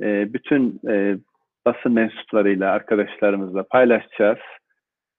e, 0.02 0.34
bütün 0.34 0.80
e, 0.88 1.18
basın 1.66 1.92
mensuplarıyla, 1.92 2.72
arkadaşlarımızla 2.72 3.64
paylaşacağız. 3.64 4.40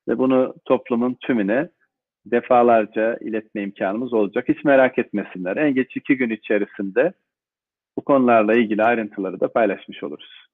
Ve 0.09 0.19
bunu 0.19 0.55
toplumun 0.65 1.17
tümüne 1.21 1.69
defalarca 2.27 3.17
iletme 3.21 3.63
imkanımız 3.63 4.13
olacak. 4.13 4.45
Hiç 4.49 4.65
merak 4.65 4.99
etmesinler. 4.99 5.57
En 5.57 5.75
geç 5.75 5.97
iki 5.97 6.17
gün 6.17 6.31
içerisinde 6.31 7.13
bu 7.97 8.05
konularla 8.05 8.55
ilgili 8.55 8.83
ayrıntıları 8.83 9.41
da 9.41 9.53
paylaşmış 9.53 10.03
oluruz. 10.03 10.51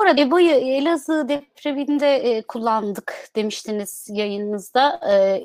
Orada 0.00 0.30
bu 0.30 0.40
Elazığ 0.40 1.28
depreminde 1.28 2.16
e, 2.16 2.42
kullandık 2.42 3.14
demiştiniz 3.36 4.08
yayınınızda 4.12 5.00
e, 5.12 5.44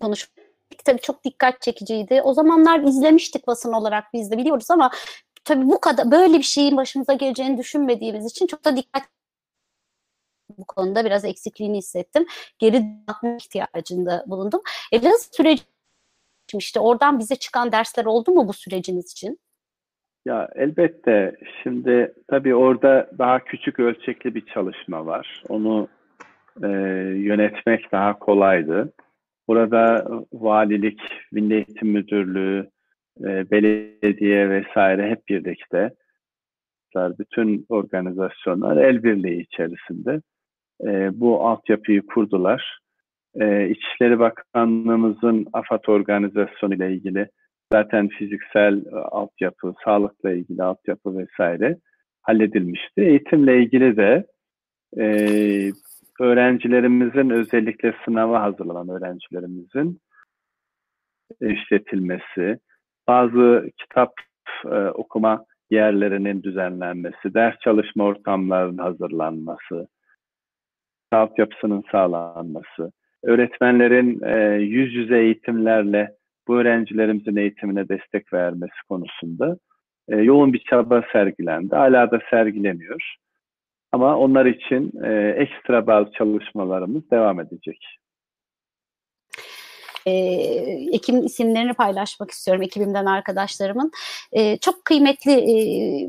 konuşmak. 0.00 0.46
Tabii 0.84 1.00
çok 1.00 1.24
dikkat 1.24 1.62
çekiciydi. 1.62 2.22
O 2.22 2.34
zamanlar 2.34 2.80
izlemiştik 2.80 3.46
basın 3.46 3.72
olarak 3.72 4.04
biz 4.12 4.30
de 4.30 4.38
biliyoruz 4.38 4.70
ama 4.70 4.90
tabii 5.44 5.66
bu 5.66 5.80
kadar 5.80 6.10
böyle 6.10 6.38
bir 6.38 6.42
şeyin 6.42 6.76
başımıza 6.76 7.12
geleceğini 7.12 7.58
düşünmediğimiz 7.58 8.26
için 8.26 8.46
çok 8.46 8.64
da 8.64 8.76
dikkat 8.76 9.02
bu 10.58 10.64
konuda 10.64 11.04
biraz 11.04 11.24
eksikliğini 11.24 11.78
hissettim. 11.78 12.26
Geri 12.58 12.74
dönme 12.74 13.36
ihtiyacında 13.36 14.24
bulundum. 14.26 14.60
Elazığ 14.92 15.28
süreci 15.32 15.62
işte 16.54 16.80
oradan 16.80 17.18
bize 17.18 17.36
çıkan 17.36 17.72
dersler 17.72 18.04
oldu 18.04 18.30
mu 18.30 18.48
bu 18.48 18.52
süreciniz 18.52 19.12
için? 19.12 19.38
Ya 20.24 20.48
elbette. 20.54 21.36
Şimdi 21.62 22.14
tabii 22.28 22.54
orada 22.54 23.10
daha 23.18 23.44
küçük 23.44 23.80
ölçekli 23.80 24.34
bir 24.34 24.46
çalışma 24.46 25.06
var. 25.06 25.42
Onu 25.48 25.88
e, 26.62 26.68
yönetmek 27.16 27.92
daha 27.92 28.18
kolaydı. 28.18 28.92
Burada 29.48 30.06
valilik, 30.32 31.00
Milli 31.32 31.54
Eğitim 31.54 31.88
Müdürlüğü, 31.88 32.70
e, 33.20 33.50
belediye 33.50 34.50
vesaire 34.50 35.10
hep 35.10 35.28
birlikte 35.28 35.90
bütün 36.96 37.66
organizasyonlar 37.68 38.76
el 38.76 39.02
birliği 39.02 39.42
içerisinde 39.42 40.20
e, 40.84 41.20
bu 41.20 41.46
altyapıyı 41.46 42.02
kurdular. 42.06 42.78
E, 43.40 43.68
İçişleri 43.68 44.18
Bakanlığımızın 44.18 45.46
AFAD 45.52 45.84
organizasyonu 45.88 46.74
ile 46.74 46.92
ilgili 46.92 47.28
zaten 47.72 48.08
fiziksel 48.08 48.86
e, 48.86 48.96
altyapı, 48.96 49.74
sağlıkla 49.84 50.32
ilgili 50.32 50.62
altyapı 50.62 51.18
vesaire 51.18 51.76
halledilmişti. 52.22 53.00
Eğitimle 53.00 53.62
ilgili 53.62 53.96
de 53.96 54.26
e, 54.98 55.06
öğrencilerimizin 56.20 57.30
özellikle 57.30 57.94
sınava 58.04 58.42
hazırlanan 58.42 58.88
öğrencilerimizin 58.88 60.00
işletilmesi, 61.40 62.58
bazı 63.08 63.70
kitap 63.76 64.12
e, 64.64 64.76
okuma 64.76 65.44
yerlerinin 65.70 66.42
düzenlenmesi, 66.42 67.34
ders 67.34 67.58
çalışma 67.60 68.04
ortamlarının 68.04 68.78
hazırlanması, 68.78 69.88
altyapısının 71.12 71.84
sağlanması, 71.92 72.92
öğretmenlerin 73.22 74.20
e, 74.24 74.62
yüz 74.62 74.94
yüze 74.94 75.18
eğitimlerle 75.18 76.10
bu 76.48 76.56
öğrencilerimizin 76.56 77.36
eğitimine 77.36 77.88
destek 77.88 78.32
vermesi 78.32 78.82
konusunda 78.88 79.56
e, 80.08 80.16
yoğun 80.16 80.52
bir 80.52 80.58
çaba 80.70 81.02
sergilendi. 81.12 81.74
Hala 81.74 82.10
da 82.10 82.18
sergileniyor. 82.30 83.16
Ama 83.92 84.16
onlar 84.18 84.46
için 84.46 84.92
e, 85.04 85.34
ekstra 85.38 85.86
bazı 85.86 86.12
çalışmalarımız 86.12 87.10
devam 87.10 87.40
edecek. 87.40 87.86
E, 90.06 90.12
ekibin 90.92 91.22
isimlerini 91.22 91.74
paylaşmak 91.74 92.30
istiyorum 92.30 92.62
ekibimden 92.62 93.06
arkadaşlarımın. 93.06 93.90
E, 94.32 94.56
çok 94.56 94.84
kıymetli 94.84 95.32
e, 95.32 95.56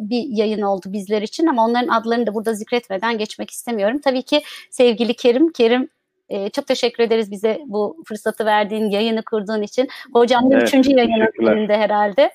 bir 0.10 0.24
yayın 0.30 0.62
oldu 0.62 0.86
bizler 0.88 1.22
için 1.22 1.48
ama 1.48 1.66
onların 1.66 1.88
adlarını 1.88 2.28
da 2.28 2.34
burada 2.34 2.54
zikretmeden 2.54 3.18
geçmek 3.18 3.50
istemiyorum. 3.50 4.00
Tabii 4.04 4.24
ki 4.24 4.42
sevgili 4.72 5.14
Kerim, 5.14 5.52
Kerim 5.52 5.90
e, 6.30 6.50
çok 6.50 6.68
teşekkür 6.68 7.04
ederiz 7.04 7.32
bize 7.32 7.60
bu 7.66 8.04
fırsatı 8.08 8.46
verdiğin, 8.46 8.90
yayını 8.90 9.24
kurduğun 9.24 9.62
için. 9.62 9.88
Hocam 10.14 10.52
evet, 10.52 10.64
üçüncü 10.64 10.92
yayının 10.92 11.70
herhalde. 11.70 12.32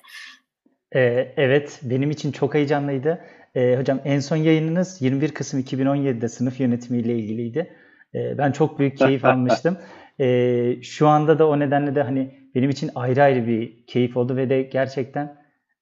Ee, 0.95 1.33
evet, 1.37 1.79
benim 1.83 2.11
için 2.11 2.31
çok 2.31 2.53
heyecanlıydı. 2.53 3.21
Ee, 3.55 3.75
hocam 3.79 3.99
en 4.05 4.19
son 4.19 4.35
yayınınız 4.35 5.01
21 5.01 5.31
Kasım 5.31 5.59
2017'de 5.59 6.29
sınıf 6.29 6.59
yönetimiyle 6.59 7.15
ilgiliydi. 7.15 7.75
Ee, 8.15 8.37
ben 8.37 8.51
çok 8.51 8.79
büyük 8.79 8.97
keyif 8.97 9.25
almıştım. 9.25 9.77
Ee, 10.19 10.81
şu 10.81 11.07
anda 11.07 11.39
da 11.39 11.47
o 11.47 11.59
nedenle 11.59 11.95
de 11.95 12.03
hani 12.03 12.49
benim 12.55 12.69
için 12.69 12.89
ayrı 12.95 13.23
ayrı 13.23 13.47
bir 13.47 13.85
keyif 13.87 14.17
oldu 14.17 14.35
ve 14.35 14.49
de 14.49 14.61
gerçekten 14.61 15.37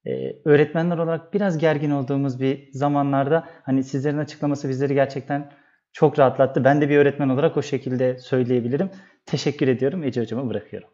e, 0.06 0.12
öğretmenler 0.46 0.98
olarak 0.98 1.34
biraz 1.34 1.58
gergin 1.58 1.92
olduğumuz 1.92 2.42
bir 2.42 2.70
zamanlarda 2.72 3.48
hani 3.64 3.84
sizlerin 3.84 4.18
açıklaması 4.18 4.70
bizleri 4.70 4.94
gerçekten 4.94 5.52
çok 5.94 6.20
rahatlattı. 6.20 6.64
Ben 6.64 6.82
de 6.82 6.90
bir 6.90 6.98
öğretmen 6.98 7.30
olarak 7.30 7.58
o 7.58 7.62
şekilde 7.62 8.18
söyleyebilirim. 8.18 8.90
Teşekkür 9.26 9.68
ediyorum. 9.68 10.04
Ece 10.04 10.22
hocama 10.22 10.50
bırakıyorum. 10.50 10.90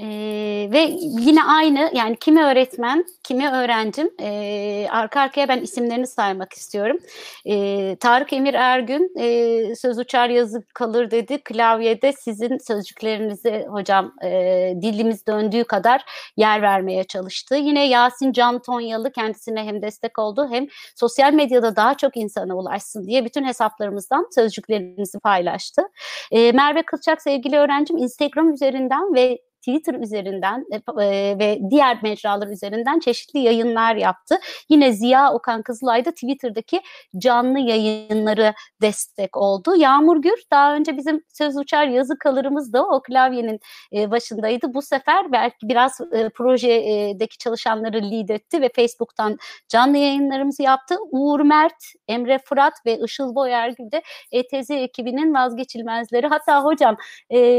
Ee, 0.00 0.68
ve 0.72 0.78
yine 1.00 1.44
aynı 1.44 1.90
yani 1.94 2.16
kimi 2.16 2.44
öğretmen, 2.44 3.04
kimi 3.22 3.50
öğrencim 3.50 4.10
e, 4.20 4.88
arka 4.90 5.20
arkaya 5.20 5.48
ben 5.48 5.60
isimlerini 5.60 6.06
saymak 6.06 6.52
istiyorum. 6.52 6.96
E, 7.44 7.96
Tarık 8.00 8.32
Emir 8.32 8.54
Ergün 8.54 9.12
e, 9.18 9.74
söz 9.76 9.98
uçar 9.98 10.28
yazı 10.28 10.62
kalır 10.74 11.10
dedi. 11.10 11.38
Klavyede 11.44 12.12
sizin 12.12 12.58
sözcüklerinizi 12.58 13.66
hocam 13.68 14.12
e, 14.24 14.28
dilimiz 14.82 15.26
döndüğü 15.26 15.64
kadar 15.64 16.04
yer 16.36 16.62
vermeye 16.62 17.04
çalıştı. 17.04 17.54
Yine 17.54 17.88
Yasin 17.88 18.32
Can 18.32 18.58
Tonyalı 18.58 19.12
kendisine 19.12 19.64
hem 19.64 19.82
destek 19.82 20.18
oldu 20.18 20.48
hem 20.50 20.66
sosyal 20.94 21.32
medyada 21.32 21.76
daha 21.76 21.94
çok 21.96 22.16
insana 22.16 22.56
ulaşsın 22.56 23.06
diye 23.06 23.24
bütün 23.24 23.44
hesaplarımızdan 23.44 24.28
sözcüklerinizi 24.34 25.18
paylaştı. 25.18 25.82
E, 26.32 26.52
Merve 26.52 26.82
Kılçak 26.82 27.22
sevgili 27.22 27.56
öğrencim 27.58 27.96
Instagram 27.96 28.52
üzerinden 28.52 29.14
ve 29.14 29.38
Twitter 29.66 29.94
üzerinden 29.94 30.64
e, 30.72 31.04
e, 31.04 31.38
ve 31.38 31.58
diğer 31.70 32.02
mecralar 32.02 32.48
üzerinden 32.48 32.98
çeşitli 32.98 33.38
yayınlar 33.38 33.96
yaptı. 33.96 34.38
Yine 34.68 34.92
Ziya 34.92 35.32
Okan 35.32 35.62
Kızılay 35.62 36.04
da 36.04 36.10
Twitter'daki 36.10 36.80
canlı 37.18 37.58
yayınları 37.58 38.54
destek 38.82 39.36
oldu. 39.36 39.76
Yağmur 39.76 40.22
Gür 40.22 40.42
daha 40.52 40.74
önce 40.74 40.96
bizim 40.96 41.22
Söz 41.28 41.56
Uçar 41.56 41.86
yazı 41.86 42.18
kalırımız 42.18 42.72
da 42.72 42.86
o 42.86 43.02
klavyenin 43.02 43.60
e, 43.92 44.10
başındaydı. 44.10 44.74
Bu 44.74 44.82
sefer 44.82 45.32
belki 45.32 45.56
biraz 45.68 45.98
projedeki 46.34 47.38
çalışanları 47.38 48.10
lead 48.10 48.28
etti 48.28 48.60
ve 48.62 48.70
Facebook'tan 48.76 49.38
canlı 49.68 49.96
yayınlarımızı 49.96 50.62
yaptı. 50.62 50.96
Uğur 51.10 51.40
Mert, 51.40 51.84
Emre 52.08 52.38
Fırat 52.38 52.74
ve 52.86 52.98
Işıl 52.98 53.34
Boyergül 53.34 53.90
de 53.92 54.02
ETZ 54.32 54.70
ekibinin 54.70 55.34
vazgeçilmezleri. 55.34 56.26
Hatta 56.26 56.64
hocam 56.64 56.96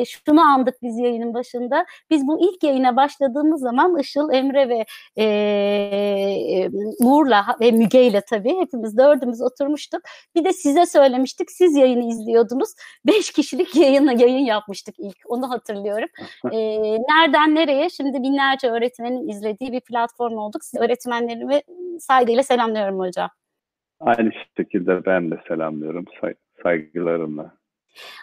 şunu 0.06 0.42
andık 0.42 0.82
biz 0.82 0.98
yayının 0.98 1.34
başında. 1.34 1.86
Biz 2.10 2.28
bu 2.28 2.40
ilk 2.42 2.64
yayına 2.64 2.96
başladığımız 2.96 3.62
zaman 3.62 4.00
Işıl, 4.00 4.34
Emre 4.34 4.70
ve 4.70 4.86
e, 5.18 6.70
Uğur'la 7.00 7.46
ve 7.62 7.72
Müge 7.72 8.04
ile 8.04 8.22
tabii 8.30 8.56
hepimiz 8.60 8.98
dördümüz 8.98 9.42
oturmuştuk. 9.42 10.02
Bir 10.36 10.46
de 10.46 10.54
size 10.54 10.86
söylemiştik. 10.86 11.52
Siz 11.52 11.76
yayını 11.76 12.10
izliyordunuz. 12.10 12.70
Beş 13.06 13.32
kişilik 13.32 13.76
yayını 13.76 14.22
yayın 14.22 14.46
yapmıştık 14.46 14.96
ilk. 14.98 15.18
Onu 15.26 15.50
hatırlıyorum. 15.50 16.10
E, 16.52 16.58
nereden 16.94 17.56
nereye? 17.56 17.90
Şimdi 17.90 18.24
binlerce 18.24 18.70
öğretmenin 18.70 19.28
izlediği 19.28 19.72
bir 19.72 19.82
platform 19.82 20.38
olduk. 20.38 20.64
Siz 20.64 20.82
öğretmenlerimi 20.82 21.62
saygıyla 22.00 22.44
selamlıyorum 22.44 23.00
hocam. 23.00 23.30
Aynı 24.00 24.32
şekilde 24.58 25.06
ben 25.06 25.32
de 25.32 25.40
selamlıyorum 25.48 26.06
say 26.22 26.34
saygılarımla. 26.64 27.58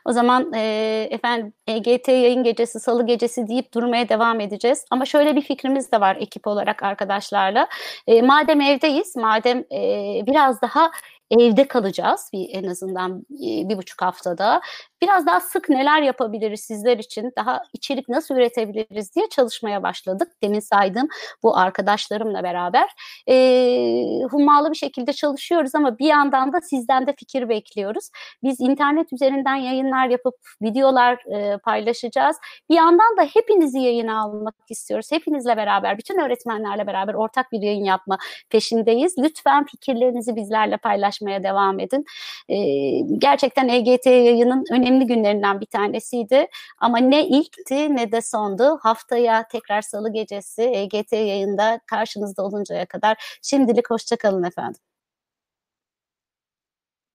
O 0.04 0.12
zaman 0.12 0.52
e, 0.54 1.08
efendim 1.10 1.52
EGT 1.66 2.08
yayın 2.08 2.42
gecesi, 2.42 2.80
salı 2.80 3.06
gecesi 3.06 3.48
deyip 3.48 3.74
durmaya 3.74 4.08
devam 4.08 4.40
edeceğiz. 4.40 4.84
Ama 4.90 5.04
şöyle 5.04 5.36
bir 5.36 5.42
fikrimiz 5.42 5.92
de 5.92 6.00
var 6.00 6.16
ekip 6.20 6.46
olarak 6.46 6.82
arkadaşlarla. 6.82 7.68
E, 8.06 8.22
madem 8.22 8.60
evdeyiz, 8.60 9.16
madem 9.16 9.58
e, 9.58 10.22
biraz 10.26 10.62
daha 10.62 10.90
evde 11.30 11.68
kalacağız 11.68 12.30
bir 12.32 12.48
en 12.52 12.64
azından 12.64 13.22
bir 13.30 13.76
buçuk 13.78 14.02
haftada. 14.02 14.60
Biraz 15.02 15.26
daha 15.26 15.40
sık 15.40 15.68
neler 15.68 16.02
yapabiliriz 16.02 16.60
sizler 16.60 16.98
için, 16.98 17.32
daha 17.38 17.62
içerik 17.72 18.08
nasıl 18.08 18.34
üretebiliriz 18.34 19.14
diye 19.14 19.28
çalışmaya 19.28 19.82
başladık. 19.82 20.28
Demin 20.42 20.60
saydığım 20.60 21.08
bu 21.42 21.56
arkadaşlarımla 21.56 22.42
beraber. 22.42 22.88
E, 23.28 23.34
hummalı 24.30 24.70
bir 24.70 24.76
şekilde 24.76 25.12
çalışıyoruz 25.12 25.74
ama 25.74 25.98
bir 25.98 26.06
yandan 26.06 26.52
da 26.52 26.60
sizden 26.60 27.06
de 27.06 27.14
fikir 27.18 27.48
bekliyoruz. 27.48 28.10
Biz 28.42 28.60
internet 28.60 29.12
üzerinden 29.12 29.56
yayınlar 29.56 30.08
yapıp 30.08 30.34
videolar 30.62 31.34
e, 31.34 31.58
paylaşacağız. 31.58 32.36
Bir 32.70 32.74
yandan 32.74 33.16
da 33.16 33.22
hepinizi 33.22 33.78
yayına 33.78 34.20
almak 34.20 34.54
istiyoruz. 34.68 35.12
Hepinizle 35.12 35.56
beraber, 35.56 35.98
bütün 35.98 36.18
öğretmenlerle 36.18 36.86
beraber 36.86 37.14
ortak 37.14 37.52
bir 37.52 37.62
yayın 37.62 37.84
yapma 37.84 38.18
peşindeyiz. 38.50 39.14
Lütfen 39.18 39.66
fikirlerinizi 39.66 40.36
bizlerle 40.36 40.76
paylaşmaya 41.14 41.42
devam 41.42 41.80
edin. 41.80 42.04
E, 42.48 42.56
gerçekten 43.18 43.68
EGT 43.68 44.06
yayının 44.06 44.64
önemli 44.72 45.06
günlerinden 45.06 45.60
bir 45.60 45.66
tanesiydi. 45.66 46.46
Ama 46.78 46.98
ne 46.98 47.26
ilkti 47.26 47.96
ne 47.96 48.12
de 48.12 48.20
sondu. 48.22 48.78
Haftaya 48.82 49.48
tekrar 49.48 49.82
salı 49.82 50.12
gecesi 50.12 50.62
EGT 50.62 51.12
yayında 51.12 51.80
karşınızda 51.86 52.42
oluncaya 52.42 52.86
kadar 52.86 53.38
şimdilik 53.42 53.90
hoşçakalın 53.90 54.42
efendim. 54.42 54.80